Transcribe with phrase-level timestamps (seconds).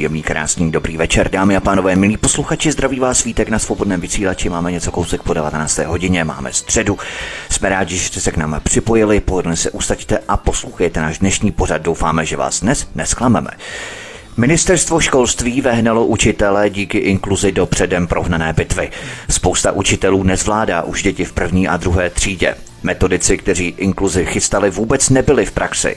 [0.00, 4.48] Příjemný, krásný, dobrý večer, dámy a pánové, milí posluchači, zdraví vás svítek na svobodném vysílači.
[4.48, 5.78] Máme něco kousek po 19.
[5.78, 6.98] hodině, máme středu.
[7.50, 11.52] Jsme rádi, že jste se k nám připojili, pohodlně se ustaďte a poslouchejte náš dnešní
[11.52, 11.82] pořad.
[11.82, 13.50] Doufáme, že vás dnes nesklameme.
[14.36, 18.90] Ministerstvo školství vehnalo učitele díky inkluzi do předem prohnané bitvy.
[19.30, 22.54] Spousta učitelů nezvládá už děti v první a druhé třídě.
[22.82, 25.96] Metodici, kteří inkluzi chystali, vůbec nebyli v praxi.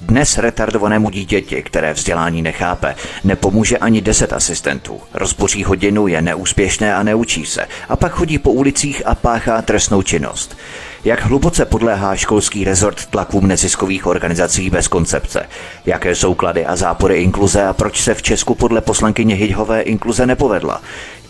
[0.00, 5.00] Dnes retardovanému dítěti, které vzdělání nechápe, nepomůže ani deset asistentů.
[5.14, 7.66] Rozboří hodinu, je neúspěšné a neučí se.
[7.88, 10.56] A pak chodí po ulicích a páchá trestnou činnost.
[11.04, 15.46] Jak hluboce podléhá školský rezort tlakům neziskových organizací bez koncepce?
[15.86, 20.26] Jaké jsou klady a zápory inkluze a proč se v Česku podle poslankyně Hyďhové inkluze
[20.26, 20.82] nepovedla?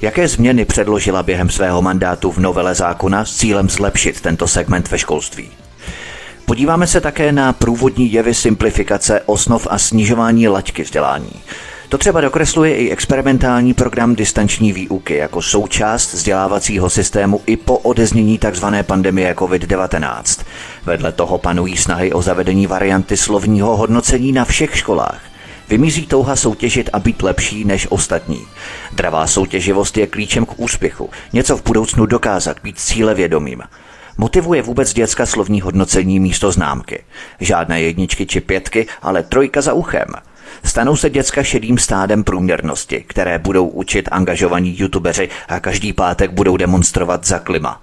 [0.03, 4.99] Jaké změny předložila během svého mandátu v novele zákona s cílem zlepšit tento segment ve
[4.99, 5.51] školství?
[6.45, 11.33] Podíváme se také na průvodní jevy simplifikace osnov a snižování laťky vzdělání.
[11.93, 18.39] To třeba dokresluje i experimentální program distanční výuky jako součást vzdělávacího systému i po odeznění
[18.39, 18.65] tzv.
[18.83, 20.45] pandemie COVID-19.
[20.87, 25.21] Vedle toho panují snahy o zavedení varianty slovního hodnocení na všech školách.
[25.69, 28.47] Vymizí touha soutěžit a být lepší než ostatní.
[28.93, 31.11] Dravá soutěživost je klíčem k úspěchu.
[31.33, 33.63] Něco v budoucnu dokázat, být cílevědomým.
[34.19, 37.05] Motivuje vůbec děcka slovní hodnocení místo známky.
[37.41, 40.07] Žádné jedničky či pětky, ale trojka za uchem–
[40.65, 46.57] Stanou se děcka šedým stádem průměrnosti, které budou učit angažovaní youtubeři a každý pátek budou
[46.57, 47.81] demonstrovat za klima.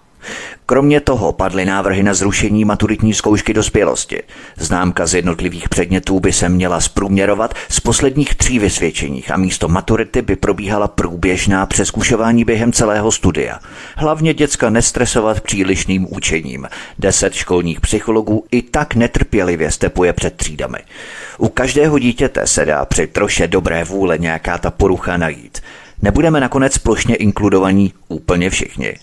[0.66, 4.24] Kromě toho padly návrhy na zrušení maturitní zkoušky dospělosti.
[4.58, 10.22] Známka z jednotlivých předmětů by se měla zprůměrovat z posledních tří vysvědčeních a místo maturity
[10.22, 13.60] by probíhala průběžná přeskušování během celého studia.
[13.98, 16.68] Hlavně děcka nestresovat přílišným učením.
[17.00, 20.80] Deset školních psychologů i tak netrpělivě stepuje před třídami.
[21.38, 25.62] U každého dítěte se dá při troše dobré vůle nějaká ta porucha najít.
[26.02, 28.96] Nebudeme nakonec plošně inkludovaní úplně všichni.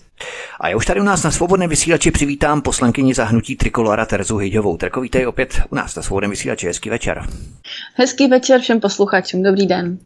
[0.61, 4.77] A já už tady u nás na svobodném vysílači přivítám poslankyni zahnutí Trikolora Terzu Hyďovou.
[4.77, 6.67] Terko, vítej opět u nás na svobodném vysílači.
[6.67, 7.27] Hezký večer.
[7.95, 9.43] Hezký večer všem posluchačům.
[9.43, 9.99] Dobrý den.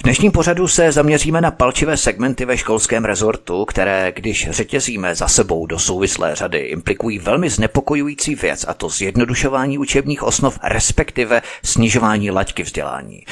[0.00, 5.28] V dnešním pořadu se zaměříme na palčivé segmenty ve školském rezortu, které, když řetězíme za
[5.28, 12.30] sebou do souvislé řady, implikují velmi znepokojující věc, a to zjednodušování učebních osnov, respektive snižování
[12.30, 13.24] laťky vzdělání.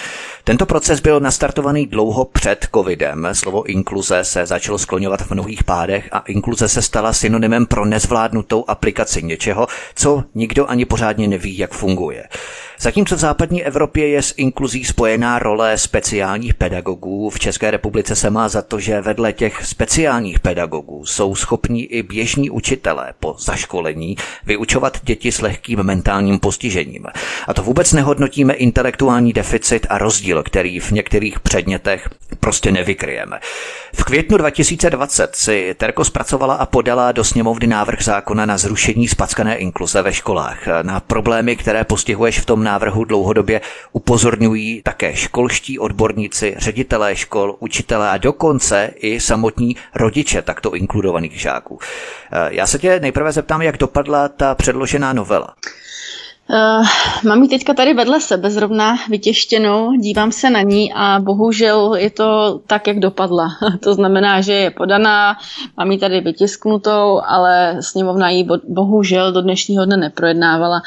[0.45, 3.29] Tento proces byl nastartovaný dlouho před covidem.
[3.33, 8.65] Slovo inkluze se začalo skloňovat v mnohých pádech a inkluze se stala synonymem pro nezvládnutou
[8.69, 12.25] aplikaci něčeho, co nikdo ani pořádně neví, jak funguje.
[12.81, 18.31] Zatímco v západní Evropě je s inkluzí spojená role speciálních pedagogů, v České republice se
[18.31, 24.17] má za to, že vedle těch speciálních pedagogů jsou schopní i běžní učitelé po zaškolení
[24.47, 27.07] vyučovat děti s lehkým mentálním postižením.
[27.47, 32.09] A to vůbec nehodnotíme intelektuální deficit a rozdíl, který v některých předmětech
[32.41, 33.41] prostě nevykryjeme.
[33.95, 39.57] V květnu 2020 si Terko zpracovala a podala do sněmovny návrh zákona na zrušení spackané
[39.57, 40.59] inkluze ve školách.
[40.83, 43.61] Na problémy, které postihuješ v tom návrhu dlouhodobě
[43.93, 51.79] upozorňují také školští odborníci, ředitelé škol, učitelé a dokonce i samotní rodiče takto inkludovaných žáků.
[52.49, 55.55] Já se tě nejprve zeptám, jak dopadla ta předložená novela.
[56.51, 56.87] Uh,
[57.25, 62.11] mám ji teďka tady vedle sebe zrovna vytěštěnou, dívám se na ní a bohužel je
[62.11, 63.49] to tak, jak dopadla.
[63.81, 65.37] to znamená, že je podaná,
[65.77, 70.83] mám ji tady vytisknutou, ale sněmovna ji bohužel do dnešního dne neprojednávala,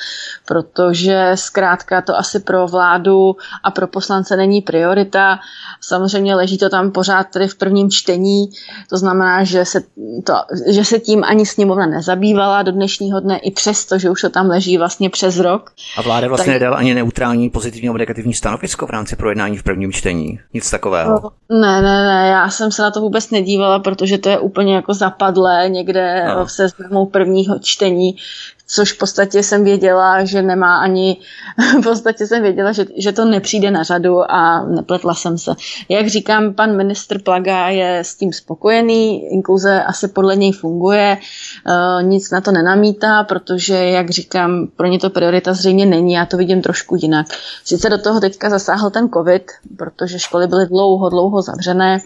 [0.48, 5.40] protože zkrátka to asi pro vládu a pro poslance není priorita.
[5.82, 8.50] Samozřejmě leží to tam pořád tady v prvním čtení,
[8.90, 9.82] to znamená, že se,
[10.24, 10.34] to,
[10.68, 14.48] že se tím ani sněmovna nezabývala do dnešního dne, i přesto, že už to tam
[14.48, 15.72] leží vlastně přes rok rok.
[15.98, 16.62] A vláda vlastně tak...
[16.62, 20.40] nedala ani neutrální pozitivní nebo negativní stanovisko v rámci projednání v prvním čtení?
[20.54, 21.32] Nic takového?
[21.50, 24.94] Ne, ne, ne, já jsem se na to vůbec nedívala, protože to je úplně jako
[24.94, 26.46] zapadlé někde no.
[26.46, 28.16] v seznamu prvního čtení,
[28.72, 31.18] což v podstatě jsem věděla, že nemá ani,
[31.80, 35.52] v podstatě jsem věděla, že, že to nepřijde na řadu a nepletla jsem se.
[35.90, 41.18] Jak říkám, pan ministr Plaga je s tím spokojený, inkluze asi podle něj funguje,
[41.68, 46.26] uh, nic na to nenamítá, protože, jak říkám, pro ně to priorita zřejmě není, já
[46.26, 47.28] to vidím trošku jinak.
[47.66, 52.00] Sice do toho teďka zasáhl ten covid, protože školy byly dlouho, dlouho zavřené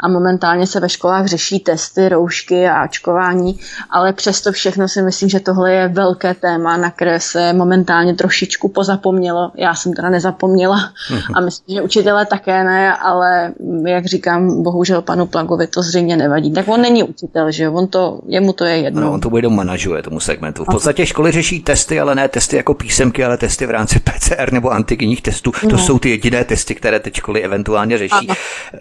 [0.00, 3.60] a momentálně se ve školách řeší testy, roušky a očkování,
[3.90, 8.14] ale přesto všechno si myslím, že tohle je velmi velké téma, na které se momentálně
[8.14, 9.50] trošičku pozapomnělo.
[9.56, 10.92] Já jsem teda nezapomněla
[11.34, 13.52] a myslím, že učitelé také ne, ale
[13.86, 16.52] jak říkám, bohužel panu Plagovi to zřejmě nevadí.
[16.52, 19.00] Tak on není učitel, že on to, jemu to je jedno.
[19.00, 20.64] No, on to bude manažuje tomu segmentu.
[20.64, 24.52] V podstatě školy řeší testy, ale ne testy jako písemky, ale testy v rámci PCR
[24.52, 25.52] nebo antigenních testů.
[25.62, 25.70] No.
[25.70, 28.28] To jsou ty jediné testy, které teď školy eventuálně řeší.
[28.28, 28.34] Ano.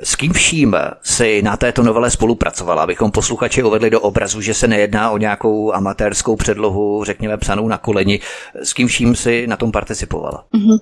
[0.04, 4.68] S kým vším si na této novele spolupracovala, abychom posluchači uvedli do obrazu, že se
[4.68, 8.20] nejedná o nějakou amatérskou předlohu, řekněme psanou na koleni.
[8.64, 10.44] S kým vším si na tom participovala?
[10.54, 10.80] Mm-hmm.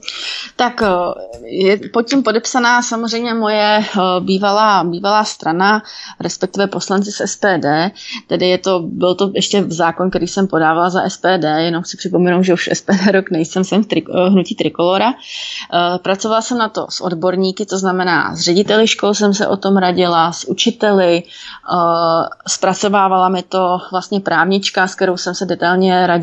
[0.56, 0.90] Tak eh,
[1.46, 5.82] je pod tím podepsaná samozřejmě moje eh, bývalá, bývalá strana,
[6.20, 7.66] respektive poslanci z SPD,
[8.28, 12.44] tedy je to, byl to ještě zákon, který jsem podávala za SPD, jenom si připomenu,
[12.44, 15.14] že už SPD rok nejsem, jsem v tri, eh, hnutí Trikolora.
[16.02, 19.78] Pracovala jsem na to s odborníky, to znamená s řediteli škol jsem se o tom
[19.78, 21.24] radila, s učiteli,
[22.48, 26.19] zpracovávala mi to vlastně právnička, s kterou jsem se detailně radila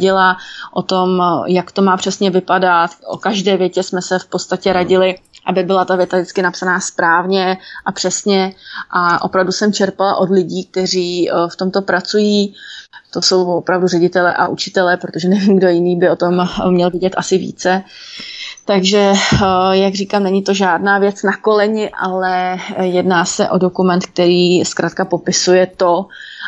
[0.72, 2.90] o tom, jak to má přesně vypadat.
[3.06, 7.58] O každé větě jsme se v podstatě radili, aby byla ta věta vždycky napsaná správně
[7.84, 8.54] a přesně.
[8.90, 12.54] A opravdu jsem čerpala od lidí, kteří eh, v tomto pracují.
[13.12, 17.14] To jsou opravdu ředitele a učitele, protože nevím, kdo jiný by o tom měl vidět
[17.16, 17.82] asi více.
[18.64, 24.06] Takže, eh, jak říkám, není to žádná věc na koleni, ale jedná se o dokument,
[24.06, 26.06] který zkrátka popisuje to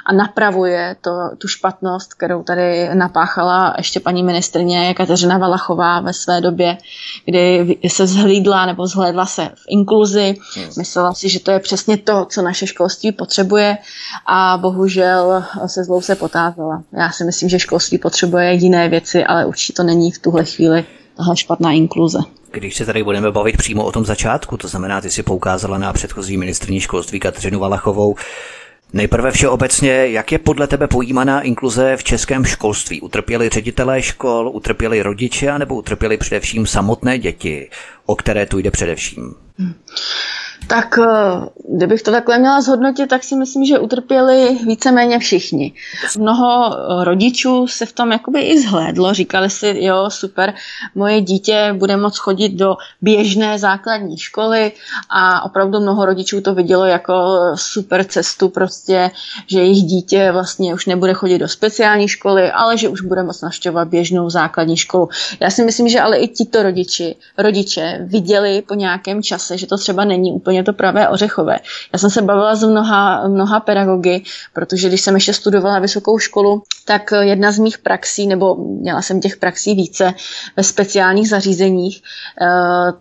[0.08, 6.40] a napravuje to, tu špatnost, kterou tady napáchala ještě paní ministrně Kateřina Valachová ve své
[6.40, 6.76] době,
[7.24, 10.34] kdy se zhlídla nebo zhlédla se v inkluzi.
[10.78, 13.78] Myslela si, že to je přesně to, co naše školství potřebuje
[14.26, 16.82] a bohužel se zlou se potázala.
[16.92, 20.84] Já si myslím, že školství potřebuje jiné věci, ale určitě to není v tuhle chvíli
[21.16, 22.18] tahle špatná inkluze.
[22.50, 25.92] Když se tady budeme bavit přímo o tom začátku, to znamená, ty si poukázala na
[25.92, 28.14] předchozí ministrní školství Kateřinu Valachovou,
[28.92, 33.00] Nejprve všeobecně, jak je podle tebe pojímaná inkluze v českém školství?
[33.00, 37.70] Utrpěli ředitelé škol, utrpěli rodiče, nebo utrpěli především samotné děti,
[38.06, 39.34] o které tu jde především?
[39.58, 39.74] Hmm.
[40.66, 45.72] Tak eh, kdybych to takhle měla zhodnotit, tak si myslím, že utrpěli víceméně všichni.
[46.18, 50.54] Mnoho eh, rodičů se v tom jakoby i zhlédlo, říkali si, jo, super,
[50.94, 54.72] moje dítě bude moct chodit do běžné základní školy
[55.10, 57.14] a opravdu mnoho rodičů to vidělo jako
[57.54, 59.10] super cestu prostě,
[59.46, 63.42] že jejich dítě vlastně už nebude chodit do speciální školy, ale že už bude moct
[63.42, 65.08] navštěvovat běžnou základní školu.
[65.40, 69.78] Já si myslím, že ale i tito rodiči, rodiče viděli po nějakém čase, že to
[69.78, 71.58] třeba není úplně úplně to pravé ořechové.
[71.92, 74.22] Já jsem se bavila s mnoha, mnoha pedagogy,
[74.52, 79.20] protože když jsem ještě studovala vysokou školu, tak jedna z mých praxí, nebo měla jsem
[79.20, 80.14] těch praxí více
[80.56, 82.02] ve speciálních zařízeních,
[82.40, 82.46] eh,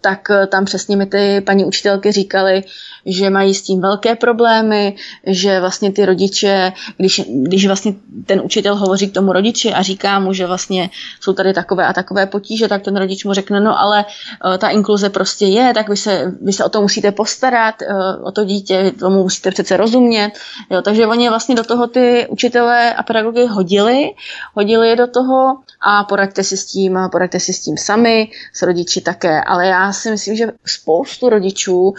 [0.02, 2.64] tak tam přesně mi ty paní učitelky říkaly,
[3.08, 4.96] že mají s tím velké problémy,
[5.26, 7.94] že vlastně ty rodiče, když, když vlastně
[8.26, 10.90] ten učitel hovoří k tomu rodiči a říká mu, že vlastně
[11.20, 14.70] jsou tady takové a takové potíže, tak ten rodič mu řekne, no ale eh, ta
[14.70, 17.86] inkluze prostě je, tak vy se, vy se o to musíte postarat, eh,
[18.24, 20.32] o to dítě, tomu musíte přece rozumět.
[20.70, 24.12] Jo, takže oni vlastně do toho ty učitelé a pedagogy hodili,
[24.54, 28.62] hodili je do toho a poraďte si s tím, poraďte si s tím sami, s
[28.62, 29.42] rodiči také.
[29.44, 31.94] Ale já si myslím, že spoustu rodičů uh,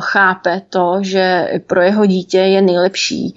[0.00, 3.34] chápe to, že pro jeho dítě je nejlepší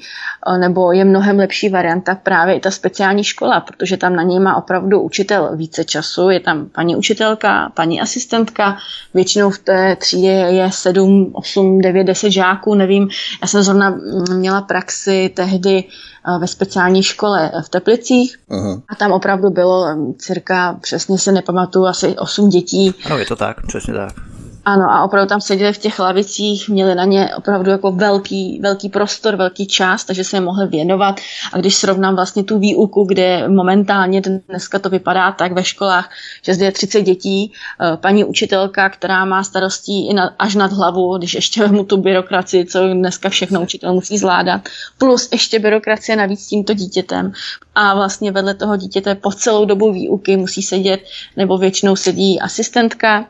[0.48, 4.40] uh, nebo je mnohem lepší varianta právě i ta speciální škola, protože tam na něj
[4.40, 6.30] má opravdu učitel více času.
[6.30, 8.78] Je tam paní učitelka, paní asistentka,
[9.14, 13.10] většinou v té třídě je 7, 8, 9, 10 žáků, nevím.
[13.42, 15.84] Já jsem zrovna mm, měla praxi tehdy
[16.28, 18.82] Eh, ve speciální škole v Teplicích uh-huh.
[18.90, 19.88] a tam opravdu bylo
[20.18, 22.94] cirka, přesně se nepamatuju, asi 8 dětí.
[23.06, 24.33] Ano, je to tak, přesně tak.
[24.66, 28.90] Ano, a opravdu tam seděli v těch lavicích, měli na ně opravdu jako velký, velký
[28.90, 31.16] prostor, velký čas, takže se je mohli věnovat.
[31.54, 36.10] A když srovnám vlastně tu výuku, kde momentálně dneska to vypadá tak ve školách,
[36.46, 37.52] že zde je 30 dětí,
[37.82, 41.98] eh, paní učitelka, která má starostí i na, až nad hlavu, když ještě mu tu
[41.98, 44.62] byrokracii, co dneska všechno učitel musí zvládat,
[44.98, 47.32] plus ještě byrokracie navíc s tímto dítětem.
[47.76, 51.00] A vlastně vedle toho dítěte po celou dobu výuky musí sedět,
[51.38, 53.26] nebo většinou sedí asistentka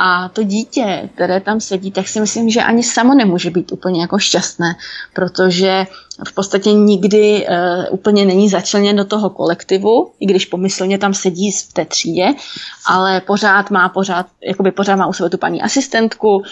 [0.00, 4.00] a to dítě, které tam sedí, tak si myslím, že ani samo nemůže být úplně
[4.00, 4.74] jako šťastné,
[5.14, 5.86] protože
[6.26, 11.52] v podstatě nikdy uh, úplně není začleněn do toho kolektivu, i když pomyslně tam sedí
[11.52, 12.34] v té třídě,
[12.86, 16.42] ale pořád má pořád, jakoby pořád má u sebe tu paní asistentku, uh,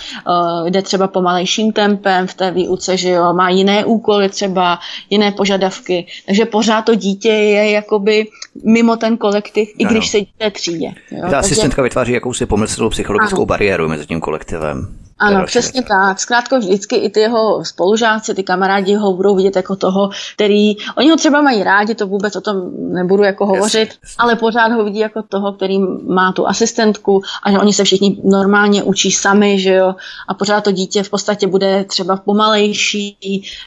[0.67, 4.79] jde třeba pomalejším tempem v té výuce, že jo, má jiné úkoly třeba,
[5.11, 8.27] jiné požadavky, takže pořád to dítě je jakoby
[8.65, 10.11] mimo ten kolektiv, i když ano.
[10.11, 10.93] sedí v té třídě.
[11.11, 11.31] Jo?
[11.31, 13.47] Ta asistentka vytváří jakousi pomyslnou psychologickou ano.
[13.47, 15.06] bariéru mezi tím kolektivem.
[15.19, 16.21] Ano, přesně tak.
[16.21, 21.11] Zkrátka vždycky i ty jeho spolužáci, ty kamarádi ho budou vidět jako toho, který, oni
[21.11, 22.57] ho třeba mají rádi, to vůbec o tom
[22.93, 24.17] nebudu jako hovořit, jasně, jasně.
[24.19, 28.21] ale pořád ho vidí jako toho, který má tu asistentku a že oni se všichni
[28.25, 29.95] normálně učí sami, že jo,
[30.29, 33.19] a pořád to dítě v podstatě bude třeba pomalejší,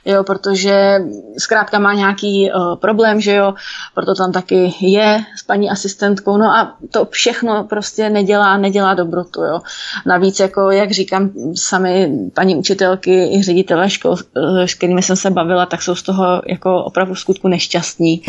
[0.05, 0.99] jo, protože
[1.37, 3.53] zkrátka má nějaký uh, problém, že jo,
[3.95, 9.41] proto tam taky je s paní asistentkou, no a to všechno prostě nedělá, nedělá dobrotu,
[9.41, 9.59] jo.
[10.05, 15.29] Navíc, jako jak říkám, sami paní učitelky i ředitelé škol, eh, s kterými jsem se
[15.29, 18.21] bavila, tak jsou z toho jako opravdu v skutku nešťastní,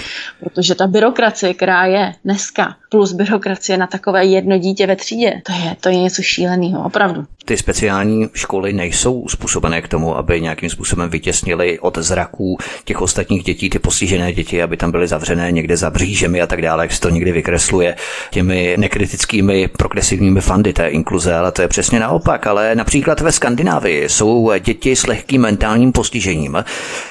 [0.44, 5.52] protože ta byrokracie, která je dneska, plus byrokracie na takové jedno dítě ve třídě, to
[5.52, 7.24] je, to je něco šíleného, opravdu.
[7.44, 13.44] Ty speciální školy nejsou způsobené k tomu, aby nějakým způsobem vytěsnili od zraků těch ostatních
[13.44, 16.92] dětí, ty postižené děti, aby tam byly zavřené někde za břížemi a tak dále, jak
[16.92, 17.96] se to někdy vykresluje
[18.30, 22.46] těmi nekritickými progresivními fandy té inkluze, ale to je přesně naopak.
[22.46, 26.64] Ale například ve Skandinávii jsou děti s lehkým mentálním postižením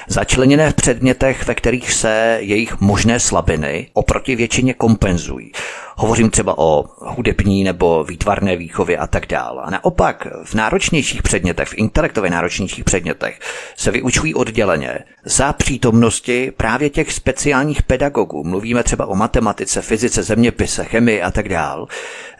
[0.08, 5.52] začleněné v předmětech, ve kterých se jejich možné slabiny oproti většině kompenzují.
[5.96, 9.62] Hovořím třeba o hudební nebo výtvarné výchově a tak dále.
[9.62, 13.40] A naopak v náročnějších předmětech, v intelektově náročnějších předmětech
[13.76, 18.44] se vyučují odděleně za přítomnosti právě těch speciálních pedagogů.
[18.44, 21.86] Mluvíme třeba o matematice, fyzice, zeměpise, chemii a tak dále.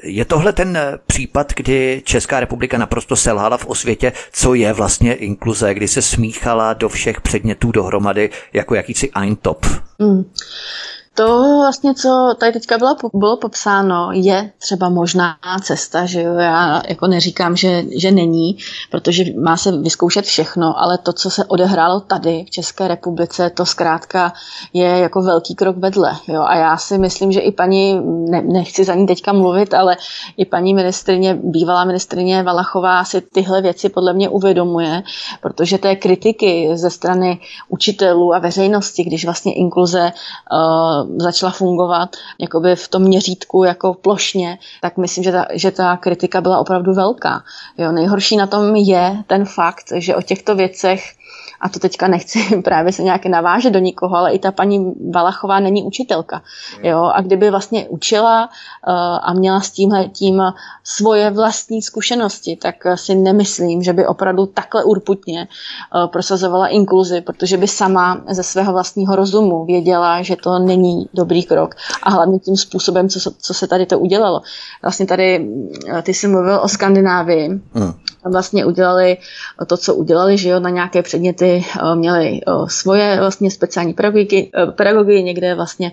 [0.02, 5.74] Je tohle ten případ, kdy Česká republika naprosto selhala v osvětě, co je vlastně inkluze,
[5.74, 9.66] kdy se smíchala do všech předmětů dohromady jako jakýsi eintop?
[9.98, 10.24] Mm.
[11.14, 16.82] To vlastně, co tady teďka bylo, bylo popsáno, je třeba možná cesta, že jo, já
[16.88, 18.56] jako neříkám, že, že není,
[18.90, 23.66] protože má se vyzkoušet všechno, ale to, co se odehrálo tady v České republice, to
[23.66, 24.32] zkrátka
[24.72, 28.84] je jako velký krok vedle, jo, a já si myslím, že i paní, ne, nechci
[28.84, 29.96] za ní teďka mluvit, ale
[30.36, 35.02] i paní ministrině, bývalá ministrině Valachová si tyhle věci podle mě uvědomuje,
[35.42, 40.12] protože té kritiky ze strany učitelů a veřejnosti, když vlastně inkluze
[40.52, 45.96] uh, začala fungovat jakoby v tom měřítku jako plošně, tak myslím, že ta, že ta
[45.96, 47.42] kritika byla opravdu velká.
[47.78, 51.19] Jo, nejhorší na tom je ten fakt, že o těchto věcech
[51.60, 55.60] a to teďka nechci právě se nějaké navážet do nikoho, ale i ta paní Valachová
[55.60, 56.42] není učitelka.
[56.82, 57.10] Jo?
[57.14, 60.42] A kdyby vlastně učila uh, a měla s tímhle tím
[60.84, 65.48] svoje vlastní zkušenosti, tak si nemyslím, že by opravdu takhle urputně
[65.94, 71.42] uh, prosazovala inkluzi, protože by sama ze svého vlastního rozumu věděla, že to není dobrý
[71.42, 71.74] krok.
[72.02, 74.42] A hlavně tím způsobem, co, co se tady to udělalo.
[74.82, 75.48] Vlastně tady,
[75.88, 77.48] eh, ty jsi mluvil o Skandinávii.
[77.72, 79.16] Hmm vlastně udělali
[79.66, 84.50] to, co udělali, že jo, na nějaké předměty eh, měli eh, svoje vlastně speciální pedagogy,
[84.54, 85.92] eh, pedagogy někde vlastně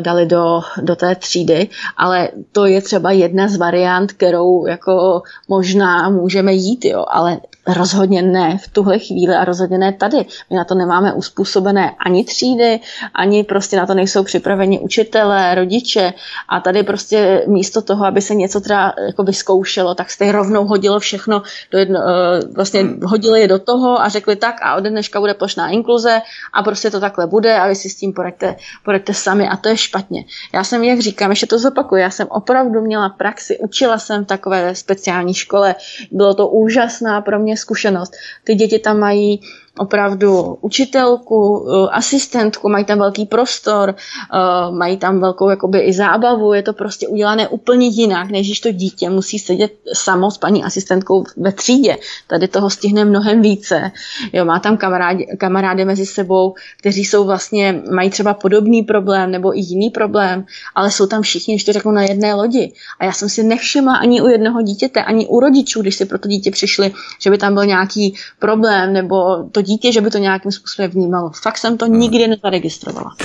[0.00, 6.08] dali do, do té třídy, ale to je třeba jedna z variant, kterou jako možná
[6.08, 10.26] můžeme jít, jo, ale rozhodně ne v tuhle chvíli a rozhodně ne tady.
[10.50, 12.80] My na to nemáme uspůsobené ani třídy,
[13.14, 16.12] ani prostě na to nejsou připraveni učitelé, rodiče
[16.48, 21.00] a tady prostě místo toho, aby se něco teda jako vyzkoušelo, tak jste rovnou hodilo
[21.00, 25.20] všechno do jedno, eh, vlastně hodili je do toho a řekli tak a ode dneška
[25.20, 26.22] bude plošná inkluze
[26.52, 29.68] a prostě to takhle bude a vy si s tím poraďte, poraďte sami a to
[29.68, 30.24] je špatně.
[30.54, 34.26] Já jsem, jak říkám, ještě to zopakuju, já jsem opravdu měla praxi, učila jsem v
[34.26, 35.74] takové speciální škole,
[36.10, 38.12] bylo to úžasná pro mě zkušenost.
[38.44, 39.40] Ty děti tam mají
[39.78, 46.52] opravdu učitelku, eh, asistentku, mají tam velký prostor, eh, mají tam velkou jakoby i zábavu,
[46.52, 50.64] je to prostě udělané úplně jinak, než když to dítě musí sedět samo s paní
[50.64, 51.96] asistentkou ve třídě.
[52.26, 53.90] Tady toho stihne mnohem více.
[54.32, 59.58] Jo, má tam kamarádi, kamarády mezi sebou, kteří jsou vlastně, mají třeba podobný problém nebo
[59.58, 60.44] i jiný problém,
[60.74, 62.72] ale jsou tam všichni, když to řeknu, na jedné lodi.
[62.98, 66.18] A já jsem si nevšimla ani u jednoho dítěte, ani u rodičů, když si pro
[66.18, 70.18] to dítě přišli, že by tam byl nějaký problém nebo to dítě, že by to
[70.18, 71.30] nějakým způsobem vnímalo.
[71.42, 72.00] Fakt jsem to hmm.
[72.00, 73.16] nikdy nezaregistrovala.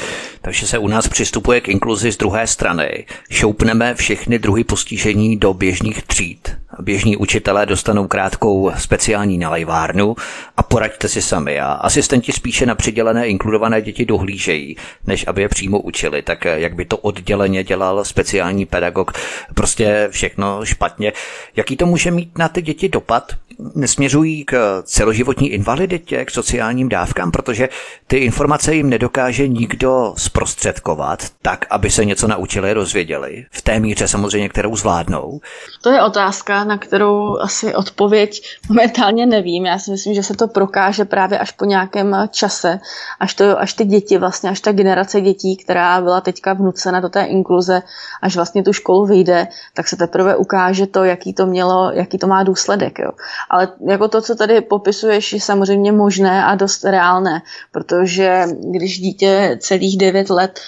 [0.42, 3.06] Takže se u nás přistupuje k inkluzi z druhé strany.
[3.30, 6.63] Šoupneme všechny druhy postižení do běžných tříd.
[6.80, 10.16] Běžní učitelé dostanou krátkou speciální nalejvárnu
[10.58, 11.60] a poraďte si sami.
[11.60, 14.78] A asistenti spíše na přidělené inkludované děti dohlížejí,
[15.08, 16.22] než aby je přímo učili.
[16.22, 19.12] Tak jak by to odděleně dělal speciální pedagog,
[19.56, 21.14] prostě všechno špatně.
[21.56, 23.32] Jaký to může mít na ty děti dopad?
[23.76, 27.70] Nesměřují k celoživotní invaliditě, k sociálním dávkám, protože
[28.08, 33.46] ty informace jim nedokáže nikdo zprostředkovat tak, aby se něco naučili, rozvěděli.
[33.52, 35.42] V té míře samozřejmě, kterou zvládnou.
[35.82, 39.66] To je otázka, na kterou asi odpověď momentálně nevím.
[39.66, 42.80] Já si myslím, že se to prokáže právě až po nějakém čase,
[43.20, 47.10] až, to, až ty děti, vlastně až ta generace dětí, která byla teďka vnucena do
[47.10, 47.82] té inkluze,
[48.22, 52.28] až vlastně tu školu vyjde, tak se teprve ukáže to, jaký to mělo, jaký to
[52.28, 53.00] má důsledek.
[53.00, 53.12] Jo.
[53.50, 57.42] Ale jako to, co tady popisuješ, je samozřejmě možné a dost reálné,
[57.72, 60.60] protože když dítě celých 9 let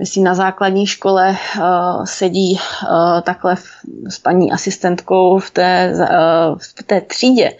[0.00, 3.66] myslím na základní škole uh, sedí uh, takhle v,
[4.08, 7.52] s paní asistentkou v té, uh, v té třídě,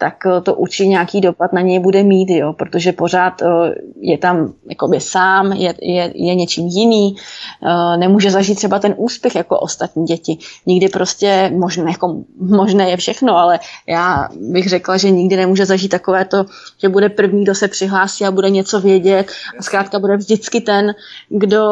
[0.00, 3.46] tak eh, to určitě nějaký dopad na něj bude mít, jo, protože pořád eh,
[4.00, 9.34] je tam jakoby sám, je, je, je něčím jiný, eh, nemůže zažít třeba ten úspěch
[9.34, 10.38] jako ostatní děti.
[10.66, 15.90] Nikdy prostě, možné, jako, možné je všechno, ale já bych řekla, že nikdy nemůže zažít
[15.90, 16.44] takové to,
[16.80, 19.26] že bude první, kdo se přihlásí a bude něco vědět
[19.58, 20.94] a zkrátka bude vždycky ten,
[21.28, 21.64] kdo,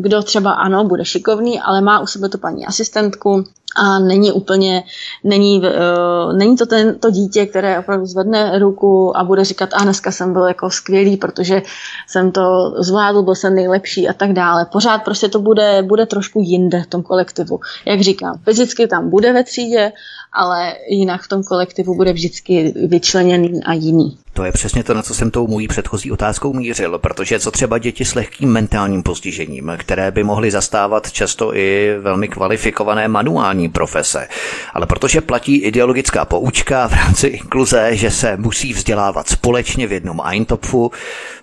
[0.00, 3.44] kdo třeba ano, bude šikovný, ale má u sebe to paní asistentku,
[3.76, 4.84] a není úplně,
[5.24, 9.82] není, uh, není to ten, to dítě, které opravdu zvedne ruku a bude říkat, a
[9.82, 11.62] dneska jsem byl jako skvělý, protože
[12.06, 14.66] jsem to zvládl, byl jsem nejlepší a tak dále.
[14.72, 17.60] Pořád prostě to bude, bude trošku jinde v tom kolektivu.
[17.86, 19.92] Jak říkám, fyzicky tam bude ve třídě,
[20.34, 24.18] ale jinak v tom kolektivu bude vždycky vyčleněný a jiný.
[24.34, 27.78] To je přesně to, na co jsem tou mojí předchozí otázkou mířil, protože co třeba
[27.78, 34.28] děti s lehkým mentálním postižením, které by mohly zastávat často i velmi kvalifikované manuální profese.
[34.72, 40.20] Ale protože platí ideologická poučka v rámci inkluze, že se musí vzdělávat společně v jednom
[40.24, 40.90] Eintopfu,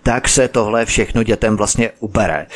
[0.04, 2.48] tak se tohle všechno dětem vlastně ubere.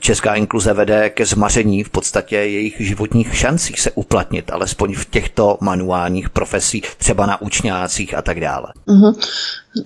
[0.00, 5.58] Česká inkluze vede ke zmaření v podstatě jejich životních šancí se uplatnit, alespoň v těchto
[5.60, 5.81] manuálních
[6.28, 8.66] profesí, třeba na učňácích a tak dále.
[8.86, 9.14] Mm-hmm.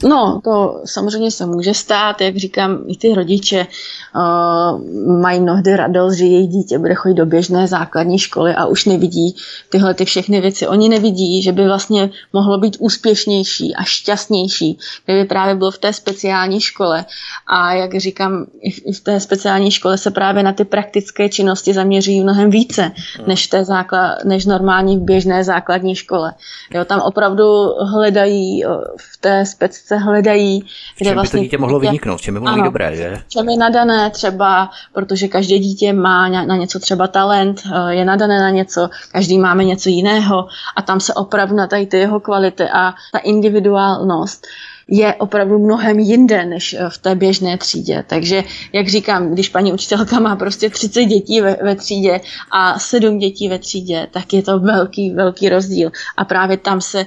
[0.02, 3.66] No, to samozřejmě se může stát, jak říkám, i ty rodiče
[4.16, 8.84] uh, mají mnohdy radost, že jejich dítě bude chodit do běžné základní školy a už
[8.84, 9.36] nevidí
[9.68, 10.68] tyhle ty všechny věci.
[10.68, 15.92] Oni nevidí, že by vlastně mohlo být úspěšnější a šťastnější, kdyby právě byl v té
[15.92, 17.04] speciální škole.
[17.46, 22.20] A jak říkám, i v té speciální škole se právě na ty praktické činnosti zaměří
[22.20, 22.92] mnohem více,
[23.26, 26.34] než, té základ, než normální v běžné základní škole.
[26.74, 27.44] Jo, tam opravdu
[27.80, 28.64] hledají
[28.96, 30.60] v té speciální se hledají.
[30.60, 33.18] Kde vlastně by to vlastně dítě mohlo vyniknout, čem by mohlo být dobré, že?
[33.28, 38.40] Čem je nadané třeba, protože každé dítě má na něco třeba talent, eh, je nadané
[38.40, 42.64] na něco, každý máme něco jiného a tam se opravdu na tady ty jeho kvality
[42.64, 44.46] a ta individuálnost
[44.88, 48.04] je opravdu mnohem jinde než eh, v té běžné třídě.
[48.06, 53.18] Takže, jak říkám, když paní učitelka má prostě 30 dětí ve, ve třídě a 7
[53.18, 55.90] dětí ve třídě, tak je to velký, velký rozdíl.
[56.16, 57.06] A právě tam se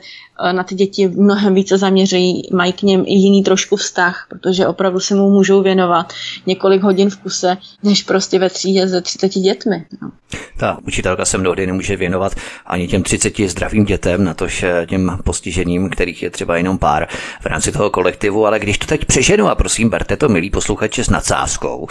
[0.52, 4.99] na ty děti mnohem více zaměřují, mají k něm i jiný trošku vztah, protože opravdu
[4.99, 6.13] se mu můžou věnovat
[6.45, 9.86] několik hodin v kuse, než prostě ve třídě se 30 dětmi.
[10.02, 10.12] No.
[10.58, 15.89] Ta učitelka se mnohdy nemůže věnovat ani těm 30 zdravým dětem, na tož těm postiženým,
[15.89, 17.08] kterých je třeba jenom pár
[17.41, 21.04] v rámci toho kolektivu, ale když to teď přeženu a prosím, berte to, milí posluchači,
[21.04, 21.88] s nadsázkou.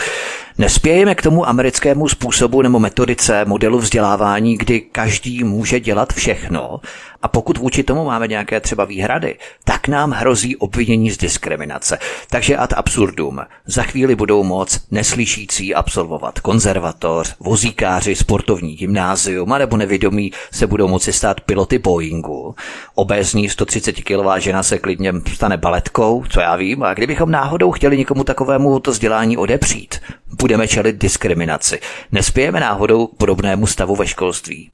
[0.58, 6.80] Nespějeme k tomu americkému způsobu nebo metodice modelu vzdělávání, kdy každý může dělat všechno
[7.22, 11.98] a pokud vůči tomu máme nějaké třeba výhrady, tak nám hrozí obvinění z diskriminace.
[12.30, 13.40] Takže ad absurdum.
[13.66, 21.12] Za chvíli budou moc neslyšící absolvovat konzervatoř, vozíkáři, sportovní gymnázium, nebo nevědomí se budou moci
[21.12, 22.54] stát piloty Boeingu.
[22.94, 27.98] Obézní 130 kg žena se klidně stane baletkou, co já vím, a kdybychom náhodou chtěli
[27.98, 30.00] někomu takovému to vzdělání odepřít,
[30.38, 31.80] budeme čelit diskriminaci.
[32.12, 34.70] Nespějeme náhodou podobnému stavu ve školství.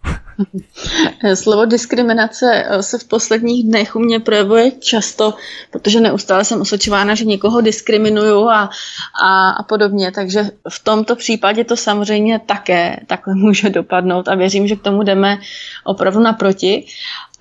[1.34, 5.34] Slovo diskriminace eh, se v posledních dnech u mě projevuje často,
[5.70, 8.70] protože neustále jsem osočována, že někoho diskriminuju a,
[9.22, 14.68] a, a podobně, takže v tomto případě to samozřejmě také takhle může dopadnout a věřím,
[14.68, 15.38] že k tomu jdeme
[15.84, 16.86] opravdu naproti.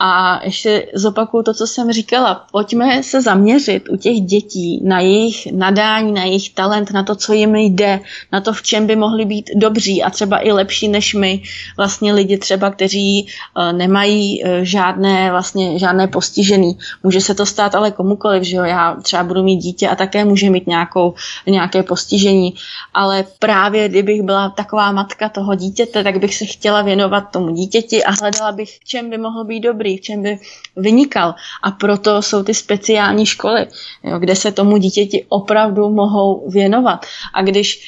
[0.06, 2.46] A ještě zopakuju to, co jsem říkala.
[2.52, 7.34] Pojďme se zaměřit u těch dětí na jejich nadání, na jejich talent, na to, co
[7.34, 8.00] jim jde,
[8.32, 11.42] na to, v čem by mohli být dobří a třeba i lepší než my,
[11.78, 16.78] vlastně lidi třeba, kteří uh, nemají uh, žádné, vlastně žádné postižený.
[17.04, 18.64] Může se to stát ale komukoliv, že jo?
[18.64, 21.14] Já třeba budu mít dítě a také může mít nějakou,
[21.48, 22.54] nějaké postižení,
[22.94, 28.04] ale právě kdybych byla taková matka toho dítěte, tak bych se chtěla věnovat tomu dítěti
[28.04, 30.40] a hledala bych, v čem by mohl být dobrý v čem by
[30.76, 31.36] vynikal.
[31.64, 33.68] A proto jsou ty speciální školy,
[34.04, 37.06] jo, kde se tomu dítěti opravdu mohou věnovat.
[37.34, 37.80] A když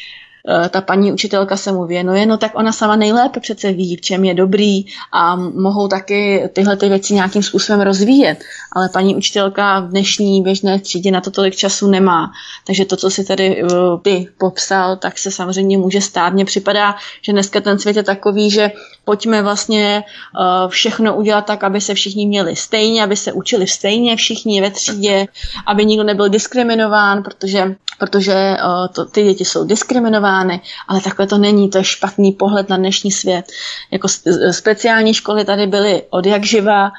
[0.50, 4.02] eh, ta paní učitelka se mu věnuje, no tak ona sama nejlépe přece ví, v
[4.02, 8.40] čem je dobrý a mohou taky tyhle ty věci nějakým způsobem rozvíjet.
[8.76, 12.32] Ale paní učitelka v dnešní běžné třídě na to tolik času nemá.
[12.68, 13.64] Takže to, co si tady
[14.02, 16.34] ty popsal, tak se samozřejmě může stát.
[16.34, 18.72] Mně připadá, že dneska ten svět je takový, že
[19.06, 24.16] pojďme vlastně uh, všechno udělat tak, aby se všichni měli stejně, aby se učili stejně
[24.16, 25.28] všichni ve třídě,
[25.66, 31.38] aby nikdo nebyl diskriminován, protože, protože uh, to, ty děti jsou diskriminovány, ale takhle to
[31.38, 33.46] není, to je špatný pohled na dnešní svět.
[33.92, 34.08] Jako
[34.52, 36.92] speciální školy tady byly od jak živa,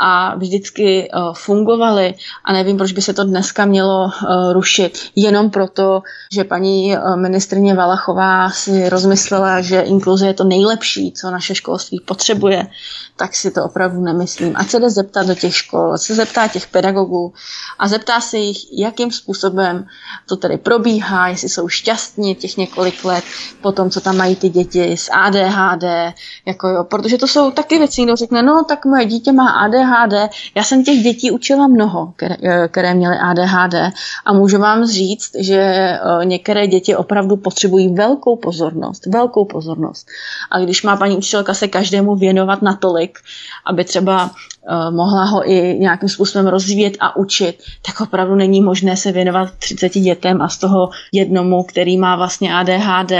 [0.00, 4.98] a vždycky uh, fungovaly a nevím, proč by se to dneska mělo uh, rušit.
[5.16, 11.30] Jenom proto, že paní uh, ministrině Valachová si rozmyslela, že inkluze je to nejlepší, co
[11.30, 12.66] naše školství potřebuje,
[13.18, 14.52] tak si to opravdu nemyslím.
[14.56, 17.32] Ať se jde zeptat do těch škol, se zeptá těch pedagogů?
[17.78, 19.86] A zeptá se jich, jakým způsobem
[20.26, 23.24] to tedy probíhá, jestli jsou šťastní těch několik let
[23.62, 26.14] po tom, co tam mají ty děti s ADHD,
[26.46, 30.30] jako jo, protože to jsou taky věci, kdo řekne, no tak moje dítě má ADHD,
[30.54, 32.36] já jsem těch dětí učila mnoho, které,
[32.68, 33.74] které měly ADHD
[34.24, 40.06] a můžu vám říct, že eh, některé děti opravdu potřebují velkou pozornost, velkou pozornost.
[40.50, 43.07] A když má paní učitelka se každému věnovat natolik,
[43.66, 48.96] aby třeba uh, mohla ho i nějakým způsobem rozvíjet a učit, tak opravdu není možné
[48.96, 53.12] se věnovat 30 dětem a z toho jednomu, který má vlastně ADHD,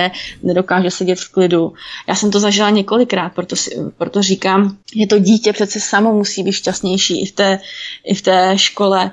[0.42, 1.72] nedokáže sedět v klidu.
[2.08, 3.56] Já jsem to zažila několikrát, proto,
[3.98, 7.60] proto říkám, že to dítě přece samo musí být šťastnější i v té,
[8.04, 9.10] i v té škole,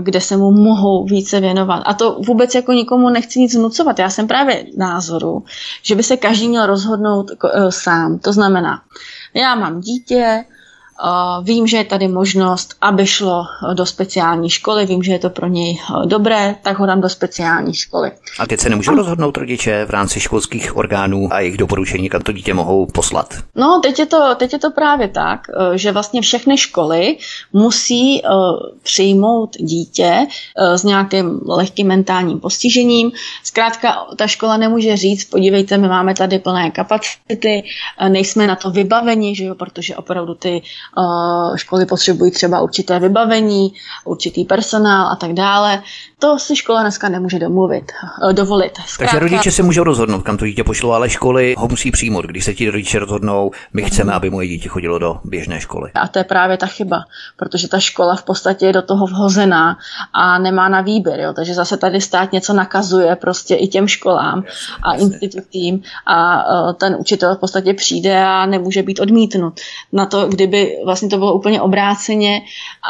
[0.00, 1.82] kde se mu mohou více věnovat.
[1.86, 3.98] A to vůbec jako nikomu nechci nic vnucovat.
[3.98, 5.44] Já jsem právě názoru,
[5.82, 8.18] že by se každý měl rozhodnout eh, sám.
[8.18, 8.82] To znamená,
[9.34, 10.44] já mám dítě,
[11.42, 15.46] Vím, že je tady možnost, aby šlo do speciální školy, vím, že je to pro
[15.46, 18.12] něj eh, dobré, tak ho dám do speciální školy.
[18.38, 22.32] A teď se nemůžou rozhodnout rodiče v rámci školských orgánů a jejich doporučení, kam to
[22.32, 23.34] dítě mohou poslat?
[23.54, 27.16] No, teď je to, teď je to právě tak, eh, že vlastně všechny školy
[27.52, 28.28] musí eh,
[28.82, 33.12] přijmout dítě s nějakým lehkým mentálním postižením.
[33.44, 37.62] Zkrátka, ta škola nemůže říct, podívejte, my máme tady plné kapacity,
[38.08, 40.62] nejsme na to vybaveni, že jo, protože opravdu ty
[41.56, 43.72] školy potřebují třeba určité vybavení,
[44.04, 45.82] určitý personál a tak dále.
[46.22, 47.92] To si škola dneska nemůže domluvit,
[48.30, 48.72] eh, dovolit.
[48.86, 48.96] Zkrátka...
[48.98, 52.24] Takže rodiče se můžou rozhodnout, kam to dítě pošlo, ale školy ho musí přijmout.
[52.24, 55.90] Když se ti rodiče rozhodnou, my chceme, aby moje dítě chodilo do běžné školy.
[55.94, 57.04] A to je právě ta chyba,
[57.36, 59.78] protože ta škola v podstatě je do toho vhozená
[60.12, 61.20] a nemá na výběr.
[61.20, 61.32] Jo?
[61.32, 64.44] Takže zase tady stát něco nakazuje prostě i těm školám
[64.82, 69.60] a institucím a uh, ten učitel v podstatě přijde a nemůže být odmítnut.
[69.92, 72.40] Na to, kdyby vlastně to bylo úplně obráceně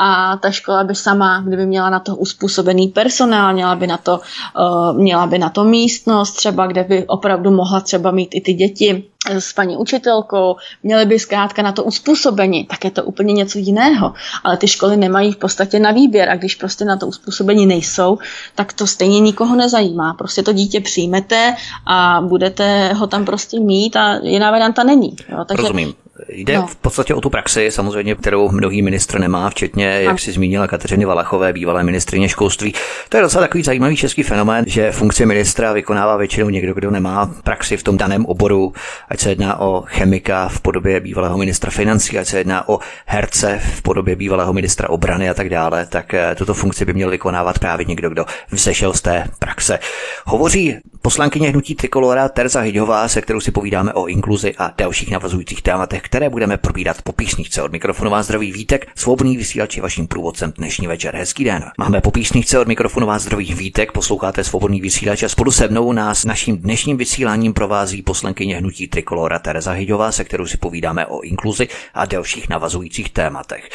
[0.00, 4.20] a ta škola by sama, kdyby měla na to uspůsobený personál, měla by na to,
[4.58, 8.52] uh, měla by na to místnost třeba, kde by opravdu mohla třeba mít i ty
[8.52, 13.58] děti s paní učitelkou, měli by zkrátka na to uspůsobení, tak je to úplně něco
[13.58, 14.12] jiného.
[14.44, 18.18] Ale ty školy nemají v podstatě na výběr a když prostě na to uspůsobení nejsou,
[18.54, 20.14] tak to stejně nikoho nezajímá.
[20.14, 21.54] Prostě to dítě přijmete
[21.86, 25.16] a budete ho tam prostě mít a jiná varianta není.
[25.28, 25.44] Jo?
[25.44, 25.94] Takže Rozumím.
[26.28, 26.66] Jde no.
[26.66, 31.04] v podstatě o tu praxi, samozřejmě, kterou mnohý ministr nemá, včetně, jak si zmínila, Kateřiny
[31.04, 32.74] Valachové, bývalé ministrině školství.
[33.08, 37.34] To je docela takový zajímavý český fenomén, že funkci ministra vykonává většinou někdo, kdo nemá
[37.44, 38.72] praxi v tom daném oboru,
[39.08, 43.60] ať se jedná o chemika v podobě bývalého ministra financí, ať se jedná o herce
[43.76, 47.58] v podobě bývalého ministra obrany a tak dále, tak eh, tuto funkci by měl vykonávat
[47.58, 49.78] právě někdo, kdo vzešel z té praxe.
[50.26, 55.62] Hovoří poslankyně hnutí Trikolora Terza Hyďová, se kterou si povídáme o inkluzi a dalších navazujících
[55.62, 57.62] tématech, které budeme probírat po písničce.
[57.62, 61.16] Od mikrofonu vás zdraví Vítek, svobodný vysílač vaším průvodcem dnešní večer.
[61.16, 61.64] Hezký den.
[61.78, 65.92] Máme po písničce od mikrofonu vás zdraví Vítek, posloucháte svobodný vysílač a spolu se mnou
[65.92, 71.20] nás naším dnešním vysíláním provází poslankyně hnutí Trikolora Tereza Hyďová, se kterou si povídáme o
[71.20, 73.68] inkluzi a dalších navazujících tématech.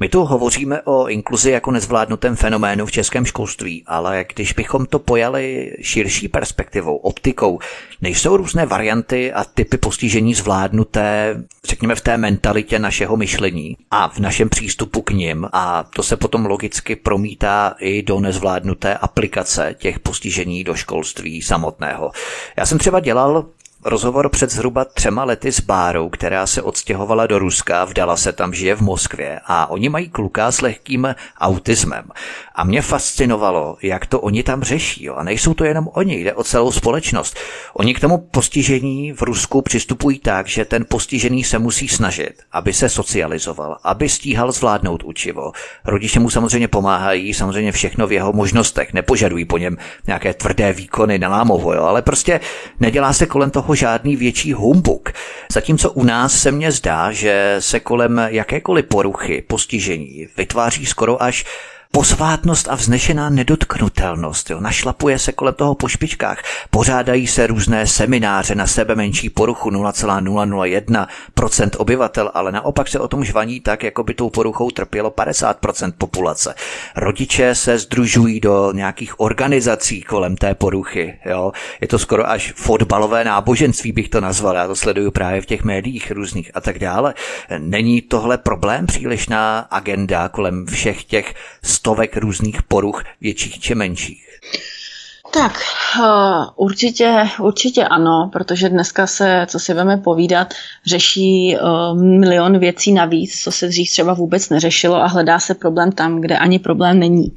[0.00, 4.98] My tu hovoříme o inkluzi jako nezvládnutém fenoménu v českém školství, ale když bychom to
[4.98, 7.58] pojali širší perspektivou, optikou,
[8.00, 14.18] nejsou různé varianty a typy postižení zvládnuté, řekněme, v té mentalitě našeho myšlení a v
[14.18, 19.98] našem přístupu k nim a to se potom logicky promítá i do nezvládnuté aplikace těch
[19.98, 22.10] postižení do školství samotného.
[22.56, 23.46] Já jsem třeba dělal
[23.84, 28.54] rozhovor před zhruba třema lety s Bárou, která se odstěhovala do Ruska, vdala se tam,
[28.54, 32.04] žije v Moskvě a oni mají kluka s lehkým autismem.
[32.54, 35.04] A mě fascinovalo, jak to oni tam řeší.
[35.04, 35.14] Jo.
[35.14, 37.36] A nejsou to jenom oni, jde o celou společnost.
[37.74, 42.72] Oni k tomu postižení v Rusku přistupují tak, že ten postižený se musí snažit, aby
[42.72, 45.52] se socializoval, aby stíhal zvládnout učivo.
[45.84, 51.18] Rodiče mu samozřejmě pomáhají, samozřejmě všechno v jeho možnostech, nepožadují po něm nějaké tvrdé výkony
[51.18, 52.40] na lámovo, jo, ale prostě
[52.80, 55.12] nedělá se kolem toho žádný větší humbuk.
[55.52, 61.44] Zatímco u nás se mně zdá, že se kolem jakékoliv poruchy, postižení vytváří skoro až
[61.92, 64.50] posvátnost a vznešená nedotknutelnost.
[64.50, 64.60] Jo.
[64.60, 66.42] Našlapuje se kolem toho po špičkách.
[66.70, 73.24] Pořádají se různé semináře na sebe menší poruchu 0,001% obyvatel, ale naopak se o tom
[73.24, 76.54] žvaní tak, jako by tou poruchou trpělo 50% populace.
[76.96, 81.18] Rodiče se združují do nějakých organizací kolem té poruchy.
[81.26, 81.52] Jo.
[81.80, 84.56] Je to skoro až fotbalové náboženství, bych to nazval.
[84.56, 87.14] Já to sleduju právě v těch médiích různých a tak dále.
[87.58, 91.34] Není tohle problém přílišná agenda kolem všech těch
[91.80, 94.28] stovek různých poruch, větších či menších.
[95.32, 95.52] Tak,
[96.00, 96.06] eh,
[96.56, 100.54] určitě, určitě ano, protože dneska se, co si veme povídat,
[100.86, 101.60] řeší eh,
[101.94, 106.38] milion věcí navíc, co se dřív třeba vůbec neřešilo a hledá se problém tam, kde
[106.38, 107.32] ani problém není.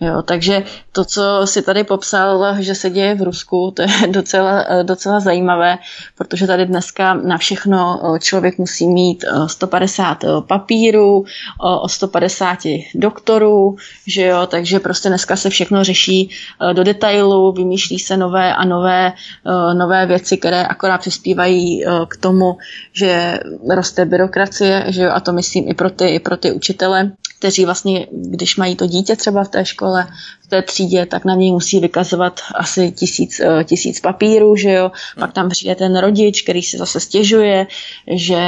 [0.00, 4.64] Jo, takže to, co si tady popsal, že se děje v Rusku, to je docela,
[4.68, 5.78] eh, docela zajímavé,
[6.16, 11.24] protože tady dneska na všechno člověk musí mít 150 papírů,
[11.60, 12.58] o 150
[12.94, 16.30] doktorů, že jo, takže prostě dneska se všechno řeší
[16.72, 21.90] do detailu stylu, vymýšlí se nové a nové, eh, nové věci, které akorát přispívají eh,
[22.08, 22.56] k tomu,
[22.92, 27.64] že roste byrokracie, že a to myslím i pro ty, i pro ty učitele, kteří
[27.64, 30.06] vlastně, když mají to dítě třeba v té škole,
[30.48, 34.90] té třídě, tak na něj musí vykazovat asi tisíc, eh, tisíc papírů, že jo.
[35.18, 37.66] Pak tam přijde ten rodič, který si zase stěžuje,
[38.06, 38.42] že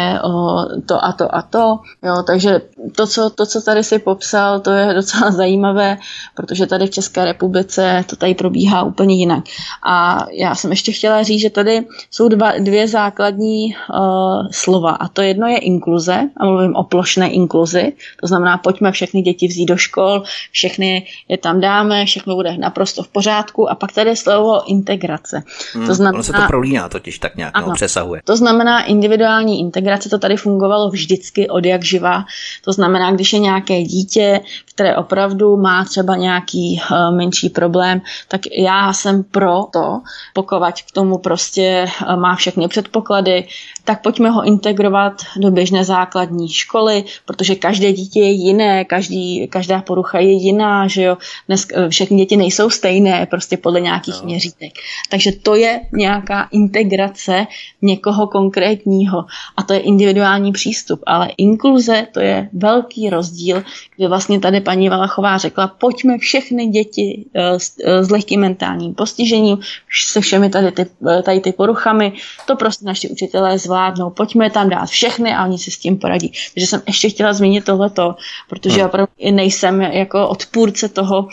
[0.87, 2.23] to a to a to, jo.
[2.27, 2.61] Takže
[2.97, 5.99] to co, to, co tady si popsal, to je docela zajímavé,
[6.37, 9.45] protože tady v České republice to tady probíhá úplně jinak.
[9.87, 15.09] A já jsem ještě chtěla říct, že tady jsou dva, dvě základní uh, slova a
[15.09, 19.67] to jedno je inkluze a mluvím o plošné inkluzi, to znamená pojďme všechny děti vzít
[19.67, 24.11] do škol, všechny je tam dáme, uděláme, všechno bude naprosto v pořádku a pak tady
[24.11, 25.43] je slovo integrace.
[25.75, 28.23] Hmm, to znamená, ono se to prolíná totiž tak nějak, no, ano, no, přesahuje.
[28.25, 32.25] To znamená individuální integrace, to tady fungovalo vždycky od jak živa.
[32.65, 34.41] To znamená, když je nějaké dítě,
[34.75, 40.01] které opravdu má třeba nějaký uh, menší problém, tak já jsem pro to,
[40.35, 43.47] pokud k tomu prostě uh, má všechny předpoklady,
[43.85, 49.83] tak pojďme ho integrovat do běžné základní školy, protože každé dítě je jiné, každý, každá
[49.83, 51.17] porucha je jiná, že jo.
[51.47, 54.27] Dnes eh, všechny děti nejsou stejné, prostě podle nějakých no.
[54.27, 54.73] měřítek.
[55.11, 57.47] Takže to je nějaká integrace
[57.83, 59.25] někoho konkrétního
[59.57, 61.01] a to je individuální přístup.
[61.07, 63.63] Ale inkluze to je velký rozdíl,
[63.97, 68.95] kdy vlastně tady paní Valachová řekla, pojďme všechny děti eh, s, eh, s lehkým mentálním
[68.95, 69.59] postižením,
[70.07, 70.87] se všemi tady ty,
[71.23, 72.13] tady ty poruchami,
[72.47, 73.70] to prostě naši učitelé zvládnou,
[74.11, 76.33] pojďme tam dát všechny a oni si s tím poradí.
[76.55, 78.15] Takže jsem ještě chtěla zmínit tohleto,
[78.49, 78.87] protože hmm.
[78.87, 81.29] opravdu nejsem jako odpůrce toho,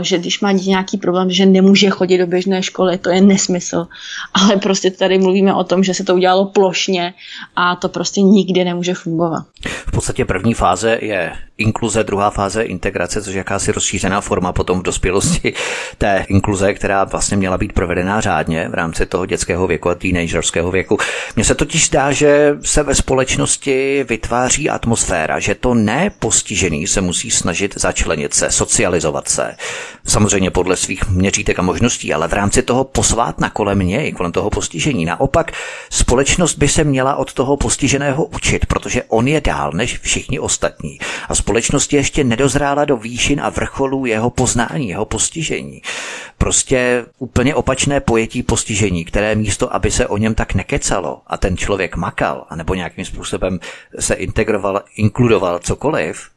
[0.00, 3.86] že když má dítě nějaký problém, že nemůže chodit do běžné školy, to je nesmysl.
[4.34, 7.14] Ale prostě tady mluvíme o tom, že se to udělalo plošně
[7.56, 9.44] a to prostě nikdy nemůže fungovat.
[9.86, 14.80] V podstatě první fáze je inkluze, druhá fáze integrace, což je jakási rozšířená forma potom
[14.80, 15.54] v dospělosti
[15.98, 20.70] té inkluze, která vlastně měla být provedená řádně v rámci toho dětského věku a teenagerského
[20.70, 20.98] věku.
[21.36, 27.30] Mně se totiž zdá, že se ve společnosti vytváří atmosféra, že to nepostižený se musí
[27.30, 29.56] snažit začlenit se, socializovat se,
[30.06, 34.50] samozřejmě podle svých měřítek a možností, ale v rámci toho posvátna kolem něj, kolem toho
[34.50, 35.04] postižení.
[35.04, 35.52] Naopak,
[35.90, 40.98] společnost by se měla od toho postiženého učit, protože on je dál než všichni ostatní.
[41.28, 45.82] A společnost ještě nedozrála do výšin a vrcholů jeho poznání, jeho postižení.
[46.38, 51.56] Prostě úplně opačné pojetí postižení, které místo, aby se o něm tak nekecalo a ten
[51.56, 53.58] člověk makal, anebo nějakým způsobem
[53.98, 56.28] se integroval, inkludoval cokoliv,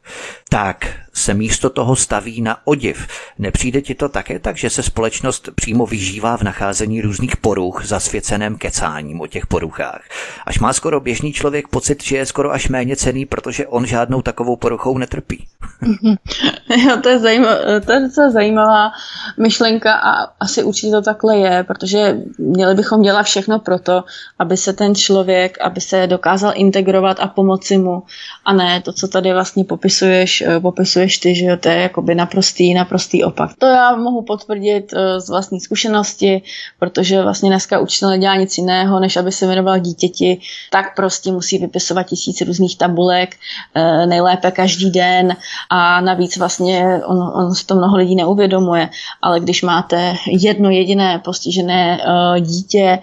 [0.48, 3.06] tak se místo toho staví na odiv.
[3.38, 8.56] Nepřijde ti to také tak, že se společnost přímo vyžívá v nacházení různých poruch zasvěceném
[8.56, 10.02] kecáním o těch poruchách.
[10.46, 14.22] Až má skoro běžný člověk pocit, že je skoro až méně cený, protože on žádnou
[14.22, 15.46] takovou poruchou netrpí.
[16.86, 18.90] jo, to je, zajímavé, to je docela zajímavá
[19.38, 24.04] myšlenka a asi určitě to takhle je, protože měli bychom dělat všechno pro to,
[24.38, 28.02] aby se ten člověk, aby se dokázal integrovat a pomoci mu
[28.44, 32.14] a ne to, co tady vlastně popisuješ, eh, popisuješ ty, že jo, to je jakoby
[32.14, 33.50] naprostý, naprostý opak.
[33.58, 36.42] To já mohu potvrdit eh, z vlastní zkušenosti,
[36.78, 41.58] protože vlastně dneska učitel nedělá nic jiného, než aby se věnoval dítěti, tak prostě musí
[41.58, 43.36] vypisovat tisíc různých tabulek,
[43.74, 45.36] eh, nejlépe každý den
[45.70, 48.88] a navíc vlastně on, on to mnoho lidí neuvědomuje,
[49.22, 52.00] ale když máte jedno jediné postižené
[52.40, 52.98] dítě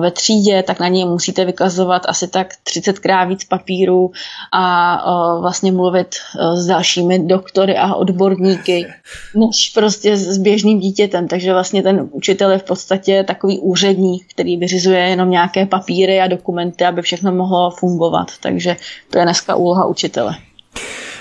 [0.00, 4.12] ve třídě, tak na něj musíte vykazovat asi tak 30krát víc papíru
[4.52, 6.14] a vlastně mluvit
[6.54, 8.86] s dalšími doktory a odborníky,
[9.34, 11.28] než prostě s běžným dítětem.
[11.28, 16.26] Takže vlastně ten učitel je v podstatě takový úředník, který vyřizuje jenom nějaké papíry a
[16.26, 18.26] dokumenty, aby všechno mohlo fungovat.
[18.40, 18.76] Takže
[19.10, 20.34] to je dneska úloha učitele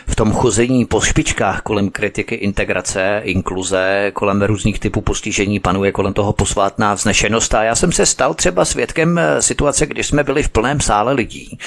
[0.10, 6.14] v tom chození po špičkách kolem kritiky integrace, inkluze, kolem různých typů postižení panuje kolem
[6.14, 7.54] toho posvátná vznešenost.
[7.54, 11.14] A já jsem se stal třeba svědkem eh, situace, kdy jsme byli v plném sále
[11.14, 11.58] lidí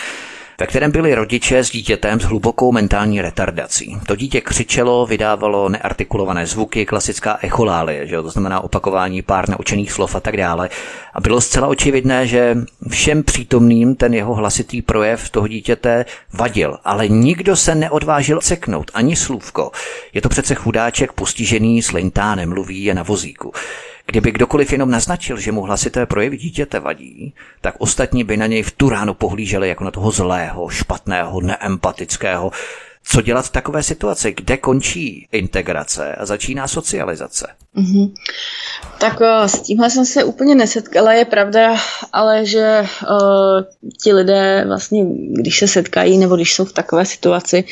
[0.60, 3.96] ve kterém byli rodiče s dítětem s hlubokou mentální retardací.
[4.06, 10.14] To dítě křičelo, vydávalo neartikulované zvuky, klasická echolálie, že to znamená opakování pár naučených slov
[10.14, 10.68] a tak dále.
[11.14, 12.56] A bylo zcela očividné, že
[12.88, 19.16] všem přítomným ten jeho hlasitý projev toho dítěte vadil, ale nikdo se neodvážil ceknout ani
[19.16, 19.70] slůvko.
[20.12, 23.52] Je to přece chudáček postižený s lentánem, mluví je na vozíku.
[24.12, 28.62] Kdyby kdokoliv jenom naznačil, že mu hlasité projevy dítěte vadí, tak ostatní by na něj
[28.62, 32.50] v tu ránu pohlíželi jako na toho zlého, špatného, neempatického.
[33.04, 37.46] Co dělat v takové situaci, kde končí integrace a začíná socializace?
[37.76, 38.12] Mm-hmm.
[39.00, 41.76] Tak o, s tímhle jsem se úplně nesetkala, je pravda,
[42.12, 43.16] ale že o,
[44.02, 45.04] ti lidé vlastně,
[45.40, 47.64] když se setkají nebo když jsou v takové situaci,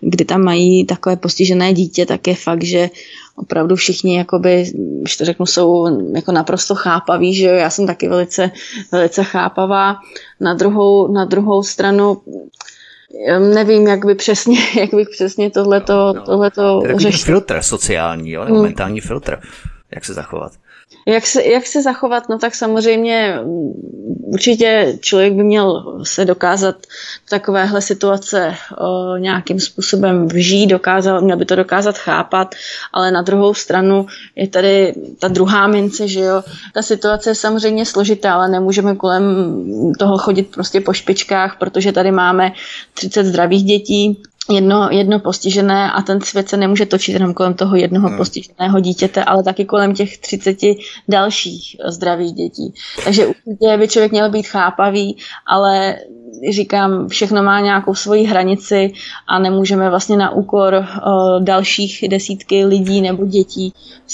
[0.00, 2.90] kdy tam mají takové postižené dítě, tak je fakt, že
[3.36, 8.08] opravdu všichni, jakoby, když to řeknu, jsou jako naprosto chápaví, že jo, já jsem taky
[8.08, 8.50] velice,
[8.92, 9.96] velice chápavá.
[10.40, 12.22] Na druhou, na druhou stranu
[13.54, 17.24] nevím, jak by přesně, jak bych přesně tohleto, no, tohleto to je řešil.
[17.24, 18.64] filtr sociální, jo, nebo hmm.
[18.64, 19.40] mentální filtr,
[19.94, 20.52] jak se zachovat.
[21.06, 22.28] Jak se, jak se zachovat?
[22.28, 23.72] No tak samozřejmě mm,
[24.32, 26.76] určitě člověk by měl se dokázat
[27.26, 32.54] v takovéhle situace o, nějakým způsobem vžít, dokázal, měl by to dokázat chápat,
[32.92, 36.42] ale na druhou stranu je tady ta druhá mince, že jo,
[36.74, 39.24] ta situace je samozřejmě složitá, ale nemůžeme kolem
[39.98, 42.52] toho chodit prostě po špičkách, protože tady máme
[42.94, 47.76] 30 zdravých dětí, jedno, jedno postižené a ten svět se nemůže točit jenom kolem toho
[47.76, 48.16] jednoho hmm.
[48.16, 50.56] postiženého dítěte, ale taky kolem těch 30
[51.08, 52.74] dalších zdravých dětí.
[53.04, 55.96] Takže určitě by člověk měl být chápavý, ale
[56.50, 58.92] říkám, všechno má nějakou svoji hranici
[59.28, 63.72] a nemůžeme vlastně na úkor uh, dalších desítky lidí nebo dětí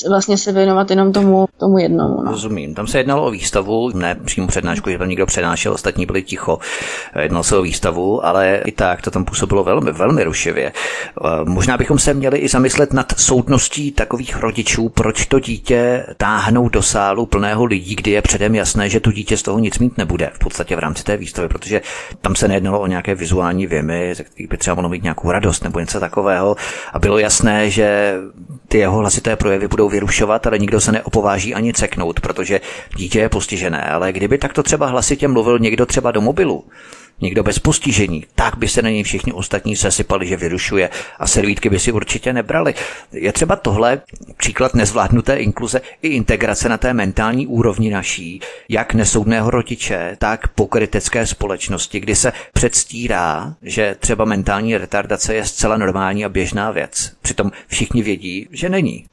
[0.09, 2.23] vlastně se věnovat jenom tomu, tomu jednomu.
[2.23, 2.31] No.
[2.31, 2.75] Rozumím.
[2.75, 6.59] Tam se jednalo o výstavu, ne přímo přednášku, že tam někdo přednášel, ostatní byli ticho.
[7.23, 10.73] Jednalo se o výstavu, ale i tak to tam působilo velmi, velmi rušivě.
[11.21, 16.69] Uh, možná bychom se měli i zamyslet nad soudností takových rodičů, proč to dítě táhnou
[16.69, 19.99] do sálu plného lidí, kdy je předem jasné, že to dítě z toho nic mít
[19.99, 21.81] nebude v podstatě v rámci té výstavy, protože
[22.21, 25.65] tam se nejednalo o nějaké vizuální věmy, ze kterých by třeba mohlo mít nějakou radost
[25.65, 26.57] nebo něco takového.
[26.93, 28.15] A bylo jasné, že
[28.69, 32.61] ty jeho hlasité projevy budou vyrušovat, ale nikdo se neopováží ani ceknout, protože
[32.97, 33.83] dítě je postižené.
[33.83, 36.65] Ale kdyby takto třeba hlasitě mluvil někdo třeba do mobilu,
[37.21, 41.71] někdo bez postižení, tak by se na něj všichni ostatní sesypali, že vyrušuje a servítky
[41.71, 42.75] by si určitě nebrali.
[43.13, 44.01] Je třeba tohle
[44.37, 51.27] příklad nezvládnuté inkluze i integrace na té mentální úrovni naší, jak nesoudného rodiče, tak pokrytecké
[51.27, 57.13] společnosti, kdy se předstírá, že třeba mentální retardace je zcela normální a běžná věc.
[57.23, 59.05] Přitom všichni vědí, že není.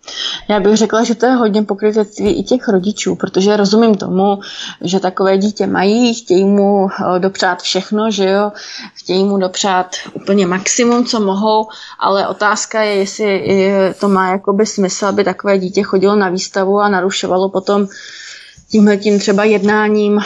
[0.49, 4.39] Já bych řekla, že to je hodně pokrytectví i těch rodičů, protože rozumím tomu,
[4.81, 8.51] že takové dítě mají, chtějí mu eh, dopřát všechno, všechno, že jo,
[8.93, 11.67] chtějí mu dopřát úplně maximum, co mohou,
[11.99, 16.89] ale otázka je, jestli to má jakoby smysl, aby takové dítě chodilo na výstavu a
[16.89, 17.88] narušovalo potom
[18.71, 20.21] tímhle tím třeba jednáním uh,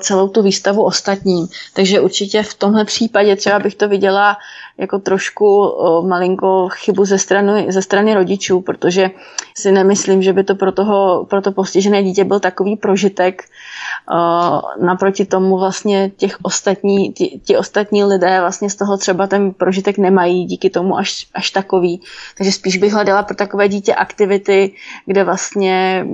[0.00, 1.48] celou tu výstavu ostatním.
[1.74, 4.36] Takže určitě v tomhle případě třeba bych to viděla
[4.82, 9.10] jako trošku uh, malinko chybu ze strany, ze strany rodičů, protože
[9.56, 13.42] si nemyslím, že by to pro, toho, pro to postižené dítě byl takový prožitek,
[14.80, 19.98] naproti tomu vlastně těch ostatní, ti, ti ostatní lidé vlastně z toho třeba ten prožitek
[19.98, 22.00] nemají díky tomu až, až takový.
[22.36, 24.74] Takže spíš bych hledala pro takové dítě aktivity,
[25.06, 26.06] kde vlastně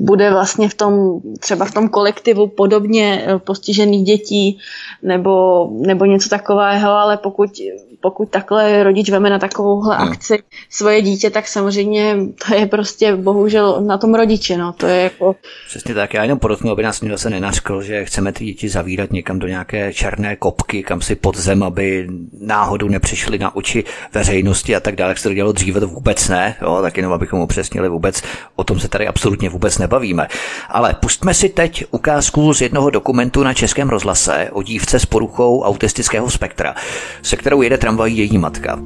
[0.00, 4.58] bude vlastně v tom, třeba v tom kolektivu podobně postižených dětí
[5.02, 10.08] nebo, nebo něco takového, ale pokud you pokud takhle rodič veme na takovouhle hmm.
[10.08, 12.16] akci svoje dítě, tak samozřejmě
[12.46, 15.36] to je prostě bohužel na tom rodiči, no, to je jako...
[15.68, 19.12] Přesně tak, já jenom podotknu, aby nás někdo se nenařkl, že chceme ty děti zavírat
[19.12, 22.08] někam do nějaké černé kopky, kam si pod zem, aby
[22.40, 26.28] náhodou nepřišli na oči veřejnosti a tak dále, jak se to dělalo dříve, to vůbec
[26.28, 28.22] ne, jo, tak jenom abychom upřesnili vůbec,
[28.56, 30.28] o tom se tady absolutně vůbec nebavíme.
[30.68, 35.62] Ale pustme si teď ukázku z jednoho dokumentu na Českém rozhlase o dívce s poruchou
[35.62, 36.74] autistického spektra,
[37.22, 38.78] se kterou jede tramvají její matka.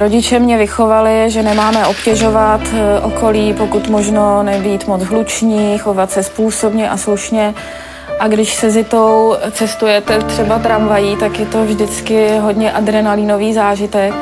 [0.00, 6.22] Rodiče mě vychovali, že nemáme obtěžovat eh, okolí, pokud možno nebýt moc hluční, chovat se
[6.22, 7.54] způsobně a slušně.
[8.20, 14.14] A když se Zitou cestujete třeba tramvají, tak je to vždycky hodně adrenalinový zážitek,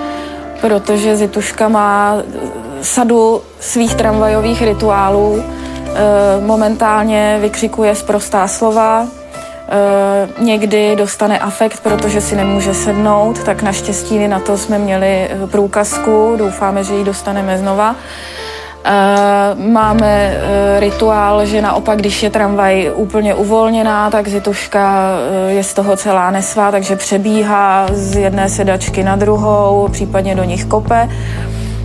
[0.61, 2.17] protože Zituška má
[2.83, 5.43] sadu svých tramvajových rituálů.
[5.45, 9.07] Eh, momentálně vykřikuje sprostá slova,
[9.69, 15.47] Eh, někdy dostane afekt, protože si nemůže sednout, tak naštěstí na to jsme měli eh,
[15.47, 17.97] průkazku, doufáme, že ji dostaneme znova.
[18.85, 18.91] Eh,
[19.55, 20.41] máme
[20.79, 25.11] rituál, že naopak, když je tramvaj úplně uvolněná, tak Zituška
[25.49, 30.65] je z toho celá nesvá, takže přebíhá z jedné sedačky na druhou, případně do nich
[30.65, 31.09] kope.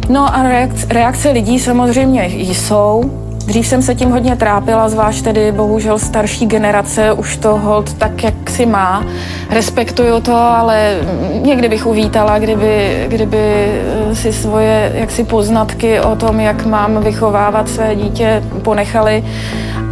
[0.09, 3.21] No a reakce, reakce lidí samozřejmě jsou.
[3.43, 8.23] Dřív jsem se tím hodně trápila, zvlášť tedy bohužel starší generace už to hold tak,
[8.23, 9.05] jak si má.
[9.49, 10.97] Respektuju to, ale
[11.41, 17.69] někdy bych uvítala, kdyby, kdyby eh, si svoje jaksi poznatky o tom, jak mám vychovávat
[17.69, 19.23] své dítě, ponechali.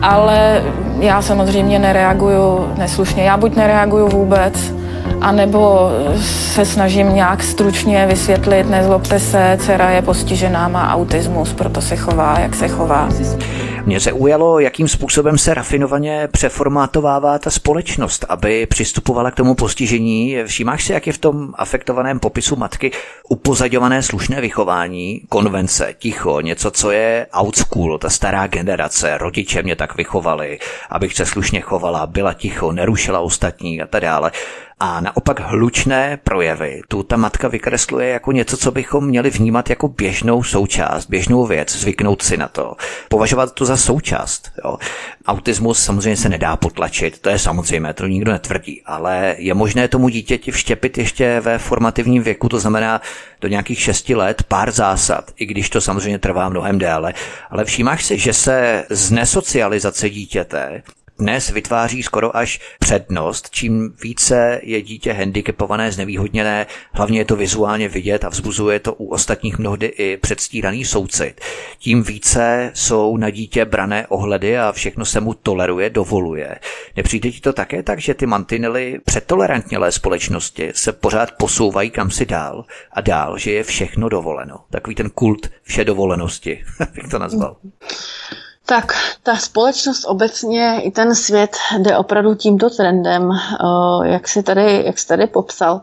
[0.02, 0.64] Ale
[1.00, 3.24] já samozřejmě nereaguju neslušně.
[3.24, 4.74] Já buď nereaguju vůbec,
[5.22, 5.89] anebo
[6.53, 12.39] se snažím nějak stručně vysvětlit, nezlobte se, dcera je postižená, má autismus, proto se chová,
[12.39, 13.09] jak se chová.
[13.86, 20.38] Mě se ujalo, jakým způsobem se rafinovaně přeformátovává ta společnost, aby přistupovala k tomu postižení.
[20.45, 22.91] Všimáš si, jak je v tom afektovaném popisu matky
[23.30, 29.76] upozaďované slušné vychování, konvence, ticho, něco, co je out school, ta stará generace, rodiče mě
[29.76, 30.59] tak vychovali,
[30.89, 34.32] abych se slušně chovala, byla ticho, nerušila ostatní a tak dále
[34.80, 39.88] a naopak hlučné projevy tu ta matka vykresluje jako něco, co bychom měli vnímat jako
[39.88, 42.76] běžnou součást, běžnou věc, zvyknout si na to,
[43.10, 44.52] považovat to za součást.
[44.66, 44.78] Jo.
[45.26, 50.10] Autismus samozřejmě se nedá potlačit, to je samozřejmé, to nikdo netvrdí, ale je možné tomu
[50.10, 53.02] dítěti vštěpit ještě ve formativním věku, to znamená
[53.42, 57.14] do nějakých šesti let, pár zásad, i když to samozřejmě trvá mnohem déle.
[57.50, 60.84] Ale všímáš si, že se z nesocializace dítěte
[61.20, 67.89] dnes vytváří skoro až přednost, čím více je dítě handicapované, znevýhodněné, hlavně je to vizuálně
[67.89, 71.41] vidět a vzbuzuje to u ostatních mnohdy i předstíraný soucit.
[71.80, 76.55] Tím více jsou na dítě brané ohledy a všechno se mu toleruje, dovoluje.
[76.95, 82.26] Nepřijde ti to také tak, že ty mantinely přetolerantnělé společnosti se pořád posouvají kam si
[82.26, 84.55] dál a dál, že je všechno dovoleno.
[84.70, 86.63] Takový ten kult vše dovolenosti,
[86.93, 87.55] bych to nazval.
[88.70, 88.93] Tak
[89.24, 94.99] ta společnost obecně i ten svět jde opravdu tímto trendem, eh, jak si tady, jak
[94.99, 95.82] jsi tady popsal,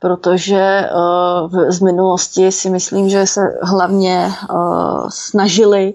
[0.00, 4.54] protože eh, z minulosti si myslím, že se hlavně eh,
[5.08, 5.94] snažili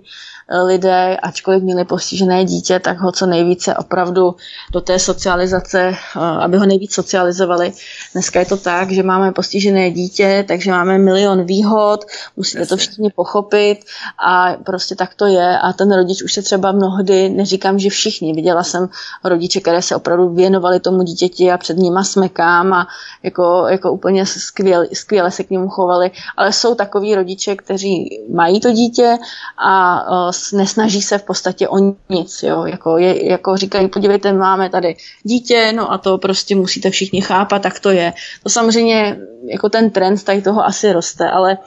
[0.66, 4.36] lidé, ačkoliv měli postižené dítě, tak ho co nejvíce opravdu
[4.72, 7.72] do té socializace, eh, aby ho nejvíc socializovali.
[8.14, 12.06] Dneska je to tak, že máme postižené dítě, takže máme milion výhod,
[12.38, 13.80] musíte to všichni pochopit
[14.26, 15.60] a prostě tak to je.
[15.60, 18.90] A ten rodič už se třeba mnohdy, neříkám, že všichni, viděla jsem
[19.24, 22.88] rodiče, které se opravdu věnovali tomu dítěti a před nima smekám a
[23.24, 28.60] jako, jako úplně skvěle, skvěle se k němu chovali, ale jsou takový rodiče, kteří mají
[28.60, 29.18] to dítě
[29.58, 31.78] a eh, nesnaží se v podstatě o
[32.10, 32.44] nic.
[32.44, 32.66] Jo?
[32.66, 37.62] Jako, je, jako říkají, podívejte, máme tady dítě, no a to prostě musíte všichni chápat,
[37.62, 38.14] tak to je.
[38.44, 39.18] To samozřejmě
[39.48, 41.58] jako ten trend tady toho asi roste, ale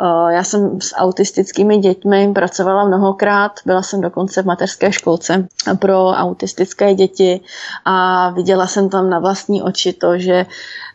[0.00, 5.48] uh, já jsem s autistickými dětmi pracovala mnohokrát, byla jsem dokonce v mateřské školce
[5.78, 7.40] pro autistické děti
[7.84, 10.46] a viděla jsem tam na vlastní oči to, že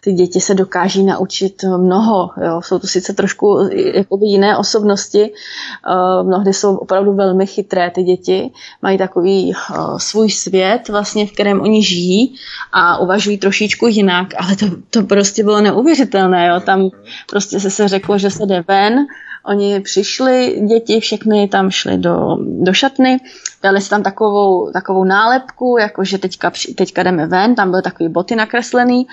[0.03, 2.29] ty děti se dokáží naučit mnoho.
[2.45, 2.61] Jo.
[2.61, 8.51] Jsou to sice trošku jakoby jiné osobnosti, uh, mnohdy jsou opravdu velmi chytré ty děti,
[8.81, 12.35] mají takový uh, svůj svět, vlastně, v kterém oni žijí
[12.73, 16.47] a uvažují trošičku jinak, ale to, to prostě bylo neuvěřitelné.
[16.47, 16.59] Jo.
[16.59, 16.89] Tam
[17.29, 19.05] prostě se se řeklo, že se jde ven,
[19.45, 23.19] Oni přišli, děti všechny tam šly do, do šatny,
[23.63, 28.09] dali si tam takovou, takovou nálepku, jako že teďka, teďka jdeme ven, tam byly takové
[28.09, 29.07] boty nakreslený,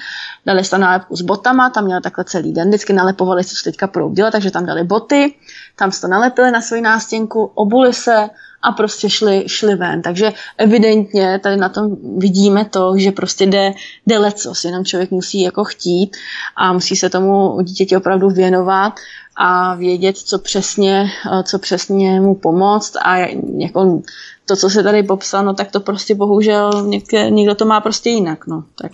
[0.47, 3.87] dali si tam nálepku s botama, tam měla takhle celý den, vždycky nalepovali, co teďka
[3.87, 5.35] budou dělat, takže tam dali boty,
[5.77, 8.29] tam si to nalepili na svoji nástěnku, obuli se
[8.63, 10.03] a prostě šli, šli ven.
[10.03, 13.75] Takže evidentně tady na tom vidíme to, že prostě jde,
[14.07, 16.17] jde lecos, jenom člověk musí jako chtít
[16.57, 18.93] a musí se tomu dítěti opravdu věnovat
[19.37, 21.11] a vědět, co přesně,
[21.45, 23.17] co přesně mu pomoct a
[23.59, 24.03] jako
[24.47, 28.11] to, co se tady popsal, no tak to prostě bohužel někde, někdo to má prostě
[28.11, 28.47] jinak.
[28.47, 28.65] No.
[28.75, 28.93] Tak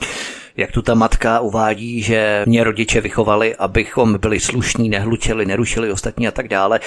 [0.57, 6.29] jak tu ta matka uvádí, že mě rodiče vychovali, abychom byli slušní, nehlučili, nerušili ostatní
[6.29, 6.81] a tak dále.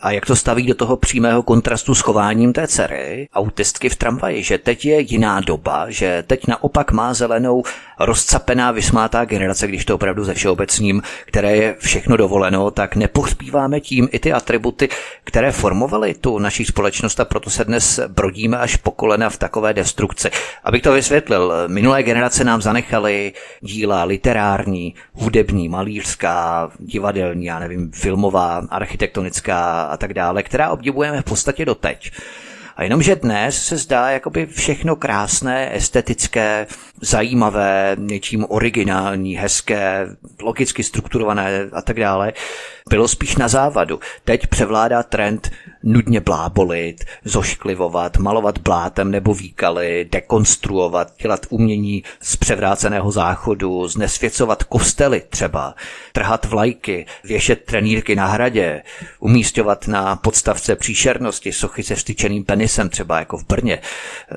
[0.00, 4.42] A jak to staví do toho přímého kontrastu s chováním té dcery, autistky v tramvaji,
[4.42, 7.62] že teď je jiná doba, že teď naopak má zelenou
[7.98, 14.08] rozcapená, vysmátá generace, když to opravdu ze všeobecním, které je všechno dovoleno, tak nepochspíváme tím
[14.12, 14.88] i ty atributy,
[15.24, 19.72] které formovaly tu naší společnost a proto se dnes brodíme až po kolena v takové
[19.72, 20.30] destrukci.
[20.64, 27.90] Abych to vysvětlil, minulé generace nám zanechaly vznikaly díla literární, hudební, malířská, divadelní, já nevím,
[27.92, 32.10] filmová, architektonická a tak dále, která obdivujeme v podstatě doteď.
[32.76, 36.66] A jenomže dnes se zdá jakoby všechno krásné, estetické,
[37.00, 40.06] zajímavé, něčím originální, hezké,
[40.42, 42.32] logicky strukturované a tak dále,
[42.88, 44.00] bylo spíš na závadu.
[44.24, 45.50] Teď převládá trend
[45.82, 55.22] nudně blábolit, zošklivovat, malovat blátem nebo výkaly, dekonstruovat, dělat umění z převráceného záchodu, znesvěcovat kostely
[55.30, 55.74] třeba,
[56.12, 58.82] trhat vlajky, věšet trenýrky na hradě,
[59.18, 63.78] umístěvat na podstavce příšernosti sochy se vstyčeným penisem třeba jako v Brně,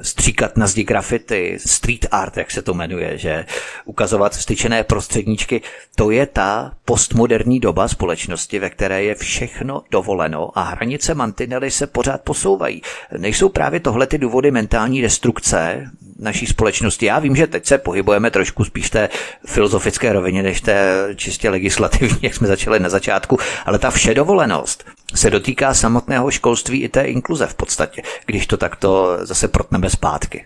[0.01, 3.45] stříkat na zdi grafity, street art, jak se to jmenuje, že?
[3.85, 5.61] Ukazovat styčené prostředníčky,
[5.95, 11.87] to je ta postmoderní doba společnosti, ve které je všechno dovoleno a hranice mantinely se
[11.87, 12.81] pořád posouvají.
[13.17, 17.05] Nejsou právě tohle ty důvody mentální destrukce naší společnosti?
[17.05, 19.09] Já vím, že teď se pohybujeme trošku spíš té
[19.45, 25.29] filozofické rovině, než té čistě legislativní, jak jsme začali na začátku, ale ta všedovolenost se
[25.29, 30.45] dotýká samotného školství i té inkluze v podstatě, když to takto zase protneme zpátky.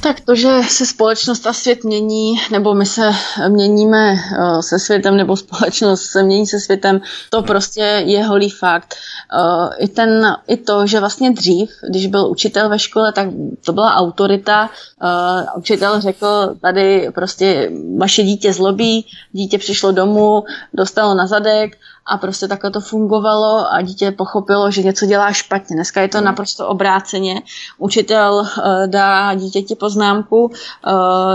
[0.00, 3.10] Tak to, že se společnost a svět mění, nebo my se
[3.48, 8.94] měníme eh, se světem, nebo společnost se mění se světem, to prostě je holý fakt.
[8.94, 13.28] Eh, I, ten, I to, že vlastně dřív, když byl učitel ve škole, tak
[13.64, 14.70] to byla autorita.
[15.02, 21.76] Eh, učitel řekl, tady prostě vaše dítě zlobí, dítě přišlo domů, dostalo na zadek,
[22.06, 25.76] a prostě takhle to fungovalo a dítě pochopilo, že něco dělá špatně.
[25.76, 26.24] Dneska je to hmm.
[26.24, 27.42] naprosto obráceně.
[27.78, 30.52] Učitel uh, dá dítěti poznámku, uh,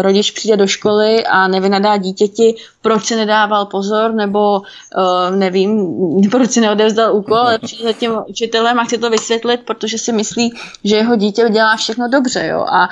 [0.01, 2.55] rodič přijde do školy a nevynadá dítěti,
[2.88, 5.91] proč se nedával pozor, nebo uh, nevím,
[6.31, 10.11] proč si neodevzdal úkol, ale přijde za tím učitelem a chce to vysvětlit, protože si
[10.11, 12.47] myslí, že jeho dítě dělá všechno dobře.
[12.47, 12.59] Jo?
[12.59, 12.89] A,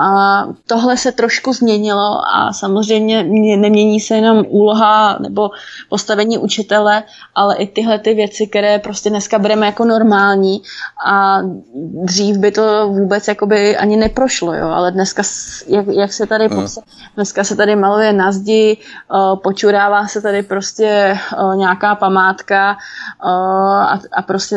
[0.00, 3.24] a tohle se trošku změnilo a samozřejmě
[3.56, 5.50] nemění se jenom úloha nebo
[5.88, 7.02] postavení učitele,
[7.34, 10.62] ale i tyhle ty věci, které prostě dneska bereme jako normální
[11.06, 11.38] a
[12.04, 15.22] dřív by to vůbec jakoby ani neprošlo, jo, ale dneska,
[15.66, 16.80] jak, jak se tady popsa,
[17.14, 18.76] dneska se tady maluje na zdi,
[19.14, 22.76] uh, počurává se tady prostě uh, nějaká památka
[23.24, 24.56] uh, a, a prostě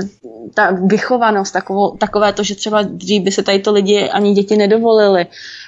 [0.53, 4.57] ta vychovanost, takovou, takové to, že třeba dřív by se tady to lidi ani děti
[4.57, 5.64] nedovolili, Eh,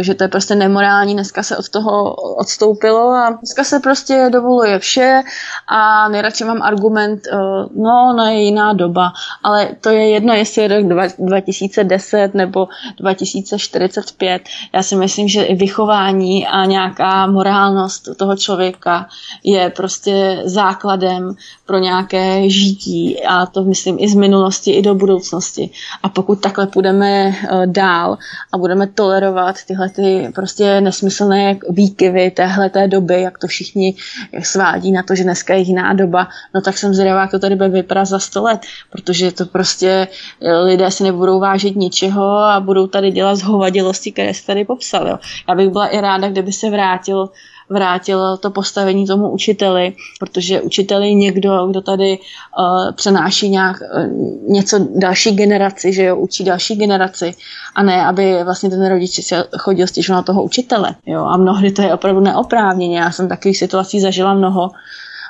[0.00, 4.78] že to je prostě nemorální, dneska se od toho odstoupilo a dneska se prostě dovoluje
[4.78, 5.22] vše
[5.68, 7.36] a nejradši mám argument, eh,
[7.76, 10.86] no, no je jiná doba, ale to je jedno, jestli je rok
[11.18, 12.68] 2010 nebo
[13.00, 14.42] 2045.
[14.72, 19.08] Já si myslím, že i vychování a nějaká morálnost toho člověka
[19.44, 21.34] je prostě základem
[21.66, 25.70] pro nějaké žití a to myslím i z minulosti, i do budoucnosti.
[26.02, 28.18] A pokud takhle půjdeme eh, dál
[28.52, 33.94] a budeme tolerovat tyhle ty prostě nesmyslné výkyvy téhle té doby, jak to všichni
[34.42, 37.56] svádí na to, že dneska je jiná doba, no tak jsem zvědavá, jak to tady
[37.56, 40.08] bude vypadat za sto let, protože to prostě
[40.40, 45.08] eh, lidé si nebudou vážit ničeho a budou tady dělat zhovadilosti, které se tady popsal.
[45.08, 45.18] Jo.
[45.48, 47.28] Já bych byla i ráda, kdyby se vrátil
[47.72, 54.52] vrátil to postavení tomu učiteli, protože učitel je někdo, kdo tady uh, přenáší nějak, uh,
[54.52, 57.34] něco další generaci, že jo, učí další generaci
[57.74, 60.94] a ne, aby vlastně ten rodič se chodil stěžovat na toho učitele.
[61.06, 62.98] Jo, a mnohdy to je opravdu neoprávněně.
[62.98, 64.70] Já jsem takových situací zažila mnoho,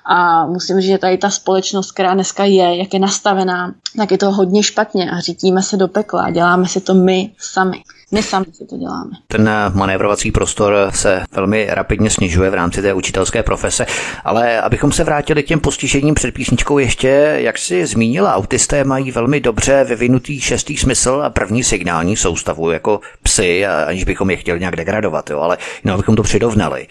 [0.05, 4.19] a musím říct, že tady ta společnost, která dneska je, jak je nastavená, tak je
[4.19, 7.83] to hodně špatně a řítíme se do pekla a děláme si to my sami.
[8.15, 9.11] My sami si to děláme.
[9.27, 13.87] Ten manévrovací prostor se velmi rapidně snižuje v rámci té učitelské profese,
[14.25, 19.11] ale abychom se vrátili k těm postižením před písničkou ještě, jak si zmínila, autisté mají
[19.11, 24.59] velmi dobře vyvinutý šestý smysl a první signální soustavu jako psy, aniž bychom je chtěli
[24.61, 26.87] nějak degradovat, jo, ale jenom abychom to přidovnali.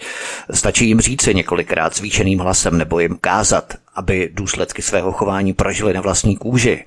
[0.50, 6.00] Stačí jim říci několikrát zvýšeným hlasem nebo jim kázat, aby důsledky svého chování prožili na
[6.00, 6.84] vlastní kůži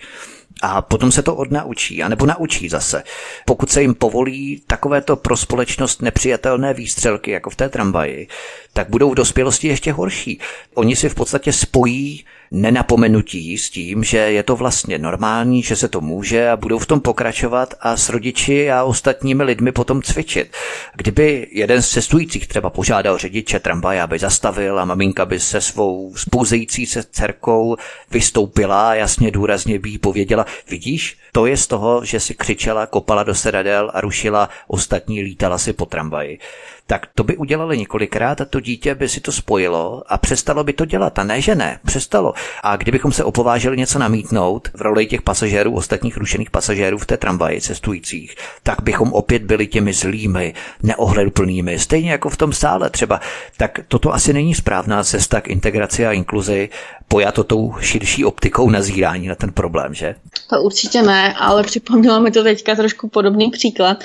[0.66, 3.04] a potom se to odnaučí, anebo naučí zase.
[3.46, 8.28] Pokud se jim povolí takovéto pro společnost nepřijatelné výstřelky, jako v té tramvaji,
[8.74, 10.40] tak budou v dospělosti ještě horší.
[10.74, 12.26] Oni si v podstatě spojí
[12.56, 16.86] nenapomenutí s tím, že je to vlastně normální, že se to může a budou v
[16.86, 20.52] tom pokračovat a s rodiči a ostatními lidmi potom cvičit.
[20.96, 26.14] Kdyby jeden z cestujících třeba požádal řidiče tramvaje, aby zastavil a maminka by se svou
[26.16, 27.76] spouzející se dcerkou
[28.12, 32.86] vystoupila a jasně důrazně by jí pověděla, vidíš, to je z toho, že si křičela,
[32.86, 36.40] kopala do sedadel a rušila ostatní, lítala si po tramvaji
[36.88, 40.74] tak to by udělali několikrát a to dítě by si to spojilo a přestalo by
[40.74, 41.20] to dělat.
[41.20, 42.34] A ne, že ne, přestalo.
[42.64, 47.18] A kdybychom se opovážili něco namítnout v roli těch pasažérů, ostatních rušených pasažérů v té
[47.18, 53.20] tramvaji cestujících, tak bychom opět byli těmi zlými, neohleduplnými, stejně jako v tom sále třeba.
[53.58, 56.70] Tak toto asi není správná cesta k integraci a inkluzi,
[57.08, 60.16] pojato tou širší optikou nazírání na ten problém, že?
[60.50, 63.98] To určitě ne, ale připomněla mi to teďka trošku podobný příklad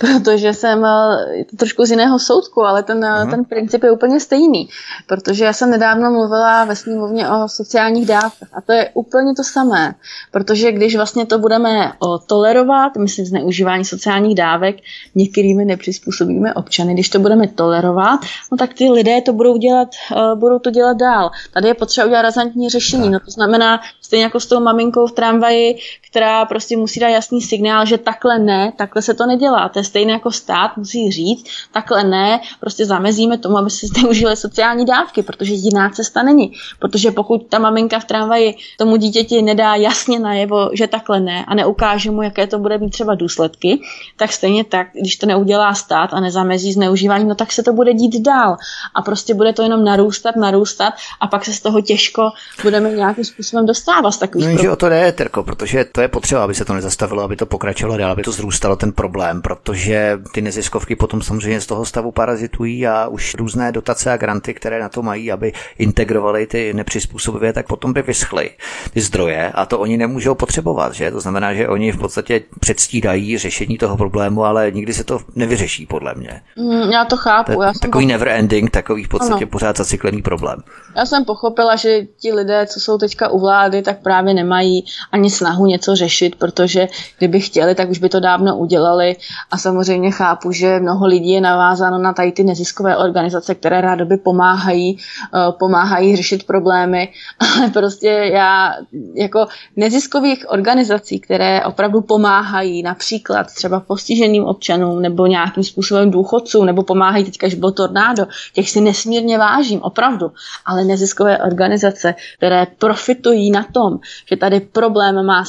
[0.00, 3.30] protože jsem eh, to trošku z jiného soudku, ale ten, uh-huh.
[3.30, 4.68] ten princip je úplně stejný.
[5.06, 9.44] Protože já jsem nedávno mluvila ve sněmovně o sociálních dávkách a to je úplně to
[9.44, 9.94] samé.
[10.30, 11.92] Protože když vlastně to budeme
[12.26, 14.76] tolerovat, myslím zneužívání sociálních dávek
[15.14, 18.20] některými nepřizpůsobíme občany, když to budeme tolerovat,
[18.52, 19.88] no tak ty lidé to budou dělat,
[20.34, 21.30] budou to dělat dál.
[21.52, 23.10] Tady je potřeba udělat razantní řešení.
[23.10, 25.78] No to znamená, stejně jako s tou maminkou v tramvaji,
[26.10, 29.68] která prostě musí dát jasný signál, že takhle ne, takhle se to nedělá.
[29.68, 34.36] To je stejné jako stát musí říct, takhle ne, prostě zamezíme tomu, aby se zneužily
[34.36, 36.52] sociální dávky, protože jiná cesta není.
[36.78, 41.54] Protože pokud ta maminka v tramvaji tomu dítěti nedá jasně najevo, že takhle ne a
[41.54, 43.80] neukáže mu, jaké to bude mít třeba důsledky,
[44.16, 47.94] tak stejně tak, když to neudělá stát a nezamezí zneužívání, no tak se to bude
[47.94, 48.56] dít dál.
[48.94, 52.30] A prostě bude to jenom narůstat, narůstat a pak se z toho těžko
[52.62, 56.08] budeme nějakým způsobem dostávat z takových no, že o to jde, Terko, protože to je
[56.08, 59.90] potřeba, aby se to nezastavilo, aby to pokračovalo dál, aby to zrůstalo ten problém, protože
[59.90, 64.54] že ty neziskovky potom samozřejmě z toho stavu parazitují a už různé dotace a granty,
[64.54, 68.50] které na to mají, aby integrovali ty nepřizpůsobivé, tak potom by vyschly
[68.92, 71.10] ty zdroje a to oni nemůžou potřebovat, že?
[71.10, 75.86] To znamená, že oni v podstatě předstírají řešení toho problému, ale nikdy se to nevyřeší,
[75.86, 76.42] podle mě.
[76.56, 77.52] Mm, já to chápu.
[77.52, 79.50] To já jsem takový never ending, takový v podstatě ano.
[79.50, 80.58] pořád zacyklený problém.
[80.96, 85.30] Já jsem pochopila, že ti lidé, co jsou teďka u vlády, tak právě nemají ani
[85.30, 86.88] snahu něco řešit, protože
[87.18, 89.16] kdyby chtěli, tak už by to dávno udělali.
[89.50, 94.16] A samozřejmě chápu, že mnoho lidí je navázáno na tady ty neziskové organizace, které rádoby
[94.16, 98.74] pomáhají, eh, pomáhají řešit problémy, ale prostě já
[99.14, 106.82] jako neziskových organizací, které opravdu pomáhají například třeba postiženým občanům nebo nějakým způsobem důchodcům, nebo
[106.82, 110.32] pomáhají teďka, že bylo tornádo, těch si nesmírně vážím, opravdu,
[110.66, 115.44] ale neziskové organizace, které profitují na tom, že tady problém má,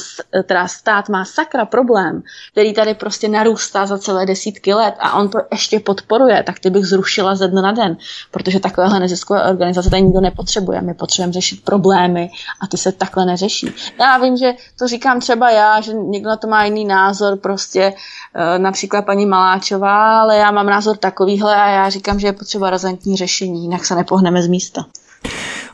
[0.46, 2.22] teda stát má sakra problém,
[2.52, 6.70] který tady prostě narůstá za celé desítky let a on to ještě podporuje, tak ty
[6.70, 7.96] bych zrušila ze dne na den,
[8.30, 10.80] protože takovéhle neziskové organizace tady nikdo nepotřebuje.
[10.82, 12.30] My potřebujeme řešit problémy
[12.60, 13.74] a ty se takhle neřeší.
[14.00, 17.92] Já vím, že to říkám třeba já, že někdo na to má jiný názor, prostě
[18.34, 22.70] eh, například paní Maláčová, ale já mám názor takovýhle a já říkám, že je potřeba
[22.70, 24.86] razantní řešení, jinak se nepohneme z místa.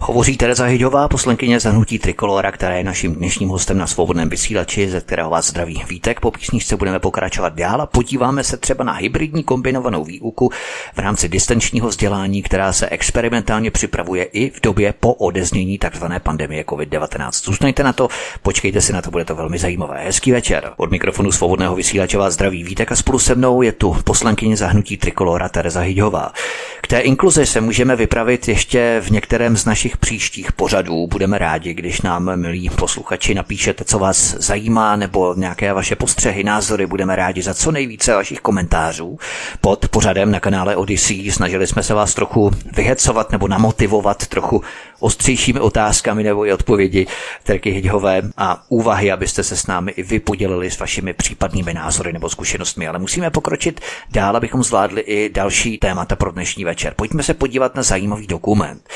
[0.01, 5.01] Hovoří Tereza Hyďová, poslankyně zahnutí Trikolora, která je naším dnešním hostem na svobodném vysílači, ze
[5.01, 6.21] kterého vás zdraví vítek.
[6.21, 10.51] Po písničce budeme pokračovat dál a podíváme se třeba na hybridní kombinovanou výuku
[10.95, 16.05] v rámci distančního vzdělání, která se experimentálně připravuje i v době po odeznění tzv.
[16.23, 17.31] pandemie COVID-19.
[17.45, 18.09] Zůstaňte na to,
[18.43, 20.05] počkejte si na to, bude to velmi zajímavé.
[20.05, 20.73] Hezký večer.
[20.77, 24.97] Od mikrofonu svobodného vysílače vás zdraví vítek a spolu se mnou je tu poslankyně zahnutí
[24.97, 26.33] Trikolora Tereza Hyďová.
[26.81, 31.07] K té inkluzi se můžeme vypravit ještě v některém z našich příštích pořadů.
[31.07, 36.87] Budeme rádi, když nám, milí posluchači, napíšete, co vás zajímá, nebo nějaké vaše postřehy, názory.
[36.87, 39.19] Budeme rádi za co nejvíce vašich komentářů
[39.61, 41.31] pod pořadem na kanále Odyssey.
[41.31, 44.63] Snažili jsme se vás trochu vyhecovat nebo namotivovat trochu
[45.01, 47.07] ostřejšími otázkami nebo i odpovědi
[47.43, 52.13] Terky Hyďhové a úvahy, abyste se s námi i vy podělili s vašimi případnými názory
[52.13, 52.89] nebo zkušenostmi.
[52.89, 53.81] Ale musíme pokročit
[54.11, 56.93] dál, abychom zvládli i další témata pro dnešní večer.
[56.97, 58.89] Pojďme se podívat na zajímavý dokument.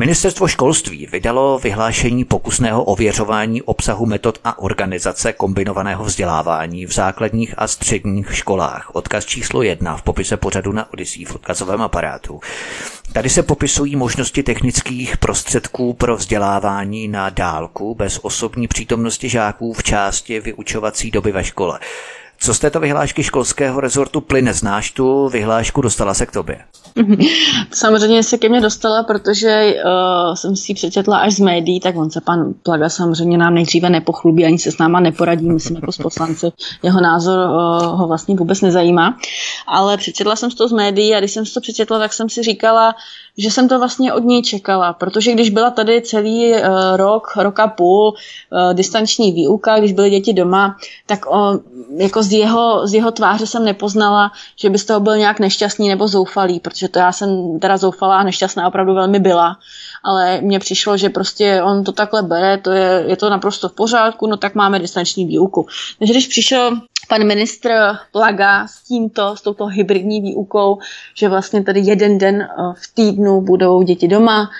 [0.00, 7.68] Ministerstvo školství vydalo vyhlášení pokusného ověřování obsahu metod a organizace kombinovaného vzdělávání v základních a
[7.68, 8.90] středních školách.
[8.92, 12.40] Odkaz číslo jedna v popise pořadu na Odisí v odkazovém aparátu.
[13.12, 19.82] Tady se popisují možnosti technických prostředků pro vzdělávání na dálku bez osobní přítomnosti žáků v
[19.82, 21.80] části vyučovací doby ve škole.
[22.40, 24.54] Co z této vyhlášky školského rezortu plyne?
[24.54, 26.58] Znáš tu vyhlášku, dostala se k tobě?
[27.72, 31.96] Samozřejmě se ke mně dostala, protože uh, jsem si ji přečetla až z médií, tak
[31.96, 35.92] on se pan Plaga samozřejmě nám nejdříve nepochlubí, ani se s náma neporadí, myslím jako
[35.92, 36.46] s poslanci.
[36.82, 39.16] Jeho názor uh, ho vlastně vůbec nezajímá.
[39.66, 42.94] Ale přečetla jsem to z médií a když jsem to přečetla, tak jsem si říkala,
[43.38, 46.58] že jsem to vlastně od něj čekala, protože když byla tady celý uh,
[46.96, 50.76] rok, rok a půl uh, distanční výuka, když byly děti doma,
[51.06, 51.60] tak on,
[51.96, 55.88] jako z jeho, z jeho tváře jsem nepoznala, že by z toho byl nějak nešťastný
[55.88, 59.56] nebo zoufalý, protože to já jsem teda zoufalá a nešťastná opravdu velmi byla,
[60.04, 63.72] ale mně přišlo, že prostě on to takhle bere, to je, je to naprosto v
[63.72, 65.66] pořádku, no tak máme distanční výuku.
[65.98, 67.70] Takže když přišel pan ministr
[68.12, 70.78] Plaga s tímto, s touto hybridní výukou,
[71.14, 74.50] že vlastně tady jeden den eh, v týdnu budou děti doma,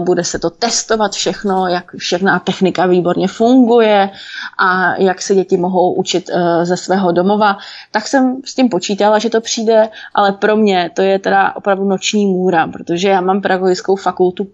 [0.00, 4.10] bude se to testovat všechno, jak všechna technika výborně funguje
[4.58, 7.58] a jak se děti mohou učit eh, ze svého domova,
[7.90, 11.84] tak jsem s tím počítala, že to přijde, ale pro mě to je teda opravdu
[11.84, 14.46] noční můra, protože já mám pedagogickou fakultu,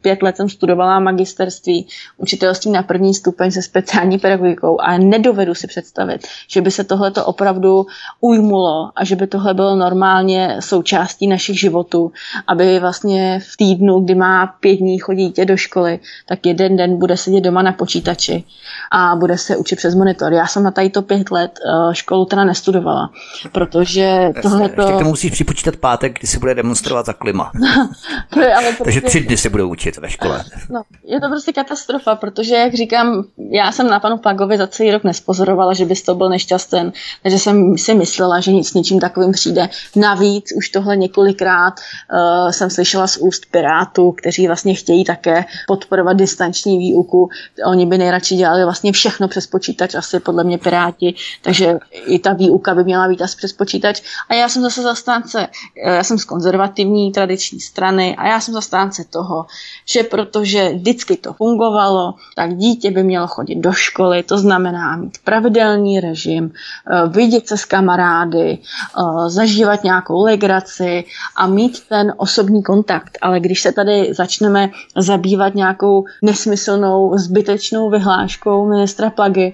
[0.00, 5.66] pět let jsem studovala magisterství, učitelství na první stupeň se speciální pedagogikou a nedovedu si
[5.66, 7.86] představit, že by se tohle opravdu
[8.20, 12.12] ujmulo a že by tohle bylo normálně součástí našich životů,
[12.46, 16.98] aby vlastně v týdnu, kdy má pět dní chodí dítě do školy, tak jeden den
[16.98, 18.44] bude sedět doma na počítači
[18.92, 20.32] a bude se učit přes monitor.
[20.32, 23.10] Já jsem na tady to pět let eh, školu teda nestudovala,
[23.52, 24.82] protože tohle to...
[24.82, 27.52] Ještě musíš připočítat pátek, kdy se bude demonstrovat za klima.
[28.30, 28.84] to je ale prostě...
[28.84, 30.44] Takže tři dny se budou učit ve škole.
[30.70, 34.90] No, je to prostě katastrofa, protože, jak říkám, já jsem na panu Pagovi za celý
[34.90, 36.92] rok nespozorovala, že bys to byl nešťastný,
[37.22, 39.68] takže jsem si myslela, že nic něčím takovým přijde.
[39.96, 46.12] Navíc už tohle několikrát uh, jsem slyšela z úst Pirátů, kteří vlastně chtějí také podporovat
[46.12, 47.28] distanční výuku.
[47.66, 52.32] Oni by nejradši dělali vlastně všechno přes počítač, asi podle mě Piráti, takže i ta
[52.32, 54.02] výuka by měla být asi přes počítač.
[54.28, 55.46] A já jsem zase zastánce,
[55.84, 59.46] eh, já jsem z konzervativní tradiční strany a já jsem zastánce toho,
[59.84, 65.18] že protože vždycky to fungovalo, tak dítě by mělo chodit do školy, to znamená mít
[65.24, 71.04] pravidelný režim, eh, vidět se s kamarády, eh, zažívat nějakou legraci
[71.36, 73.18] a mít ten osobní kontakt.
[73.22, 79.52] Ale když se tady začneme zabývat nějakou nesmyslnou, zbytečnou vyhláškou ministra Plagy,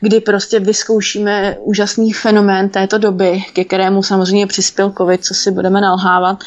[0.00, 5.80] kdy prostě vyzkoušíme úžasný fenomén této doby, ke kterému samozřejmě přispěl covid, co si budeme
[5.80, 6.38] nalhávat,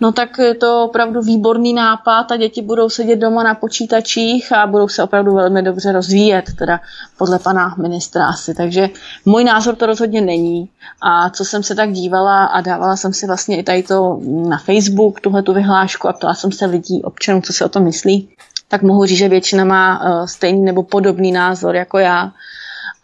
[0.00, 4.66] no tak je to opravdu výborný nápad a děti budou sedět doma na počítačích a
[4.66, 6.80] budou se opravdu velmi dobře rozvíjet, teda
[7.18, 8.54] podle pana ministra asi.
[8.54, 8.88] Takže
[9.24, 10.70] můj názor to rozhodně není.
[11.02, 14.58] A co jsem se tak dívala a dávala jsem si vlastně i tady to na
[14.58, 18.28] Facebook, tuhle tu vyhlášku a ptala jsem se lidí, občanů, co si o tom myslí,
[18.68, 22.32] tak mohu říct, že většina má uh, stejný nebo podobný názor jako já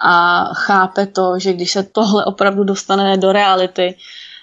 [0.04, 3.94] a chápe to, že když se tohle opravdu dostane do reality,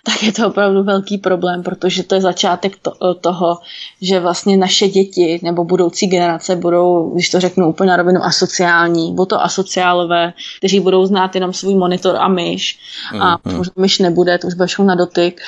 [0.03, 3.57] tak je to opravdu velký problém, protože to je začátek to, toho,
[4.01, 9.11] že vlastně naše děti nebo budoucí generace budou, když to řeknu úplně na rovinu, asociální.
[9.11, 12.79] Budou to asociálové, kteří budou znát jenom svůj monitor a myš.
[13.19, 13.59] A mm-hmm.
[13.59, 15.41] už myš nebude, to už bude na dotyk.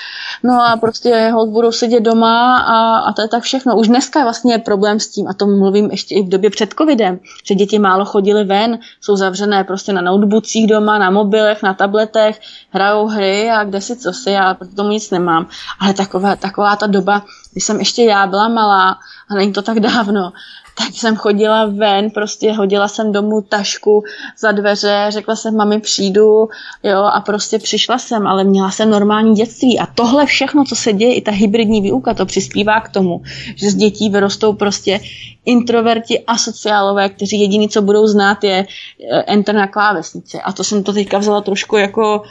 [0.43, 3.77] No a prostě hold budou sedět doma a, a to je tak všechno.
[3.77, 6.73] Už dneska vlastně je problém s tím, a to mluvím ještě i v době před
[6.77, 11.73] covidem, že děti málo chodily ven, jsou zavřené prostě na notebookcích doma, na mobilech, na
[11.73, 15.47] tabletech, hrajou hry a kde si co si, já proti tomu nic nemám.
[15.79, 18.97] Ale taková, taková ta doba, kdy jsem ještě já byla malá,
[19.29, 20.31] a není to tak dávno,
[20.77, 24.03] tak jsem chodila ven, prostě hodila jsem domů tašku
[24.39, 26.49] za dveře, řekla jsem, mami přijdu,
[26.83, 30.93] jo, a prostě přišla jsem, ale měla jsem normální dětství a tohle všechno, co se
[30.93, 33.21] děje, i ta hybridní výuka, to přispívá k tomu,
[33.55, 34.99] že z dětí vyrostou prostě
[35.45, 38.65] introverti a sociálové, kteří jediný, co budou znát, je
[39.11, 40.41] eh, enter na klávesnici.
[40.41, 42.23] A to jsem to teďka vzala trošku jako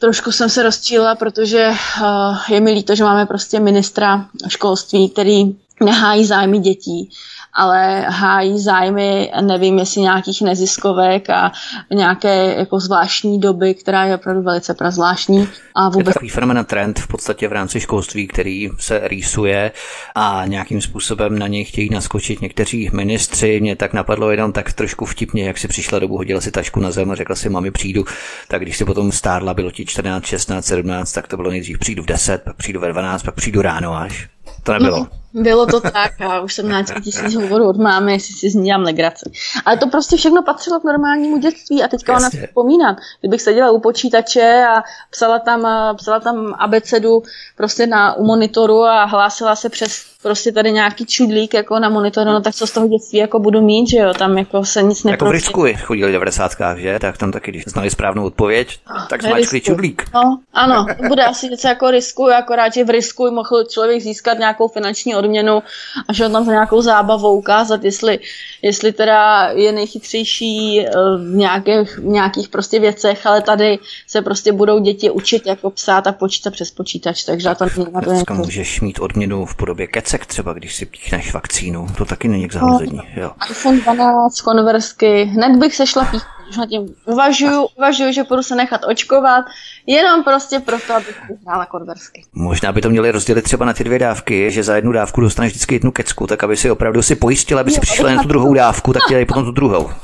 [0.00, 5.56] trošku jsem se rozčíla, protože uh, je mi líto, že máme prostě ministra školství, který
[5.84, 7.10] nehájí zájmy dětí
[7.56, 11.52] ale hájí zájmy, nevím, jestli nějakých neziskovek a
[11.94, 15.48] nějaké jako zvláštní doby, která je opravdu velice prazvláštní.
[15.74, 16.06] A vůbec...
[16.06, 19.72] Je takový fenomen trend v podstatě v rámci školství, který se rýsuje
[20.14, 23.60] a nějakým způsobem na něj chtějí naskočit někteří ministři.
[23.60, 26.90] Mě tak napadlo jenom tak trošku vtipně, jak si přišla dobu, hodila si tašku na
[26.90, 28.04] zem a řekla si, mami, přijdu.
[28.48, 32.02] Tak když si potom stárla, bylo ti 14, 16, 17, tak to bylo nejdřív přijdu
[32.02, 34.28] v 10, pak přijdu ve 12, pak přijdu ráno až.
[34.62, 35.06] To nebylo.
[35.36, 38.64] Bylo to tak a už jsem na tisíc hovorů od mámy, jestli si z ní
[38.64, 39.30] dělám legraci.
[39.64, 42.96] Ale to prostě všechno patřilo k normálnímu dětství a teďka ona vzpomínám.
[43.20, 47.22] Kdybych seděla u počítače a psala tam, psala tam abecedu
[47.56, 52.30] prostě na, u monitoru a hlásila se přes prostě tady nějaký čudlík jako na monitoru,
[52.30, 55.04] no tak co z toho dětství jako budu mít, že jo, tam jako se nic
[55.04, 55.44] neprostí.
[55.46, 56.52] Jako v Risku chodili v 90.
[56.76, 58.78] že, tak tam taky, když znali správnou odpověď,
[59.10, 60.04] tak zmačkli čudlík.
[60.14, 64.38] No, ano, to bude asi něco jako Risku, akorát, že v Risku mohl člověk získat
[64.38, 65.62] nějakou finanční odměnu
[66.08, 68.18] a že on tam za nějakou zábavou ukázat, jestli,
[68.62, 74.52] jestli teda je nejchytřejší eh, v nějakých, v nějakých prostě věcech, ale tady se prostě
[74.52, 77.64] budou děti učit jako psát a počítat přes počítač, takže to
[78.06, 79.86] není můžeš mít odměnu v podobě
[80.18, 83.00] kecek třeba, když si píchneš vakcínu, to taky není k zahození.
[83.16, 83.32] Jo.
[83.50, 88.42] iPhone 12, konversky, hned bych se šla píchnout už na tím uvažuju, uvažuju, že budu
[88.42, 89.44] se nechat očkovat,
[89.86, 92.22] jenom prostě proto, abych hrála konversky.
[92.32, 95.52] Možná by to měli rozdělit třeba na ty dvě dávky, že za jednu dávku dostaneš
[95.52, 98.54] vždycky jednu kecku, tak aby si opravdu si pojistila, aby si přišla na tu druhou
[98.54, 99.90] dávku, tak dělej potom tu druhou.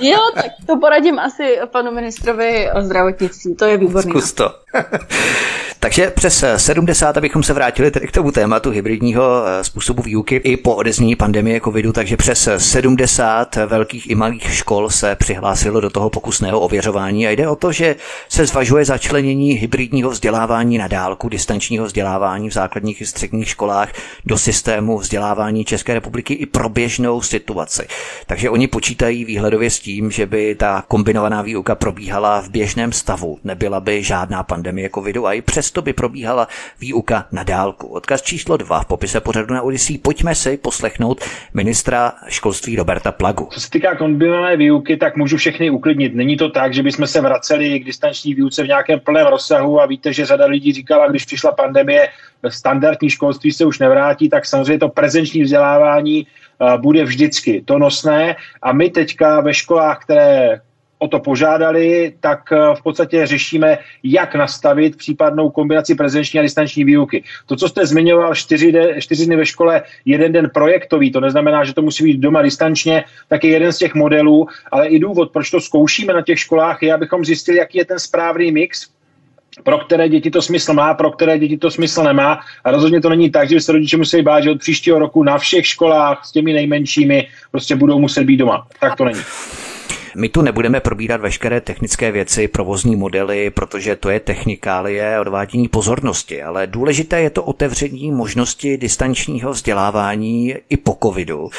[0.00, 4.10] Jo, tak to poradím asi panu ministrovi o zdravotnictví, to je výborné.
[4.10, 4.50] Zkus to.
[5.86, 10.56] Takže přes 70, abychom se vrátili tedy k tomu tématu hybridního eh, způsobu výuky i
[10.56, 16.10] po odezní pandemie covidu, takže přes 70 velkých i malých škol se přihlásilo do toho
[16.10, 17.96] pokusného ověřování a jde o to, že
[18.28, 23.92] se zvažuje začlenění hybridního vzdělávání na dálku, distančního vzdělávání v základních i středních školách
[24.24, 27.86] do systému vzdělávání České republiky i pro běžnou situaci.
[28.26, 33.38] Takže oni počítají výhledově s tím, že by ta kombinovaná výuka probíhala v běžném stavu,
[33.44, 36.48] nebyla by žádná pandemie covidu a i přes přesto by probíhala
[36.80, 37.86] výuka na dálku.
[37.86, 39.98] Odkaz číslo 2 v popise pořadu na Odisí.
[39.98, 41.24] Pojďme si poslechnout
[41.54, 43.48] ministra školství Roberta Plagu.
[43.52, 46.14] Co se týká kombinované výuky, tak můžu všechny uklidnit.
[46.14, 49.86] Není to tak, že bychom se vraceli k distanční výuce v nějakém plném rozsahu a
[49.86, 52.08] víte, že řada lidí říkala, když přišla pandemie,
[52.48, 58.36] standardní školství se už nevrátí, tak samozřejmě to prezenční vzdělávání eh, bude vždycky to nosné
[58.62, 60.60] a my teďka ve školách, které
[60.98, 66.84] o to požádali, tak eh, v podstatě řešíme, jak nastavit případnou kombinaci prezenční a distanční
[66.84, 67.24] výuky.
[67.46, 71.64] To, co jste zmiňoval, čtyři, de, čtyři dny ve škole, jeden den projektový, to neznamená,
[71.64, 75.32] že to musí být doma distančně, tak je jeden z těch modelů, ale i důvod,
[75.32, 78.88] proč to zkoušíme na těch školách, je, abychom zjistili, jaký je ten správný mix,
[79.62, 82.40] pro které děti to smysl má, pro které děti to smysl nemá.
[82.64, 85.38] A rozhodně to není tak, že se rodiče musí bát, že od příštího roku na
[85.38, 88.66] všech školách s těmi nejmenšími prostě budou muset být doma.
[88.80, 89.20] Tak to není.
[90.18, 96.42] My tu nebudeme probírat veškeré technické věci, provozní modely, protože to je technikálie odvádění pozornosti,
[96.42, 101.50] ale důležité je to otevření možnosti distančního vzdělávání i po covidu.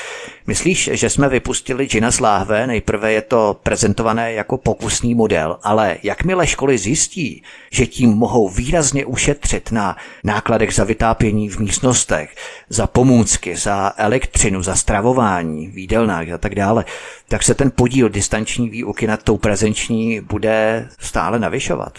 [0.48, 2.68] Myslíš, že jsme vypustili Gina z láhve?
[2.68, 9.06] Nejprve je to prezentované jako pokusný model, ale jakmile školy zjistí, že tím mohou výrazně
[9.06, 12.36] ušetřit na nákladech za vytápění v místnostech,
[12.70, 16.86] za pomůcky, za elektřinu, za stravování, výdelnách a tak dále,
[17.28, 21.94] tak se ten podíl distanční výuky nad tou prezenční bude stále navyšovat.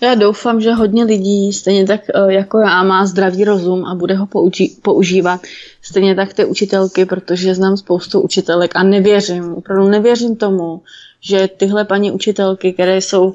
[0.00, 4.14] Já doufám, že hodně lidí, stejně tak eh, jako já, má zdravý rozum a bude
[4.14, 5.40] ho použi- používat.
[5.84, 10.82] Stejně tak ty učitelky, protože znám spoustu učitelek a nevěřím, opravdu nevěřím tomu,
[11.20, 13.34] že tyhle paní učitelky, které jsou,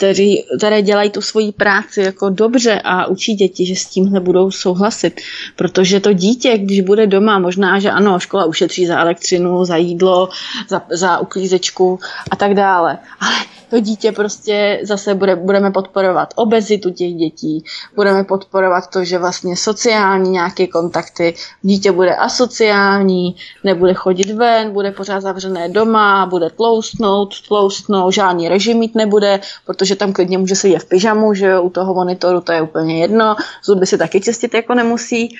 [0.00, 4.50] které, které dělají tu svoji práci jako dobře a učí děti, že s tímhle budou
[4.50, 5.20] souhlasit.
[5.56, 10.28] Protože to dítě, když bude doma, možná, že ano, škola ušetří za elektřinu, za jídlo,
[10.68, 11.98] za, za uklízečku
[12.30, 12.98] a tak dále.
[13.20, 13.34] Ale
[13.70, 17.64] to dítě prostě zase bude, budeme podporovat obezitu těch dětí,
[17.96, 24.90] budeme podporovat to, že vlastně sociální nějaké kontakty, dítě bude asociální, nebude chodit ven, bude
[24.90, 30.78] pořád zavřené doma, bude tloustnout, tloustnout, žádný režim mít nebude, protože tam klidně může sedět
[30.78, 34.74] v pyžamu, že u toho monitoru to je úplně jedno, zuby si taky čistit jako
[34.74, 35.36] nemusí.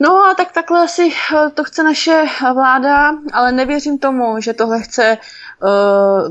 [0.00, 2.24] No a tak takhle asi eh, to chce naše
[2.54, 5.18] vláda, ale nevěřím tomu, že tohle chce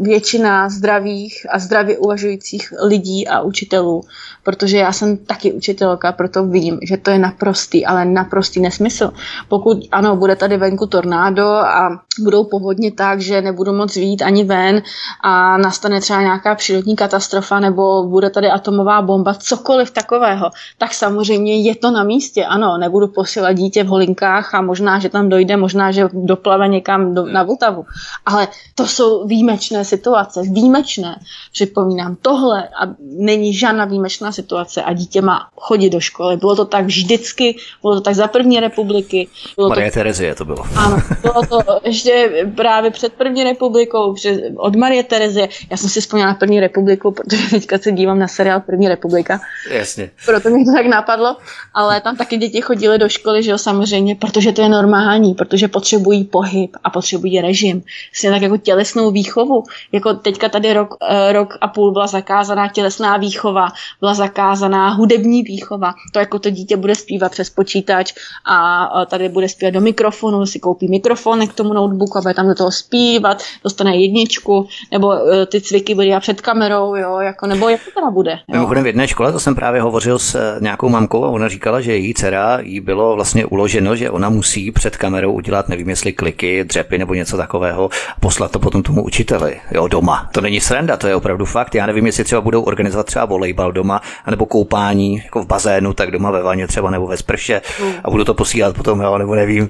[0.01, 4.03] většina zdravých a zdravě uvažujících lidí a učitelů,
[4.43, 9.11] protože já jsem taky učitelka, proto vím, že to je naprostý, ale naprostý nesmysl.
[9.47, 14.43] Pokud ano, bude tady venku tornádo a budou povodně tak, že nebudu moc vít ani
[14.43, 14.81] ven
[15.23, 21.61] a nastane třeba nějaká přírodní katastrofa nebo bude tady atomová bomba, cokoliv takového, tak samozřejmě
[21.61, 22.45] je to na místě.
[22.45, 27.13] Ano, nebudu posílat dítě v holinkách a možná, že tam dojde, možná, že doplave někam
[27.13, 27.85] do, na Vltavu.
[28.25, 31.19] Ale to jsou jsou výjimečné situace, výjimečné.
[31.51, 36.37] Připomínám, tohle a není žádná výjimečná situace a dítě má chodit do školy.
[36.37, 39.27] Bylo to tak vždycky, bylo to tak za první republiky.
[39.55, 40.63] Bylo Marie to, Terezie to bylo.
[40.75, 44.15] Ano, bylo to ještě právě před první republikou,
[44.55, 45.49] od Marie Terezie.
[45.69, 49.39] Já jsem si vzpomněla na první republiku, protože teďka se dívám na seriál První republika.
[49.71, 50.09] Jasně.
[50.25, 51.37] Proto mě to tak napadlo,
[51.73, 55.67] ale tam taky děti chodily do školy, že jo, samozřejmě, protože to je normální, protože
[55.67, 57.83] potřebují pohyb a potřebují režim.
[58.11, 59.63] Vlastně tak jako tělesnou výchovu.
[59.91, 63.67] Jako teďka tady rok, eh, rok a půl byla zakázaná tělesná výchova,
[63.99, 65.93] byla zakázaná hudební výchova.
[66.13, 68.13] To jako to dítě bude zpívat přes počítač
[68.45, 72.47] a tady bude zpívat do mikrofonu, si koupí mikrofon k tomu notebooku a bude tam
[72.47, 77.69] do toho zpívat, dostane jedničku, nebo eh, ty cviky bude před kamerou, jo, jako, nebo
[77.69, 78.31] jak to teda bude.
[78.31, 78.37] Jo.
[78.51, 81.81] Mimochodem v jedné škole, to jsem právě hovořil s eh, nějakou mamkou a ona říkala,
[81.81, 86.13] že její dcera jí bylo vlastně uloženo, že ona musí před kamerou udělat, nevím jestli
[86.13, 87.89] kliky, dřepy nebo něco takového
[88.19, 90.29] poslat to potom tomu učiteli, jo, doma.
[90.31, 91.75] To není sranda, to je opravdu fakt.
[91.75, 96.11] Já nevím, jestli třeba budou organizovat třeba volejbal doma, anebo koupání jako v bazénu, tak
[96.11, 97.61] doma ve vaně třeba nebo ve sprše
[98.03, 99.69] a budu to posílat potom, jo, nebo nevím.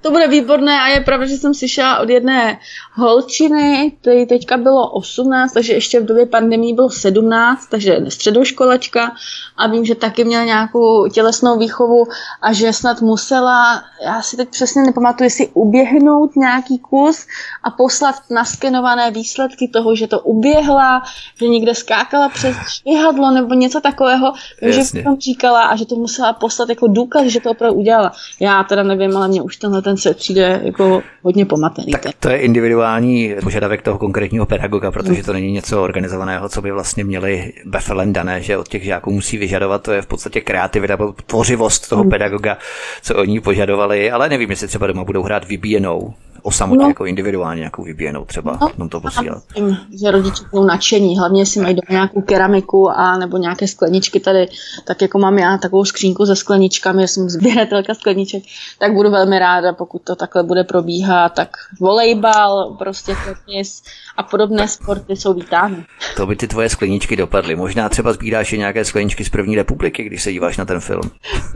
[0.00, 2.58] To bude výborné a je pravda, že jsem slyšela od jedné
[2.92, 9.12] holčiny, který teďka bylo 18, takže ještě v době pandemii bylo 17, takže středoškolačka
[9.56, 12.04] a vím, že taky měla nějakou tělesnou výchovu
[12.42, 17.26] a že snad musela, já si teď přesně nepamatuju, jestli uběhnout nějaký kus
[17.62, 18.14] a poslat
[18.44, 21.02] naskenované výsledky toho, že to uběhla,
[21.40, 26.32] že někde skákala přes švihadlo nebo něco takového, takže tam říkala a že to musela
[26.32, 28.12] poslat jako důkaz, že to opravdu udělala.
[28.40, 31.92] Já teda nevím, ale mě už tenhle ten se přijde jako hodně pomatený.
[31.92, 36.70] Tak to je individuální požadavek toho konkrétního pedagoga, protože to není něco organizovaného, co by
[36.72, 40.98] vlastně měli befelem dané, že od těch žáků musí vyžadovat, to je v podstatě kreativita,
[41.26, 42.58] tvořivost toho pedagoga,
[43.02, 46.14] co oni požadovali, ale nevím, jestli třeba doma budou hrát vybíjenou
[46.44, 46.90] o samotně no.
[46.90, 49.42] jako individuálně nějakou vybíjenou třeba, no, to posílat.
[49.48, 54.20] Myslím, že rodiče jsou nadšení, hlavně jestli mají doma nějakou keramiku a nebo nějaké skleničky
[54.20, 54.48] tady,
[54.84, 58.42] tak jako mám já takovou skřínku se skleničkami, jsem sběratelka skleniček,
[58.78, 63.82] tak budu velmi ráda, pokud to takhle bude probíhat, tak volejbal, prostě tenis
[64.16, 65.84] a podobné sporty jsou vítány.
[66.16, 67.56] To by ty tvoje skleničky dopadly.
[67.56, 71.10] Možná třeba sbíráš i nějaké skleničky z první republiky, když se díváš na ten film.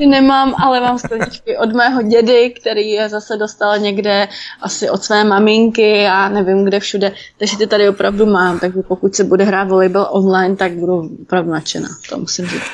[0.08, 4.28] Nemám, ale mám skleničky od mého dědy, který je zase dostal někde
[4.60, 8.82] asi asi od své maminky a nevím kde všude, takže ty tady opravdu mám, takže
[8.88, 12.70] pokud se bude hrát volejbal online, tak budu opravdu nadšená, to musím říct.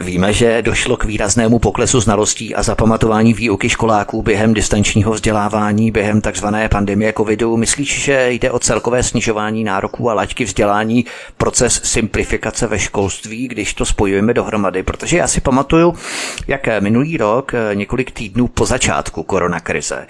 [0.00, 6.20] Víme, že došlo k výraznému poklesu znalostí a zapamatování výuky školáků během distančního vzdělávání, během
[6.20, 6.46] tzv.
[6.70, 7.56] pandemie covidu.
[7.56, 11.04] Myslíš, že jde o celkové snižování nároků a laťky vzdělání,
[11.36, 14.82] proces simplifikace ve školství, když to spojujeme dohromady?
[14.82, 15.94] Protože já si pamatuju,
[16.48, 20.06] jak minulý rok, několik týdnů po začátku koronakrize,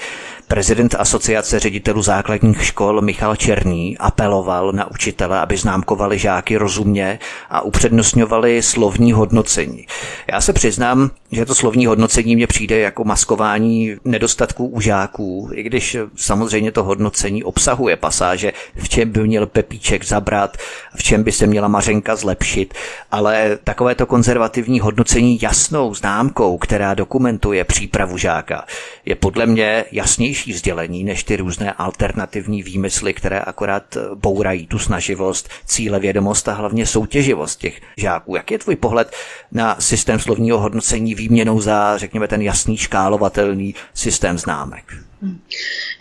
[0.49, 7.19] Prezident Asociace ředitelů základních škol Michal Černý apeloval na učitele, aby známkovali žáky rozumně
[7.51, 9.87] a upřednostňovali slovní hodnocení.
[10.33, 15.63] Já se přiznám, že to slovní hodnocení mě přijde jako maskování nedostatků u žáků, i
[15.63, 20.57] když samozřejmě to hodnocení obsahuje pasáže, v čem by měl Pepíček zabrat,
[20.97, 22.75] v čem by se měla Mařenka zlepšit,
[23.13, 28.65] ale takovéto konzervativní hodnocení jasnou známkou, která dokumentuje přípravu žáka,
[29.05, 34.67] je podle mě jasnější silnější vzdělení než ty různé alternativní výmysly, které akorát eh, bourají
[34.67, 38.37] tu snaživost, cíle vědomost a hlavně soutěživost těch žáků.
[38.37, 39.13] Jak je tvůj pohled
[39.53, 44.93] na systém slovního hodnocení výměnou za, řekněme, ten jasný škálovatelný systém známek?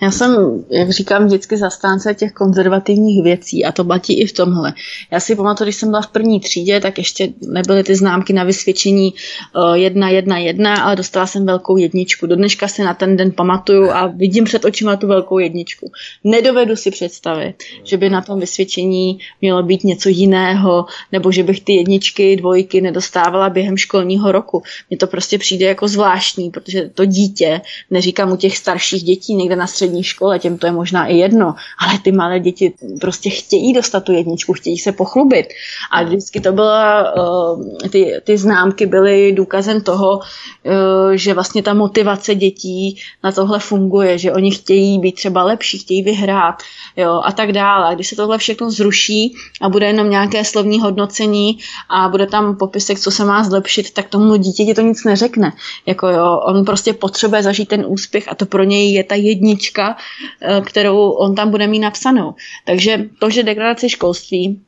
[0.02, 4.74] Já jsem, jak říkám, vždycky zastánce těch konzervativních věcí a to platí i v tomhle.
[5.12, 8.44] Já si pamatuju, když jsem byla v první třídě, tak ještě nebyly ty známky na
[8.44, 9.14] vysvědčení
[9.56, 12.28] uh, jedna, jedna, jedna, ale dostala jsem velkou jedničku.
[12.28, 15.92] Do dneška se na ten den pamatuju a vidím před očima tu velkou jedničku.
[16.24, 21.62] Nedovedu si představit, že by na tom vysvědčení mělo být něco jiného, nebo že bych
[21.62, 24.64] ty jedničky, dvojky nedostávala během školního roku.
[24.90, 29.56] Mně to prostě přijde jako zvláštní, protože to dítě, neříkám u těch starších dětí někde
[29.56, 29.68] na
[30.04, 34.12] škole, těm to je možná i jedno, ale ty malé děti prostě chtějí dostat tu
[34.12, 35.46] jedničku, chtějí se pochlubit.
[35.92, 41.74] A vždycky to byla, uh, ty, ty známky byly důkazem toho, uh, že vlastně ta
[41.74, 46.56] motivace dětí na tohle funguje, že oni chtějí být třeba lepší, chtějí vyhrát
[46.98, 47.88] jo, a tak dále.
[47.88, 51.58] A když se tohle všechno zruší a bude jenom nějaké slovní hodnocení
[51.90, 55.54] a bude tam popisek, co se má zlepšit, tak tomu dítěti to nic neřekne.
[55.86, 59.98] Jako jo, on prostě potřebuje zažít ten úspěch a to pro něj je ta jednička,
[60.42, 62.36] eh, kterou on tam bude mít napsanou.
[62.66, 64.65] Takže to, že degradace školství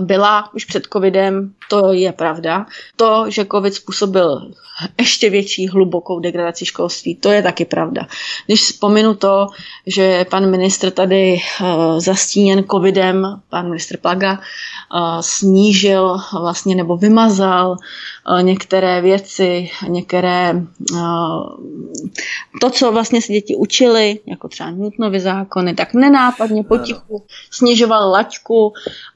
[0.00, 2.66] byla už před covidem, to je pravda.
[2.96, 4.50] To, že covid způsobil
[4.98, 8.06] ještě větší hlubokou degradaci školství, to je taky pravda.
[8.46, 9.46] Když vzpominu to,
[9.86, 11.38] že pan ministr tady
[11.98, 14.40] zastíněn covidem, pan ministr Plaga,
[15.20, 17.76] snížil vlastně nebo vymazal
[18.40, 20.62] některé věci, některé
[22.60, 28.72] to, co vlastně se děti učili, jako třeba Newtonovy zákony, tak nenápadně potichu snižoval laťku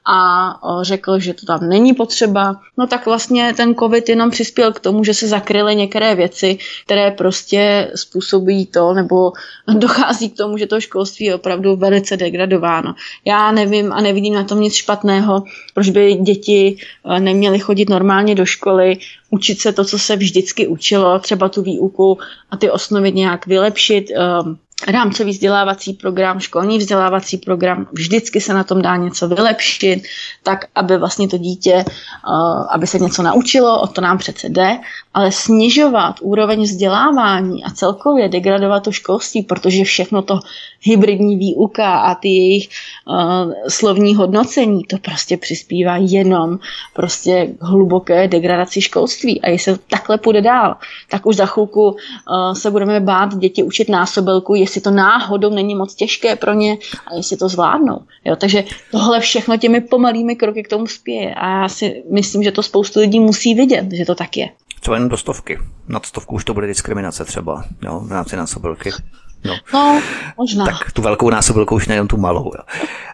[0.09, 2.61] a řekl, že to tam není potřeba.
[2.77, 7.11] No tak vlastně ten covid jenom přispěl k tomu, že se zakryly některé věci, které
[7.11, 9.31] prostě způsobují to, nebo
[9.73, 12.95] dochází k tomu, že to školství je opravdu velice degradováno.
[13.25, 15.43] Já nevím a nevidím na tom nic špatného,
[15.73, 16.77] proč by děti
[17.19, 18.96] neměly chodit normálně do školy,
[19.29, 22.17] učit se to, co se vždycky učilo, třeba tu výuku
[22.51, 24.05] a ty osnovy nějak vylepšit.
[24.43, 30.03] Um, rámcový vzdělávací program, školní vzdělávací program, vždycky se na tom dá něco vylepšit,
[30.43, 34.77] tak aby vlastně to dítě, uh, aby se něco naučilo, o to nám přece jde,
[35.13, 40.39] ale snižovat úroveň vzdělávání a celkově degradovat to školství, protože všechno to
[40.81, 42.69] hybridní výuka a ty jejich
[43.07, 46.59] uh, slovní hodnocení, to prostě přispívá jenom
[46.93, 49.41] prostě k hluboké degradaci školství.
[49.41, 50.75] A jestli takhle půjde dál,
[51.09, 51.97] tak už za chvilku uh,
[52.53, 57.15] se budeme bát děti učit násobelku, jestli to náhodou není moc těžké pro ně a
[57.15, 57.99] jestli to zvládnou.
[58.25, 61.35] Jo, takže tohle všechno těmi pomalými kroky k tomu spěje.
[61.35, 64.49] A já si myslím, že to spoustu lidí musí vidět, že to tak je.
[64.81, 65.59] Co jen do stovky.
[65.87, 68.91] Nad stovku už to bude diskriminace třeba, jo, v rámci násobilky.
[69.47, 69.55] No.
[69.73, 70.01] no,
[70.37, 70.65] možná.
[70.65, 72.51] Tak tu velkou násobilku už nejen tu malou.
[72.57, 72.63] Jo.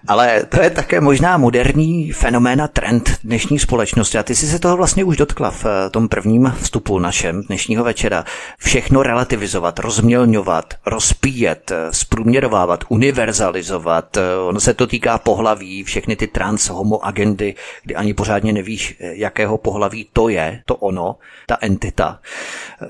[0.07, 4.17] Ale to je také možná moderní fenomén a trend dnešní společnosti.
[4.17, 7.83] A ty jsi se toho vlastně už dotkla v eh, tom prvním vstupu našem dnešního
[7.83, 8.25] večera.
[8.57, 14.17] Všechno relativizovat, rozmělňovat, rozpíjet, eh, zprůměrovávat, univerzalizovat.
[14.17, 18.97] Eh, ono se to týká pohlaví, všechny ty trans homo agendy, kdy ani pořádně nevíš,
[18.99, 21.15] jakého pohlaví to je, to ono,
[21.45, 22.19] ta entita.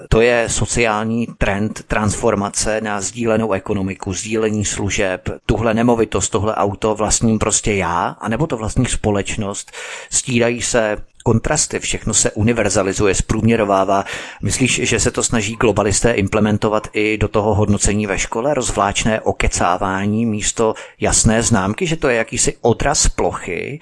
[0.09, 3.01] To je sociální trend transformace na
[3.33, 9.71] sdílenou ekonomiku, sdílení služeb, tuhle nemovitost, tohle auto vlastním prostě já, anebo to vlastní společnost,
[10.09, 14.05] stírají se kontrasty, všechno se univerzalizuje, zprůměrovává.
[14.41, 20.25] Myslíš, že se to snaží globalisté implementovat i do toho hodnocení ve škole, rozvláčné okecávání
[20.25, 23.79] místo jasné známky, že to je jakýsi odraz plochy,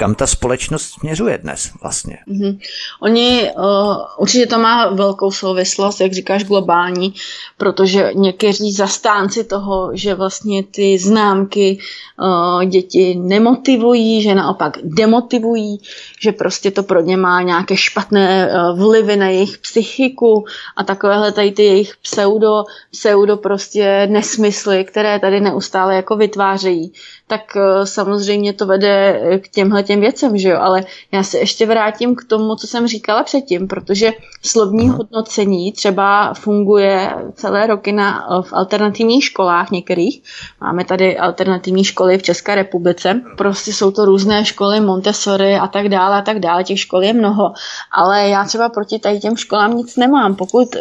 [0.00, 2.18] kam ta společnost směřuje dnes vlastně.
[2.28, 2.58] Mm-hmm.
[3.00, 7.14] Oni, uh, určitě to má velkou souvislost, jak říkáš, globální,
[7.58, 11.78] protože někteří zastánci toho, že vlastně ty známky
[12.20, 15.80] uh, děti nemotivují, že naopak demotivují,
[16.20, 20.44] že prostě to pro ně má nějaké špatné uh, vlivy na jejich psychiku
[20.76, 26.92] a takovéhle tady ty jejich pseudo, pseudo prostě nesmysly, které tady neustále jako vytvářejí,
[27.26, 31.66] tak uh, samozřejmě to vede k těmhle těm věcem, že jo, ale já se ještě
[31.66, 34.12] vrátím k tomu, co jsem říkala předtím, protože
[34.42, 34.96] slovní Aha.
[34.96, 40.22] hodnocení třeba funguje celé roky na, v alternativních školách některých.
[40.60, 45.88] Máme tady alternativní školy v České republice, prostě jsou to různé školy Montessori a tak
[45.88, 47.52] dále a tak dále, těch škol je mnoho,
[47.92, 50.34] ale já třeba proti tady těm školám nic nemám.
[50.34, 50.80] Pokud eh,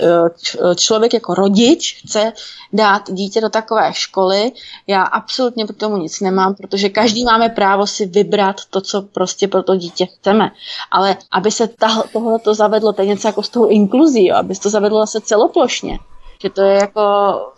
[0.76, 2.34] člověk jako rodič chce
[2.74, 4.51] dát dítě do takové školy,
[4.88, 9.47] já absolutně pro tomu nic nemám, protože každý máme právo si vybrat to, co prostě
[9.47, 10.51] pro to dítě chceme.
[10.91, 11.69] Ale aby se
[12.13, 14.99] tohle to zavedlo, to je něco jako s tou inkluzí, jo, aby se to zavedlo
[14.99, 15.99] zase celoplošně,
[16.41, 17.01] že to je jako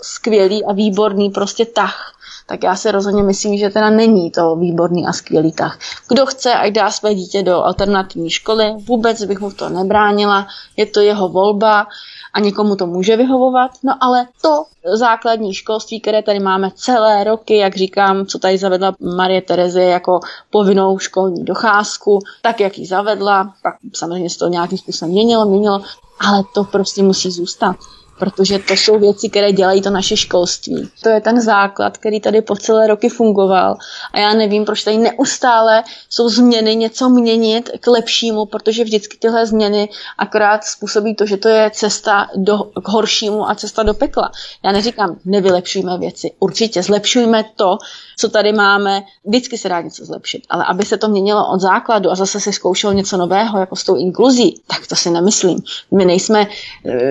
[0.01, 2.15] skvělý a výborný prostě tah,
[2.45, 5.79] tak já si rozhodně myslím, že teda není to výborný a skvělý tah.
[6.07, 10.85] Kdo chce, ať dá své dítě do alternativní školy, vůbec bych mu to nebránila, je
[10.85, 11.87] to jeho volba,
[12.34, 14.63] a někomu to může vyhovovat, no ale to
[14.93, 20.19] základní školství, které tady máme celé roky, jak říkám, co tady zavedla Marie Terezie jako
[20.49, 25.82] povinnou školní docházku, tak jak ji zavedla, pak samozřejmě se to nějakým způsobem měnilo, měnilo,
[26.19, 27.75] ale to prostě musí zůstat
[28.22, 30.89] protože to jsou věci, které dělají to naše školství.
[31.03, 33.78] To je ten základ, který tady po celé roky fungoval
[34.13, 39.45] a já nevím, proč tady neustále jsou změny něco měnit k lepšímu, protože vždycky tyhle
[39.45, 44.32] změny akorát způsobí to, že to je cesta do, k horšímu a cesta do pekla.
[44.65, 47.78] Já neříkám, nevylepšujme věci, určitě zlepšujme to,
[48.17, 52.11] co tady máme, vždycky se dá něco zlepšit, ale aby se to měnilo od základu
[52.11, 55.59] a zase se zkoušelo něco nového, jako s tou inkluzí, tak to si nemyslím.
[55.91, 56.47] My nejsme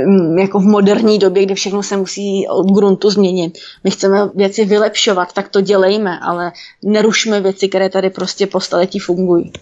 [0.06, 3.58] um, jako v moderní době, kde všechno se musí od gruntu změnit.
[3.84, 6.52] My chceme věci vylepšovat, tak to dělejme, ale
[6.84, 9.52] nerušme věci, které tady prostě po staletí fungují.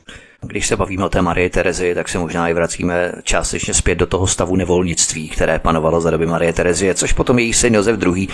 [0.41, 4.07] Když se bavíme o té Marie Terezi, tak se možná i vracíme částečně zpět do
[4.07, 8.29] toho stavu nevolnictví, které panovalo za doby Marie Terezie, což potom její syn Josef II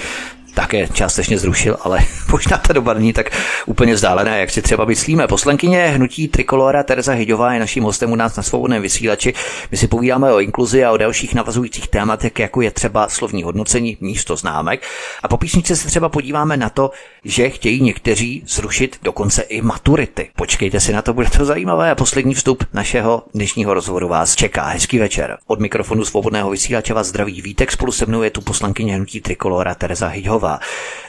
[0.55, 1.99] také částečně zrušil, ale
[2.33, 3.31] možná ta doba není tak
[3.67, 5.27] úplně vzdálená, jak si třeba myslíme.
[5.27, 9.35] Poslenkyně hnutí Trikolora Teresa Hyďová je naším hostem u nás na svobodném vysílači.
[9.71, 13.97] My si povídáme o inkluzi a o dalších navazujících tématech, jako je třeba slovní hodnocení
[14.01, 14.83] místo známek.
[15.23, 16.91] A po písničce se třeba podíváme na to,
[17.25, 20.31] že chtějí někteří zrušit dokonce i maturity.
[20.37, 21.91] Počkejte si na to, bude to zajímavé.
[21.91, 24.65] A poslední vstup našeho dnešního rozhovoru vás čeká.
[24.65, 25.39] Hezký večer.
[25.47, 29.75] Od mikrofonu svobodného vysílače vás zdraví Vítek, spolu se mnou je tu poslankyně hnutí Trikolora
[29.75, 30.44] Teresa Hyďová.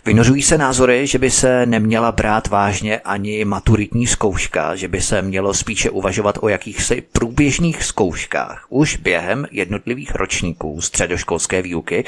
[0.05, 5.21] Vynořují se názory, že by se neměla brát vážně ani maturitní zkouška, že by se
[5.21, 8.65] mělo spíše uvažovat o jakýchsi průběžných zkouškách.
[8.69, 12.03] Už během jednotlivých ročníků středoškolské výuky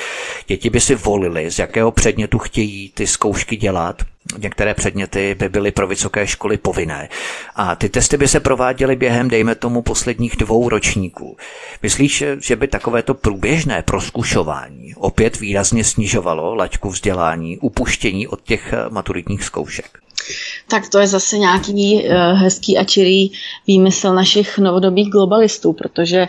[0.48, 4.04] děti by si volili, z jakého předmětu chtějí ty zkoušky dělat,
[4.38, 7.10] Některé předměty by byly pro vysoké školy povinné
[7.56, 11.38] a ty testy by se prováděly během, dejme tomu, posledních dvou ročníků.
[11.84, 18.90] Myslíš, že by takovéto průběžné proskušování opět výrazně snižovalo laťku vzdělání, upuštění od těch eh,
[18.90, 20.00] maturitních zkoušek?
[20.70, 23.30] Tak to je zase nějaký uh, hezký a čirý
[23.68, 26.28] výmysl našich novodobých globalistů, protože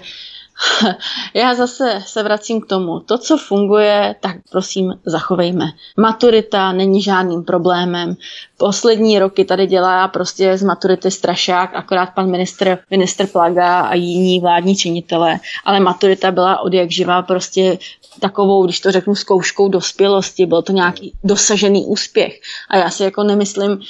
[1.35, 3.01] Já zase se vracím k tomu.
[3.01, 5.65] To, co funguje, tak prosím zachovejme.
[5.97, 8.17] Maturita není žádným problémem.
[8.61, 14.41] Poslední roky tady dělá prostě z maturity strašák, akorát pan ministr, ministr Plaga a jiní
[14.41, 15.39] vládní činitelé.
[15.65, 17.79] Ale maturita byla od jak živá prostě
[18.21, 22.41] takovou, když to řeknu, zkouškou dospělosti, byl to nějaký dosažený úspěch.
[22.71, 23.81] A já si jako nemyslím,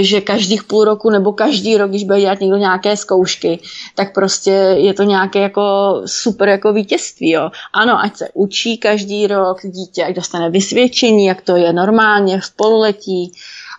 [0.00, 3.58] že každých půl roku nebo každý rok, když bude dělat někdo nějaké zkoušky,
[3.94, 5.62] tak prostě je to nějaké jako
[6.06, 7.30] super jako vítězství.
[7.30, 7.50] Jo.
[7.72, 12.50] Ano, ať se učí každý rok dítě, ať dostane vysvědčení, jak to je normálně v
[12.56, 13.32] pololetí,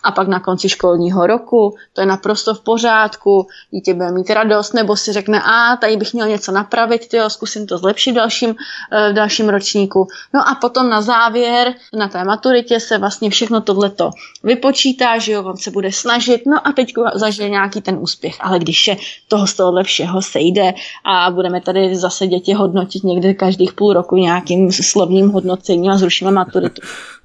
[0.03, 4.73] a pak na konci školního roku, to je naprosto v pořádku, dítě bude mít radost,
[4.73, 8.56] nebo si řekne, a tady bych měl něco napravit, tyjo, zkusím to zlepšit v dalším,
[8.91, 10.07] eh, v dalším ročníku.
[10.34, 14.11] No a potom na závěr, na té maturitě se vlastně všechno tohleto
[14.44, 18.38] vypočítá, že jo, on se bude snažit, no a teď zažije nějaký ten úspěch.
[18.40, 18.98] Ale když je
[19.28, 20.73] toho z tohohle všeho sejde
[21.06, 26.32] a budeme tady zase děti hodnotit někde každých půl roku nějakým slovním hodnocením a zrušíme
[26.32, 26.82] maturitu,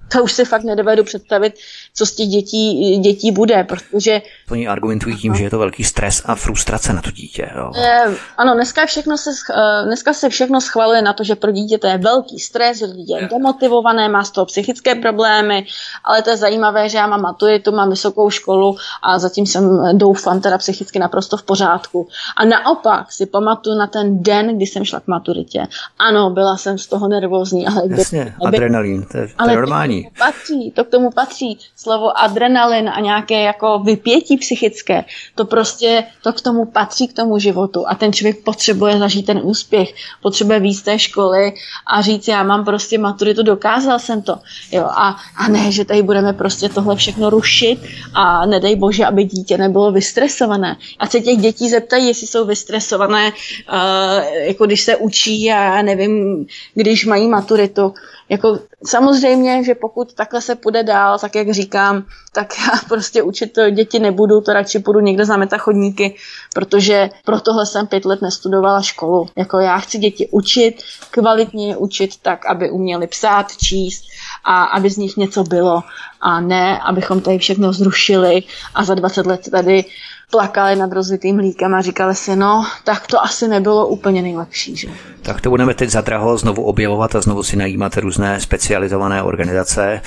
[0.08, 1.54] to už si fakt nedovedu představit,
[1.94, 4.22] co z těch dětí, dětí bude, protože...
[4.50, 7.50] Oni argumentují tím, že je to velký stres a frustrace na to dítě.
[7.56, 7.70] Jo.
[7.74, 11.78] Je, ano, dneska, všechno se, eh, dneska se všechno schvaluje na to, že pro dítě
[11.78, 15.66] to je velký stres, že dítě je demotivované, má z toho psychické problémy,
[16.04, 20.40] ale to je zajímavé, že já mám maturitu, mám vysokou školu a zatím jsem doufám
[20.40, 22.08] teda psychicky naprosto v pořádku.
[22.36, 25.66] A naopak si pamatuju na ten den, kdy jsem šla k maturitě.
[25.98, 27.82] Ano, byla jsem z toho nervózní, ale...
[27.88, 32.18] Jasně, aby, adrenalin, to je, to je normální tomu patří, to k tomu patří slovo
[32.18, 35.05] adrenalin a nějaké jako vypětí psychické.
[35.35, 39.40] To prostě, to k tomu patří k tomu životu a ten člověk potřebuje zažít ten
[39.43, 41.52] úspěch, potřebuje víc té školy
[41.86, 44.39] a říct, já mám prostě maturitu, dokázal jsem to.
[44.73, 47.78] Jo, a, a ne, že tady budeme prostě tohle všechno rušit
[48.14, 50.77] a nedej bože, aby dítě nebylo vystresované.
[50.98, 55.82] A se těch dětí zeptají, jestli jsou vystresované, uh, jako když se učí a já
[55.82, 57.94] nevím, když mají maturitu.
[58.28, 63.59] Jako samozřejmě, že pokud takhle se půjde dál, tak jak říkám, tak já prostě učit
[63.70, 66.15] děti nebudu, to radši půjdu někde za chodníky,
[66.55, 69.28] protože pro tohle jsem pět let nestudovala školu.
[69.36, 74.05] Jako já chci děti učit, kvalitně je učit tak, aby uměli psát, číst
[74.44, 75.82] a aby z nich něco bylo
[76.27, 78.43] a ne, abychom tady všechno zrušili
[78.74, 79.85] a za 20 let tady
[80.31, 84.77] plakali nad rozvitým mlíkem a říkali si, no, tak to asi nebylo úplně nejlepší.
[84.77, 84.89] Že?
[85.23, 90.01] Tak to budeme teď zadraho znovu objevovat a znovu si najímat různé specializované organizace,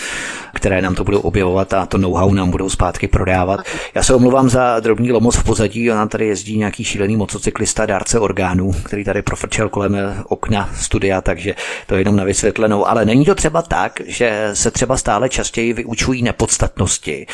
[0.54, 3.60] které nám to budou objevovat a to know-how nám budou zpátky prodávat.
[3.96, 8.20] Já se omluvám za drobný lomos v pozadí, ona tady jezdí nějaký šílený motocyklista, dárce
[8.20, 9.98] orgánů, který tady profrčel kolem
[10.28, 11.56] okna studia, takže
[11.88, 12.88] to je jenom na vysvětlenou.
[12.88, 17.28] Ale není to třeba tak, že se třeba stále častěji vyučují nepodstatnosti,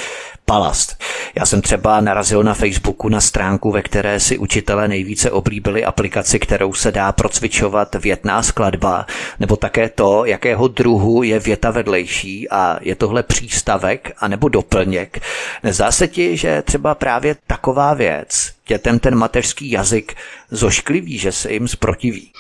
[0.45, 0.97] palast.
[1.35, 6.39] Já jsem třeba narazil na Facebooku na stránku, ve které si učitelé nejvíce oblíbili aplikaci,
[6.39, 9.05] kterou se dá procvičovat větná skladba,
[9.39, 15.19] nebo také to, jakého druhu je věta vedlejší a je tohle přístavek anebo doplněk.
[15.63, 20.15] Nezdá se ti, že třeba právě taková věc dětem ten mateřský jazyk
[20.51, 22.31] zošklivý, že se jim zprotiví.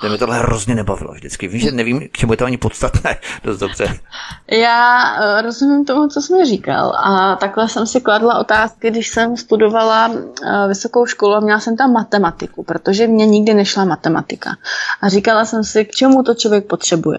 [0.00, 1.48] To mi tohle hrozně nebavilo vždycky.
[1.48, 3.98] Vím, že nevím, k čemu je to ani podstatné dost dobře.
[4.50, 9.08] Já eh, rozumím tomu, co jsi mi říkal a takhle jsem si kladla otázky, když
[9.08, 14.56] jsem studovala eh, vysokou školu a měla jsem tam matematiku, protože mě nikdy nešla matematika.
[15.00, 17.18] A říkala jsem si, k čemu to člověk potřebuje.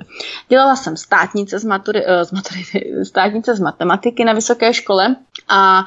[0.49, 5.15] Dělala jsem státnice z, maturi, eh, z, maturity, státnice z matematiky na vysoké škole
[5.47, 5.85] a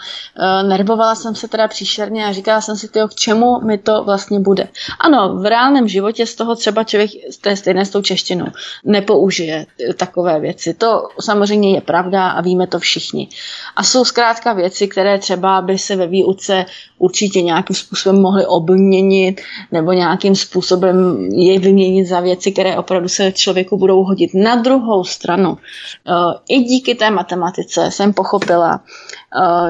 [0.63, 4.41] nervovala jsem se teda příšerně a říkala jsem si, tyjo, k čemu mi to vlastně
[4.41, 4.69] bude.
[5.01, 7.11] Ano, v reálném životě z toho třeba člověk,
[7.41, 8.47] to je stejné s tou češtinou,
[8.85, 9.67] nepoužije
[9.97, 10.75] takové věci.
[10.75, 13.29] To samozřejmě je pravda a víme to všichni.
[13.77, 16.67] A jsou zkrátka věci, které třeba by se ve výuce
[16.99, 19.41] určitě nějakým způsobem mohly obměnit
[19.73, 24.31] nebo nějakým způsobem je vyměnit za věci, které opravdu se člověku budou hodit.
[24.35, 26.13] Na druhou stranu, eh,
[26.49, 28.81] i díky té matematice jsem pochopila,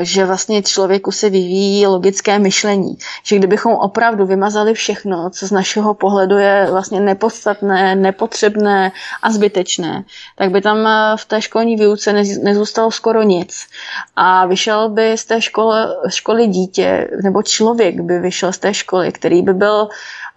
[0.00, 2.98] že vlastně člověku se vyvíjí logické myšlení.
[3.22, 10.04] Že kdybychom opravdu vymazali všechno, co z našeho pohledu je vlastně nepodstatné, nepotřebné a zbytečné,
[10.36, 12.12] tak by tam eh, v té školní výuce
[12.42, 13.66] nezůstalo skoro nic.
[14.16, 15.76] A vyšel by z té školy,
[16.08, 19.88] školy dítě, nebo člověk by vyšel z té školy, který by byl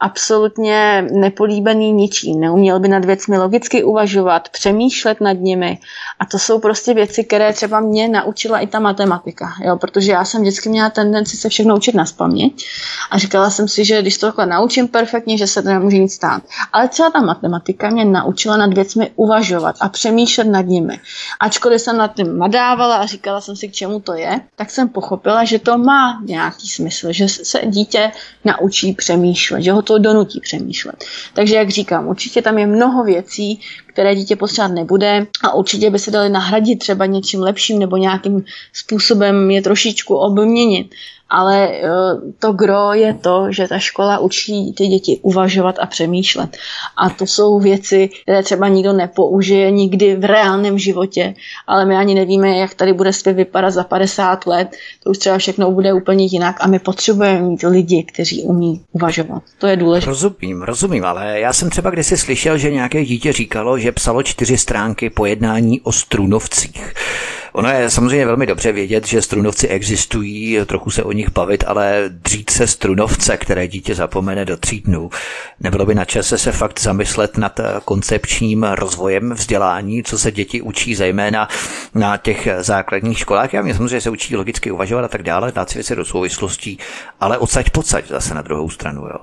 [0.06, 5.80] absolutně nepolíbený ničím, neuměl by nad věcmi logicky uvažovat, přemýšlet nad nimi.
[6.20, 9.78] A to jsou prostě věci, které třeba mě naučila i ta matematika, jo?
[9.78, 12.66] protože já jsem vždycky měla tendenci se všechno učit na paměť
[13.12, 16.14] a říkala jsem si, že když to takhle naučím perfektně, že se to nemůže nic
[16.14, 16.44] stát.
[16.74, 21.00] Ale třeba ta matematika mě naučila nad věcmi uvažovat a přemýšlet nad nimi.
[21.40, 24.90] Ačkoliv jsem nad tím nadávala a říkala jsem si, k čemu to je, tak jsem
[24.90, 28.12] pochopila, že to má nějaký smysl, že se dítě
[28.46, 31.06] naučí přemýšlet, že ho to donutí přemýšlet.
[31.34, 33.60] Takže, jak říkám, určitě tam je mnoho věcí,
[33.96, 38.44] které dítě potřebovat nebude a určitě by se daly nahradit třeba něčím lepším nebo nějakým
[38.74, 40.88] způsobem je trošičku obměnit
[41.30, 41.82] ale eh,
[42.40, 46.58] to gro je to, že ta škola učí ty děti uvažovat a přemýšlet.
[46.98, 51.34] A to jsou věci, které třeba nikdo nepoužije nikdy v reálném životě,
[51.68, 54.68] ale my ani nevíme, jak tady bude svět vypadat za 50 let.
[55.04, 59.44] To už třeba všechno bude úplně jinak a my potřebujeme mít lidi, kteří umí uvažovat.
[59.58, 60.10] To je důležité.
[60.10, 64.58] Rozumím, rozumím, ale já jsem třeba kdysi slyšel, že nějaké dítě říkalo, že psalo čtyři
[64.58, 66.94] stránky pojednání o strunovcích.
[67.56, 72.04] Ono je samozřejmě velmi dobře vědět, že strunovci existují, trochu se o nich bavit, ale
[72.10, 75.10] dřít se strunovce, které dítě zapomene do tří dnů.
[75.60, 80.96] Nebylo by na čase se fakt zamyslet nad koncepčním rozvojem vzdělání, co se děti učí
[80.96, 81.48] zejména
[81.94, 83.54] na těch základních školách.
[83.54, 86.78] Já mě samozřejmě se učí logicky uvažovat a tak dále, dát si věci do souvislostí,
[87.20, 89.02] ale odsaď pocať zase na druhou stranu.
[89.02, 89.18] Jo.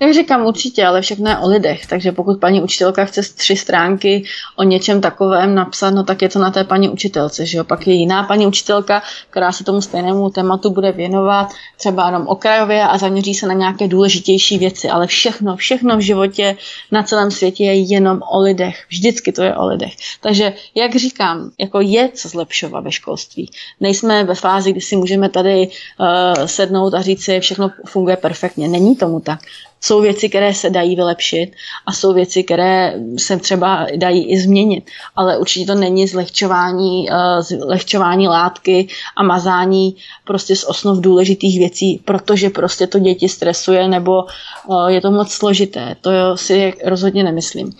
[0.00, 4.24] Jak říkám, určitě, ale všechno je o lidech, takže pokud paní učitelka chce tři stránky
[4.56, 7.64] o něčem takovém napsat, no tak je to na té paní učitelce, že jo?
[7.64, 12.82] Pak je jiná paní učitelka, která se tomu stejnému tématu bude věnovat, třeba jenom okrajově
[12.82, 16.56] a zaměří se na nějaké důležitější věci, ale všechno, všechno v životě
[16.92, 18.84] na celém světě je jenom o lidech.
[18.88, 19.92] Vždycky to je o lidech.
[20.20, 23.50] Takže, jak říkám, jako je co zlepšovat ve školství.
[23.80, 28.68] Nejsme ve fázi, kdy si můžeme tady uh, sednout a říct si, všechno funguje perfektně.
[28.68, 29.40] Není tomu tak.
[29.80, 31.52] Jsou věci, které se dají vylepšit
[31.86, 34.90] a jsou věci, které se třeba dají i změnit.
[35.16, 42.00] Ale určitě to není zlehčování, uh, zlehčování látky a mazání prostě z osnov důležitých věcí,
[42.04, 44.24] protože prostě to děti stresuje nebo
[44.66, 45.96] uh, je to moc složité.
[46.00, 47.72] To si rozhodně nemyslím.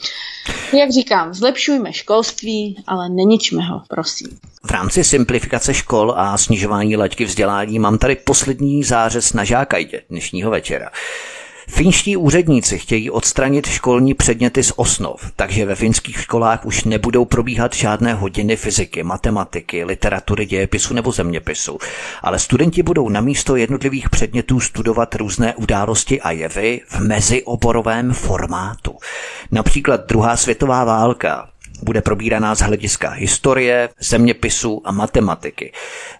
[0.78, 4.28] Jak říkám, zlepšujme školství, ale neničme ho, prosím.
[4.64, 10.50] V rámci simplifikace škol a snižování laťky vzdělání mám tady poslední zářez na žákajdě dnešního
[10.50, 10.90] večera.
[11.70, 17.74] Finští úředníci chtějí odstranit školní předměty z osnov, takže ve finských školách už nebudou probíhat
[17.74, 21.78] žádné hodiny fyziky, matematiky, literatury, dějepisu nebo zeměpisu,
[22.22, 28.96] ale studenti budou na místo jednotlivých předmětů studovat různé události a jevy v mezioborovém formátu.
[29.50, 31.48] Například druhá světová válka,
[31.82, 35.72] bude probíraná z hlediska historie, zeměpisu a matematiky.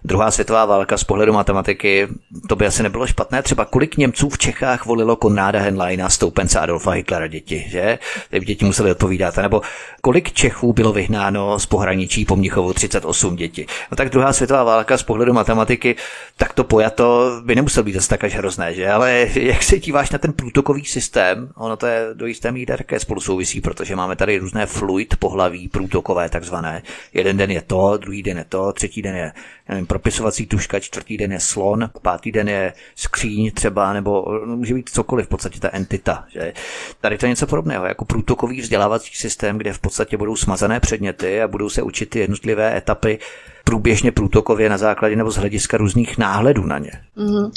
[0.03, 2.07] Druhá světová válka z pohledu matematiky,
[2.49, 3.41] to by asi nebylo špatné.
[3.43, 7.99] Třeba kolik Němců v Čechách volilo Konráda Henleina, stoupence Adolfa Hitlera děti, že?
[8.29, 9.37] Ty děti museli odpovídat.
[9.37, 9.61] Nebo
[10.01, 13.65] kolik Čechů bylo vyhnáno z pohraničí po Mnichovu 38 děti.
[13.91, 15.95] No tak druhá světová válka z pohledu matematiky,
[16.37, 18.89] tak to pojato by nemuselo být zase tak až hrozné, že?
[18.89, 22.99] Ale jak se díváš na ten průtokový systém, ono to je do jisté míry také
[22.99, 26.81] spolu souvisí, protože máme tady různé fluid pohlaví pohlaví, průtokové takzvané.
[27.13, 29.31] Jeden den je to, druhý den je to, třetí den je
[29.69, 34.89] nevím, propisovací tuška, čtvrtý den je slon, pátý den je skříň třeba, nebo může být
[34.89, 36.25] cokoliv, v podstatě ta entita.
[36.33, 36.53] Že?
[37.01, 41.41] Tady to je něco podobného, jako průtokový vzdělávací systém, kde v podstatě budou smazané předměty
[41.41, 43.19] a budou se učit ty jednotlivé etapy
[43.63, 46.91] průběžně průtokově na základě nebo z hlediska různých náhledů na ně.
[47.17, 47.51] Mm-hmm.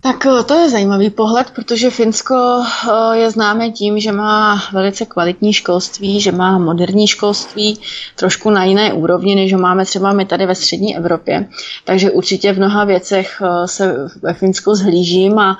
[0.00, 5.06] Tak eh, to je zajímavý pohled, protože Finsko eh, je známé tím, že má velice
[5.06, 7.80] kvalitní školství, že má moderní školství,
[8.16, 11.48] trošku na jiné úrovni, než ho máme třeba my tady ve střední Evropě.
[11.84, 15.58] Takže určitě v mnoha věcech eh, se ve Finsku zhlížím a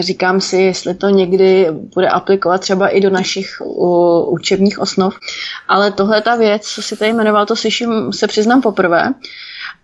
[0.00, 3.62] říkám si, jestli to někdy bude aplikovat třeba i do našich
[4.26, 5.18] učebních osnov.
[5.68, 9.14] Ale tohle ta věc, co si tady jmenoval, to slyším, se přiznám poprvé.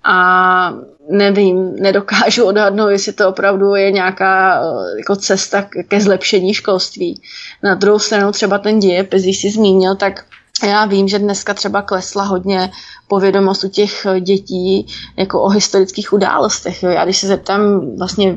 [0.05, 0.75] A
[1.11, 7.23] nevím, nedokážu odhadnout, jestli to opravdu je nějaká eh, jako cesta ke zlepšení školství.
[7.63, 10.25] Na druhou stranu třeba ten dějepis, když jsi zmínil, tak
[10.67, 12.71] já vím, že dneska třeba klesla hodně
[13.09, 14.87] povědomost u těch dětí
[15.17, 16.83] jako o historických událostech.
[16.83, 16.91] Jo.
[16.91, 18.37] Já když se zeptám vlastně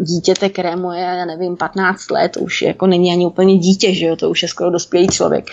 [0.00, 4.16] dítěte, kterému je, já nevím, 15 let, už jako není ani úplně dítě, že jo,
[4.16, 5.50] to už je skoro dospělý člověk,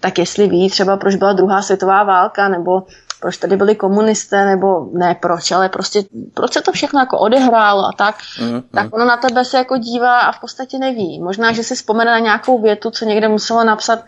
[0.00, 2.82] tak jestli ví třeba, proč byla druhá světová válka, nebo
[3.20, 6.04] proč tady byli komunisté, nebo ne proč, ale prostě
[6.34, 9.76] proč se to všechno jako odehrálo a tak, mm, tak ono na tebe se jako
[9.76, 11.20] dívá a v podstatě neví.
[11.20, 13.98] Možná, že si vzpomene na nějakou větu, co někde muselo napsat,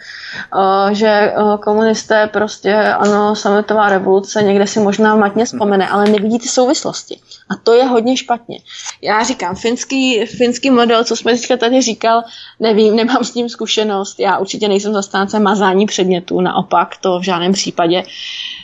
[0.55, 6.39] uh, že uh, komunisté prostě, ano, sametová revoluce, někde si možná matně vzpomene, ale nevidí
[6.39, 7.21] ty souvislosti.
[7.51, 8.59] A to je hodně špatně.
[9.03, 12.23] Já říkám, finský, finský model, co jsme teďka tady říkal,
[12.61, 14.21] nevím, nemám s ním zkušenost.
[14.21, 18.03] Já určitě nejsem zastánce mazání předmětů, naopak to v žádném případě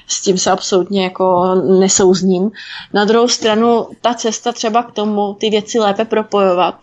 [0.09, 2.51] s tím se absolutně jako nesouzním.
[2.93, 6.75] Na druhou stranu ta cesta třeba k tomu ty věci lépe propojovat,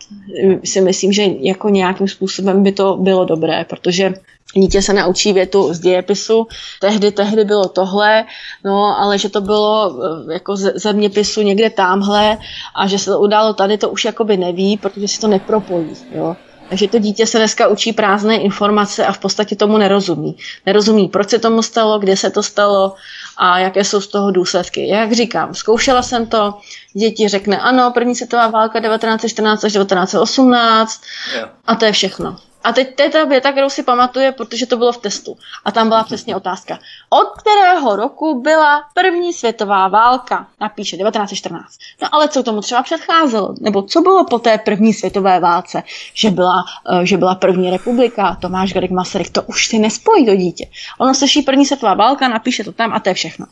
[0.64, 4.14] si myslím, že jako nějakým způsobem by to bylo dobré, protože
[4.54, 6.46] dítě se naučí větu z dějepisu,
[6.80, 8.24] tehdy, tehdy bylo tohle,
[8.64, 9.94] no, ale že to bylo
[10.28, 12.38] eh, jako zeměpisu někde tamhle
[12.74, 16.36] a že se to událo tady, to už jakoby neví, protože si to nepropojí, jo.
[16.68, 20.36] Takže to dítě se dneska učí prázdné informace a v podstatě tomu nerozumí.
[20.66, 22.94] Nerozumí, proč se tomu stalo, kde se to stalo
[23.36, 24.88] a jaké jsou z toho důsledky.
[24.88, 26.54] Jak říkám, zkoušela jsem to,
[26.94, 31.00] děti řekne ano, první světová válka 1914 až 1918
[31.34, 31.50] yeah.
[31.66, 32.36] a to je všechno.
[32.64, 35.36] A teď to je ta věta, kterou si pamatuje, protože to bylo v testu.
[35.64, 36.78] A tam byla přesně otázka.
[37.10, 40.46] Od kterého roku byla první světová válka?
[40.60, 41.64] Napíše 1914.
[42.02, 43.54] No ale co tomu třeba předcházelo?
[43.60, 45.82] Nebo co bylo po té první světové válce?
[46.14, 50.34] Že byla, uh, že byla první republika, Tomáš Garik Masaryk, to už si nespojí do
[50.34, 50.66] dítě.
[50.98, 53.46] Ono slyší první světová válka, napíše to tam a to je všechno.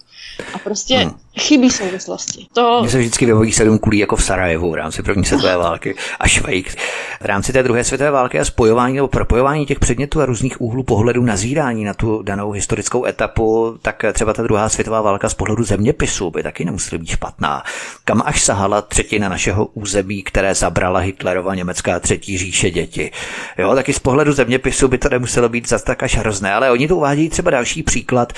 [0.55, 1.15] A prostě hmm.
[1.41, 2.47] chybí souvislosti.
[2.53, 2.81] To...
[2.81, 6.29] Mně se vždycky vybaví sedm kulí jako v Sarajevu v rámci první světové války a
[6.29, 6.77] Švejk.
[7.21, 10.83] V rámci té druhé světové války a spojování nebo propojování těch předmětů a různých úhlů
[10.83, 15.65] pohledu nazírání na tu danou historickou etapu, tak třeba ta druhá světová válka z pohledu
[15.65, 17.63] zeměpisu by taky nemusela být špatná.
[18.05, 23.11] Kam až sahala třetina našeho území, které zabrala Hitlerova německá třetí říše děti.
[23.59, 26.89] Jo, taky z pohledu zeměpisu by to nemuselo být zas tak až hrozné, ale oni
[26.89, 28.33] to uvádějí třeba další příklad,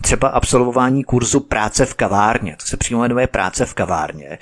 [0.00, 2.56] třeba absolvování kurzu práce v kavárně.
[2.56, 4.38] To se přímo jmenuje práce v kavárně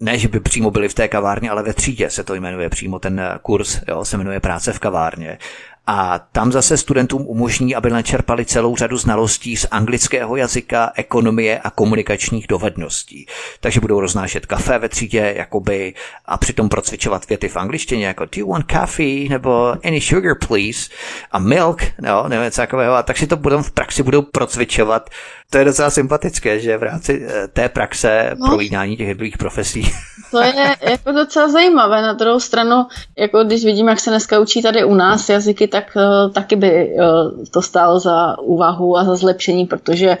[0.00, 2.98] ne, že by přímo byli v té kavárně, ale ve třídě se to jmenuje přímo
[2.98, 5.38] ten kurz, jo, se jmenuje práce v kavárně.
[5.86, 11.70] A tam zase studentům umožní, aby načerpali celou řadu znalostí z anglického jazyka, ekonomie a
[11.70, 13.26] komunikačních dovedností.
[13.60, 15.94] Takže budou roznášet kafe ve třídě, jakoby,
[16.26, 20.90] a přitom procvičovat věty v angličtině, jako do you want coffee, nebo any sugar please,
[21.32, 22.94] a milk, no, nebo něco takového.
[22.94, 25.10] A tak si to budou v praxi budou procvičovat.
[25.54, 28.46] To je docela sympatické, že v rámci eh, té praxe no.
[28.46, 29.92] provídání těch jednotlivých profesí.
[30.30, 32.02] To je jako docela zajímavé.
[32.02, 32.86] Na druhou stranu,
[33.18, 36.90] jako když vidím, jak se dneska učí tady u nás jazyky, tak uh, taky by
[36.94, 40.18] uh, to stálo za úvahu a za zlepšení, protože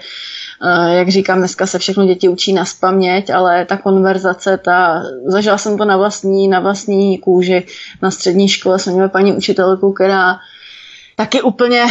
[0.90, 5.78] jak říkám, dneska se všechno děti učí na spaměť, ale ta konverzace, ta, zažila jsem
[5.78, 7.66] to na vlastní, na vlastní kůži.
[8.02, 10.38] Na střední škole jsem měla paní učitelku, která
[11.16, 11.86] taky úplně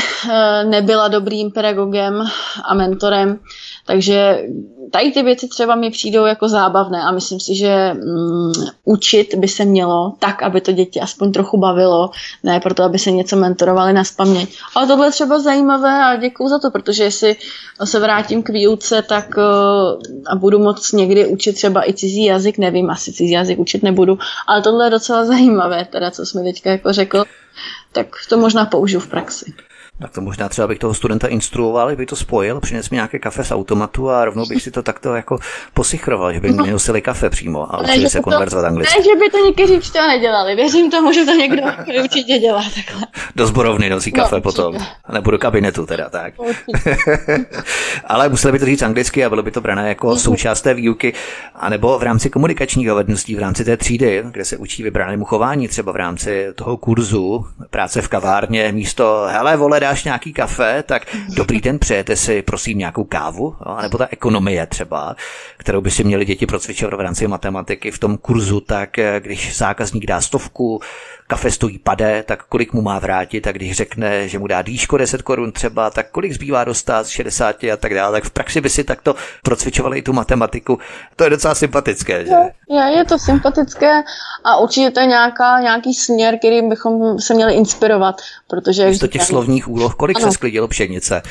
[0.63, 2.23] nebyla dobrým pedagogem
[2.65, 3.39] a mentorem,
[3.85, 4.47] takže
[4.91, 8.51] tady ty věci třeba mi přijdou jako zábavné a myslím si, že mm,
[8.83, 12.09] učit by se mělo tak, aby to děti aspoň trochu bavilo,
[12.43, 14.57] ne proto, aby se něco mentorovali na spaměť.
[14.75, 17.35] Ale tohle je třeba zajímavé a děkuju za to, protože jestli
[17.83, 22.57] se vrátím k výuce, tak uh, a budu moc někdy učit třeba i cizí jazyk,
[22.57, 24.17] nevím, asi cizí jazyk učit nebudu,
[24.47, 27.23] ale tohle je docela zajímavé, teda co jsme teďka jako řekl,
[27.93, 29.53] tak to možná použiju v praxi.
[30.01, 33.43] Tak to možná třeba bych toho studenta instruoval, bych to spojil, přines mi nějaké kafe
[33.43, 35.39] z automatu a rovnou bych si to takto jako
[35.73, 38.99] posichroval, že by mi nosili kafe přímo a učili se konverzovat anglicky.
[38.99, 41.63] Ne, že by to někteří třeba nedělali, věřím tomu, že to někdo
[42.03, 43.07] určitě dělá takhle.
[43.35, 44.77] Do zborovny nosí no, kafe no, potom,
[45.13, 46.33] nebo do kabinetu teda, tak.
[48.05, 50.17] Ale museli by to říct anglicky a bylo by to brané jako mm-hmm.
[50.17, 51.13] součást té výuky,
[51.55, 55.91] anebo v rámci komunikačních dovedností, v rámci té třídy, kde se učí vybranému chování, třeba
[55.91, 61.61] v rámci toho kurzu práce v kavárně, místo hele vole, dáš nějaký kafe, tak dobrý
[61.61, 63.77] den, přejete si prosím nějakou kávu, jo?
[63.81, 65.15] nebo ta ekonomie třeba,
[65.57, 69.57] kterou by si měli děti procvičovat v rámci matematiky v tom kurzu, tak eh, když
[69.57, 70.81] zákazník dá stovku,
[71.27, 74.97] kafe stojí pade, tak kolik mu má vrátit a když řekne, že mu dá dýško
[74.97, 78.61] 10 korun třeba, tak kolik zbývá dostat z 60 a tak dále, tak v praxi
[78.61, 80.79] by si takto procvičovali i tu matematiku.
[81.15, 82.35] To je docela sympatické, že?
[82.69, 84.03] Je, je to sympatické
[84.43, 88.15] a určitě to je nějaká, nějaký směr, kterým bychom se měli inspirovat,
[88.47, 88.85] protože...
[88.85, 90.25] Místo těch slovních úloh, kolik ano.
[90.25, 91.21] se sklidilo pšenice?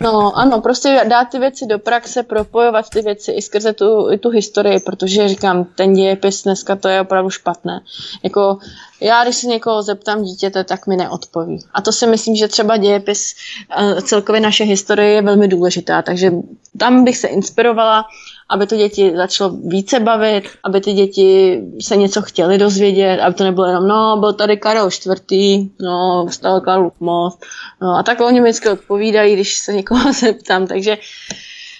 [0.00, 4.18] No ano, prostě dát ty věci do praxe, propojovat ty věci i skrze tu, i
[4.18, 7.80] tu historii, protože říkám, ten dějepis dneska to je opravdu špatné.
[8.22, 8.58] Jako
[9.00, 11.58] já, když se někoho zeptám dítěte, tak mi neodpoví.
[11.74, 13.34] A to si myslím, že třeba dějepis,
[13.78, 16.32] eh, celkově naše historie je velmi důležitá, takže
[16.78, 18.04] tam bych se inspirovala
[18.48, 23.44] aby to děti začalo více bavit, aby ty děti se něco chtěli dozvědět, aby to
[23.44, 27.46] nebylo jenom, no, byl tady Karel IV, no, vstal Karl most,
[27.82, 30.98] no, a tak oni vždycky odpovídají, když se někoho zeptám, takže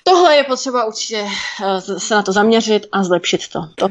[0.04, 1.26] tohle je potřeba určitě
[1.64, 3.60] eh, se na to zaměřit a zlepšit to.
[3.74, 3.88] to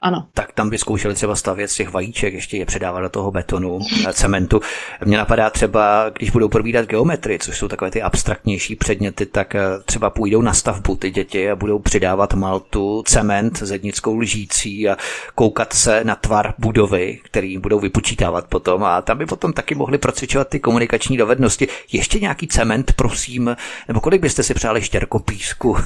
[0.00, 0.26] ano.
[0.34, 3.78] Tak tam by zkoušeli třeba stavět z těch vajíček, ještě je předávat do toho betonu,
[4.08, 4.60] eh, cementu.
[5.04, 9.60] Mně napadá třeba, když budou probídat geometrii, což jsou takové ty abstraktnější předměty, tak eh,
[9.84, 14.96] třeba půjdou na stavbu ty děti a budou přidávat maltu, cement s jednickou lžící a
[15.34, 19.98] koukat se na tvar budovy, který budou vypočítávat potom a tam by potom taky mohli
[19.98, 21.68] procvičovat ty komunikační dovednosti.
[21.92, 23.56] Ještě nějaký cement, prosím,
[23.88, 25.76] nebo kolik byste si přáli štěrko písku?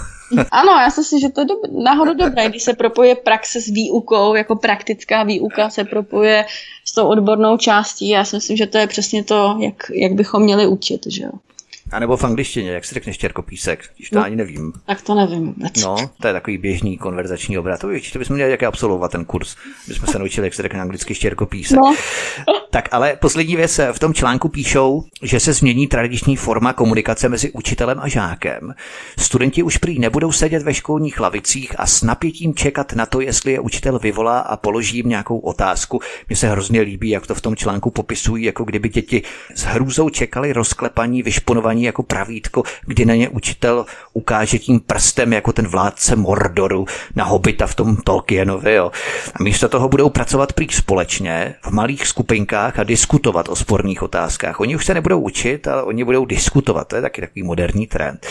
[0.50, 3.66] Ano, já si myslím, že to je dob- náhodou dobré, když se propoje praxe s
[3.66, 6.44] výukou, jako praktická výuka se propoje
[6.84, 8.08] s tou odbornou částí.
[8.08, 11.06] Já si myslím, že to je přesně to, jak, jak bychom měli učit.
[11.06, 11.30] Že jo?
[11.92, 14.72] A nebo v angličtině, jak se řekne štěrkopísek, když to no, ani nevím.
[14.86, 15.82] Tak to nevím vůbec.
[15.82, 17.80] No, to je takový běžný konverzační obrat.
[17.80, 19.56] To, to bychom měli jaké absolvovat ten kurz,
[19.88, 21.78] bychom se naučili, jak se řekne anglicky štěrkopísek.
[21.84, 21.94] No.
[22.70, 27.50] Tak ale poslední věc, v tom článku píšou, že se změní tradiční forma komunikace mezi
[27.50, 28.74] učitelem a žákem.
[29.18, 33.52] Studenti už prý nebudou sedět ve školních lavicích a s napětím čekat na to, jestli
[33.52, 36.00] je učitel vyvolá a položí jim nějakou otázku.
[36.28, 39.22] Mně se hrozně líbí, jak to v tom článku popisují, jako kdyby děti
[39.54, 45.52] s hrůzou čekali rozklepaní, vyšponovaní jako pravítko, kdy na ně učitel ukáže tím prstem jako
[45.52, 46.86] ten vládce Mordoru
[47.16, 48.74] na hobita v tom Tolkienovi.
[48.74, 48.90] Jo.
[49.34, 54.60] A místo toho budou pracovat prý společně v malých skupinkách a diskutovat o sporných otázkách.
[54.60, 56.88] Oni už se nebudou učit, ale oni budou diskutovat.
[56.88, 58.26] To je taky takový moderní trend.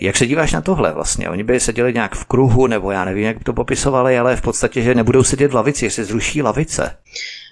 [0.00, 1.28] Jak se díváš na tohle vlastně?
[1.28, 4.42] Oni by seděli nějak v kruhu, nebo já nevím, jak by to popisovali, ale v
[4.42, 6.96] podstatě, že nebudou sedět v lavici, jestli zruší lavice.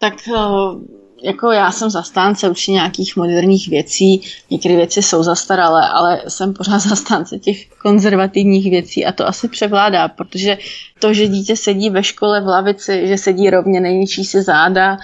[0.00, 6.22] Tak uh jako já jsem zastánce určitě nějakých moderních věcí, některé věci jsou zastaralé, ale
[6.28, 10.58] jsem pořád zastánce těch konzervativních věcí a to asi převládá, protože
[10.98, 14.98] to, že dítě sedí ve škole v lavici, že sedí rovně, nejničí si záda uh,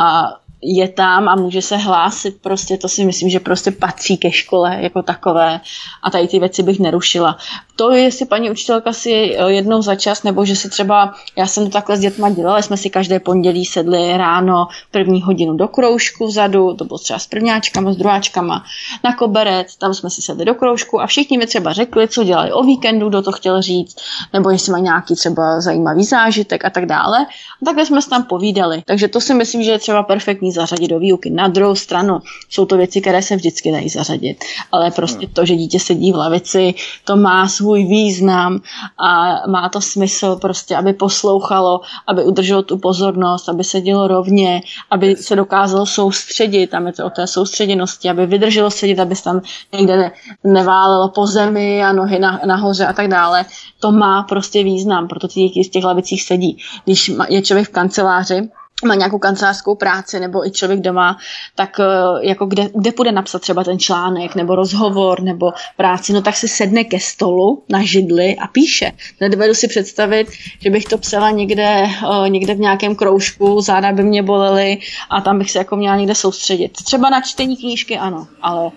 [0.00, 0.32] a
[0.62, 4.78] je tam a může se hlásit, prostě to si myslím, že prostě patří ke škole
[4.80, 5.60] jako takové
[6.02, 7.38] a tady ty věci bych nerušila.
[7.76, 11.64] To, jestli paní učitelka si eh, jednou za čas, nebo že si třeba, já jsem
[11.64, 16.26] to takhle s dětma dělala, jsme si každé pondělí sedli ráno první hodinu do kroužku
[16.26, 18.64] vzadu, to bylo třeba s prvňáčkama, s druháčkama,
[19.04, 22.52] na koberec, tam jsme si sedli do kroužku a všichni mi třeba řekli, co dělali
[22.52, 23.96] o víkendu, kdo to chtěl říct,
[24.32, 27.26] nebo jestli mají nějaký třeba zajímavý zážitek a tak dále.
[27.62, 28.82] A takhle jsme se tam povídali.
[28.86, 31.30] Takže to si myslím, že je třeba perfektní zařadit do výuky.
[31.30, 35.56] Na druhou stranu jsou to věci, které se vždycky dají zařadit, ale prostě to, že
[35.56, 36.74] dítě sedí v lavici,
[37.04, 38.60] to má svůj význam
[38.98, 44.60] a má to smysl prostě, aby poslouchalo, aby udrželo tu pozornost, aby sedělo rovně,
[44.90, 49.24] aby se dokázalo soustředit, tam je to o té soustředěnosti, aby vydrželo sedět, aby se
[49.24, 49.40] tam
[49.72, 50.10] někde
[50.44, 53.44] neválelo po zemi a nohy na, nahoře a tak dále.
[53.80, 56.58] To má prostě význam, proto ty děti z těch lavicích sedí.
[56.84, 58.48] Když je člověk v kanceláři,
[58.84, 61.16] má nějakou kancelářskou práci nebo i člověk doma,
[61.54, 66.22] tak eh, jako kde, kde půjde napsat třeba ten článek nebo rozhovor nebo práci, no
[66.22, 68.92] tak si sedne ke stolu na židli a píše.
[69.20, 70.28] Nedovedu si představit,
[70.60, 74.78] že bych to psala někde, eh, někde v nějakém kroužku, záda by mě bolely
[75.10, 76.72] a tam bych se jako měla někde soustředit.
[76.72, 78.70] Třeba na čtení knížky ano, ale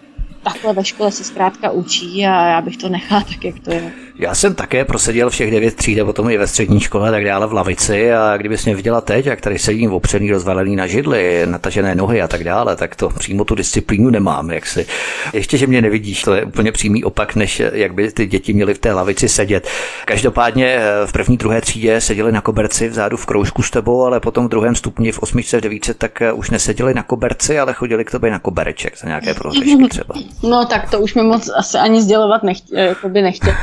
[0.44, 4.09] takhle ve škole se zkrátka učí a já bych to nechala tak, jak to je.
[4.20, 7.48] Já jsem také proseděl všech devět tříd a potom i ve střední škole tak dále
[7.48, 11.96] v lavici a kdybys mě viděla teď, jak tady sedím opřený, rozvalený na židli, natažené
[11.96, 14.52] nohy a tak dále, tak to přímo tu disciplínu nemám.
[14.52, 14.86] Jak si.
[15.34, 18.74] Ještě, že mě nevidíš, to je úplně přímý opak, než jak by ty děti měly
[18.74, 19.68] v té lavici sedět.
[20.06, 24.20] Každopádně eh, v první, druhé třídě seděli na koberci vzadu v kroužku s tebou, ale
[24.20, 27.74] potom v druhém stupni v osmičce, v devíce, tak eh, už neseděli na koberci, ale
[27.74, 30.16] chodili k tobě na kobereček za nějaké prohřešky třeba.
[30.44, 33.54] No tak to už mi moc asi ani sdělovat nechtě, jako by nechtěl,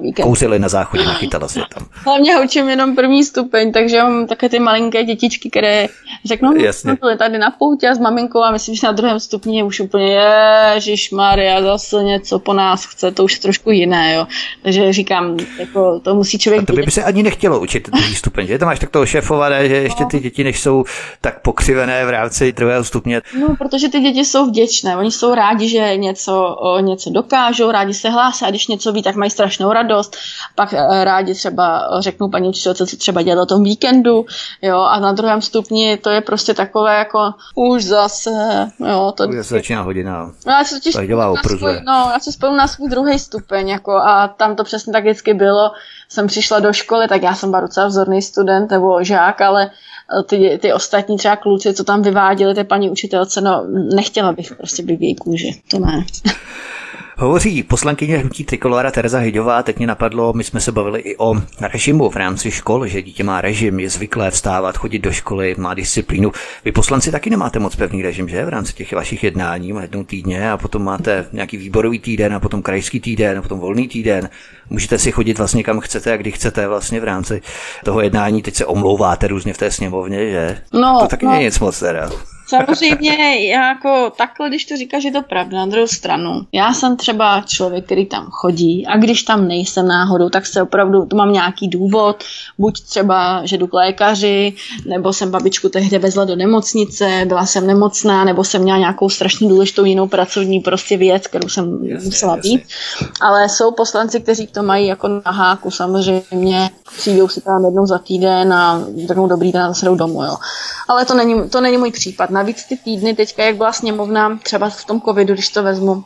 [0.00, 0.24] víkend.
[0.24, 1.86] Kouzili na záchodě, nachytala se tam.
[1.92, 5.86] Hlavně učím jenom první stupeň, takže mám také ty malinké dětičky, které
[6.24, 6.94] řeknou, Jasně.
[7.00, 9.80] byly tady na poutě a s maminkou a myslím, že na druhém stupni je už
[9.80, 10.20] úplně
[10.74, 14.26] Ježíš Maria, zase něco po nás chce, to už je trošku jiné, jo.
[14.62, 16.62] Takže říkám, jako to musí člověk...
[16.62, 18.58] A to by, by se ani nechtělo učit druhý stupeň, že?
[18.58, 20.84] To máš tak toho šéfované, že ještě ty děti, než jsou
[21.20, 23.22] tak pokřivené v rámci druhého stupně.
[23.40, 28.10] No, protože ty děti jsou vděčné, oni jsou rádi, že něco, něco dokážou, rádi se
[28.10, 29.81] hlásí a když něco ví, tak mají strašnou radost.
[30.54, 34.26] Pak eh, rádi třeba řeknou paní učitelce, co třeba dělat o tom víkendu,
[34.62, 38.30] jo, a na druhém stupni to je prostě takové jako už zase,
[38.88, 39.12] jo.
[39.16, 40.32] To už začíná hodina.
[40.46, 40.94] No, já si totiž
[41.58, 45.02] svůj, no, já si spolu na svůj druhý stupeň, jako, a tam to přesně tak
[45.02, 45.70] vždycky bylo.
[46.08, 49.70] Jsem přišla do školy, tak já jsem byl docela vzorný student nebo žák, ale
[50.26, 53.64] ty, ty ostatní třeba kluci, co tam vyváděli ty paní učitelce, no
[53.94, 56.04] nechtěla bych prostě být v její kůži, to ne.
[57.16, 61.34] Hovoří poslankyně hnutí Trikolora Tereza Hyďová, teď mě napadlo, my jsme se bavili i o
[61.60, 65.74] režimu v rámci škol, že dítě má režim, je zvyklé vstávat, chodit do školy, má
[65.74, 66.32] disciplínu.
[66.64, 68.44] Vy poslanci taky nemáte moc pevný režim, že?
[68.44, 72.62] V rámci těch vašich jednání jednou týdně a potom máte nějaký výborový týden a potom
[72.62, 74.30] krajský týden a potom volný týden.
[74.70, 77.42] Můžete si chodit vlastně kam chcete a kdy chcete vlastně v rámci
[77.84, 78.42] toho jednání.
[78.42, 80.58] Teď se omlouváte různě v té sněmovně, že?
[80.72, 81.32] No, to taky no.
[81.32, 82.10] není nic moc teda.
[82.56, 85.58] Samozřejmě, jako takhle, když to říkáš, je to pravda.
[85.58, 90.28] Na druhou stranu, já jsem třeba člověk, který tam chodí a když tam nejsem náhodou,
[90.28, 92.24] tak se opravdu, to mám nějaký důvod,
[92.58, 94.52] buď třeba, že jdu k lékaři,
[94.86, 99.48] nebo jsem babičku tehdy vezla do nemocnice, byla jsem nemocná, nebo jsem měla nějakou strašně
[99.48, 102.62] důležitou jinou pracovní prostě věc, kterou jsem jasně, musela být.
[103.20, 107.98] Ale jsou poslanci, kteří to mají jako na háku, samozřejmě přijdou si tam jednou za
[107.98, 110.36] týden a řeknou dobrý den a zase jdou domů, jo.
[110.88, 112.30] Ale to není, to není můj případ.
[112.42, 116.04] Navíc ty týdny teďka, jak byla sněmovna, třeba v tom covidu, když to vezmu,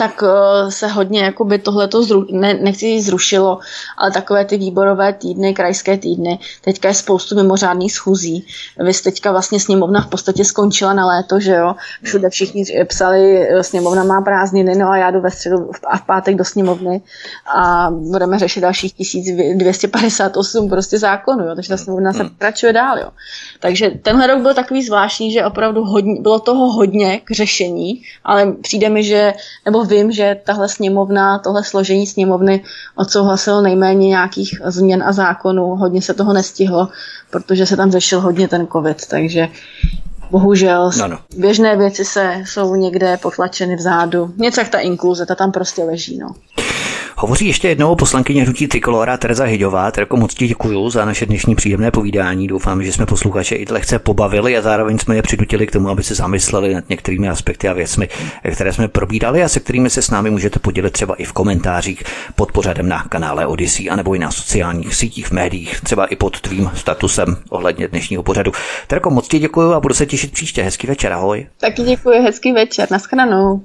[0.00, 0.28] tak uh,
[0.70, 3.58] se hodně jakoby tohleto zru, ne, nechci zrušilo,
[3.98, 8.46] ale takové ty výborové týdny, krajské týdny, teďka je spoustu mimořádných schůzí.
[8.84, 11.74] Vy teďka vlastně sněmovna v podstatě skončila na léto, že jo?
[12.02, 16.02] Všude všichni psali, eh, sněmovna má prázdniny, no a já jdu ve středu a v
[16.02, 17.00] pátek do sněmovny
[17.56, 21.54] a budeme řešit dalších 1258 prostě zákonů, jo?
[21.54, 23.10] takže ta sněmovna se pokračuje dál, jo.
[23.60, 28.52] Takže tenhle rok byl takový zvláštní, že opravdu hodně, bylo toho hodně k řešení, ale
[28.52, 32.64] přijde mi, že, nebo vím, že tahle sněmovna, tohle složení sněmovny
[32.96, 35.76] odsouhlasilo nejméně nějakých změn a zákonů.
[35.76, 36.88] Hodně se toho nestihlo,
[37.30, 39.48] protože se tam řešil hodně ten covid, takže
[40.30, 41.18] bohužel no, no.
[41.36, 44.32] běžné věci se jsou někde potlačeny vzadu.
[44.36, 46.18] Něco jak ta inkluze, ta tam prostě leží.
[46.18, 46.34] No.
[47.22, 49.90] Hovoří ještě jednou poslankyně hnutí Trikolora Tereza Hyďová.
[49.90, 52.46] Terko, moc ti děkuju za naše dnešní příjemné povídání.
[52.46, 56.02] Doufám, že jsme posluchače i lehce pobavili a zároveň jsme je přinutili k tomu, aby
[56.02, 58.08] se zamysleli nad některými aspekty a věcmi,
[58.52, 62.02] které jsme probídali a se kterými se s námi můžete podělit třeba i v komentářích
[62.34, 66.40] pod pořadem na kanále Odyssey anebo i na sociálních sítích, v médiích, třeba i pod
[66.40, 68.52] tvým statusem ohledně dnešního pořadu.
[68.86, 70.62] Terko, moc ti děkuju a budu se těšit příště.
[70.62, 71.46] Hezký večer, ahoj.
[71.60, 73.62] Taky děkuji, hezký večer, naschranou.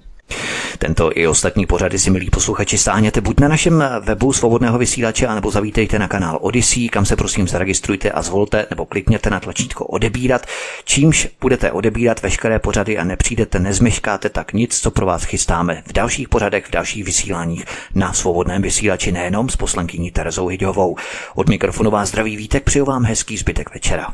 [0.78, 5.52] Tento i ostatní pořady si, milí posluchači, stáhněte buď na našem webu svobodného vysílače, anebo
[5.52, 10.46] zavítejte na kanál Odyssey, kam se prosím zaregistrujte a zvolte nebo klikněte na tlačítko odebírat,
[10.84, 15.94] čímž budete odebírat veškeré pořady a nepřijdete, nezmeškáte tak nic, co pro vás chystáme v
[15.94, 17.66] dalších pořadech, v dalších vysíláních
[17.96, 20.96] na svobodném vysílači nejenom s poslankyní Terezou Hyďovou.
[21.36, 24.14] Od mikrofonu vás zdraví vítek, přeju vám hezký zbytek večera.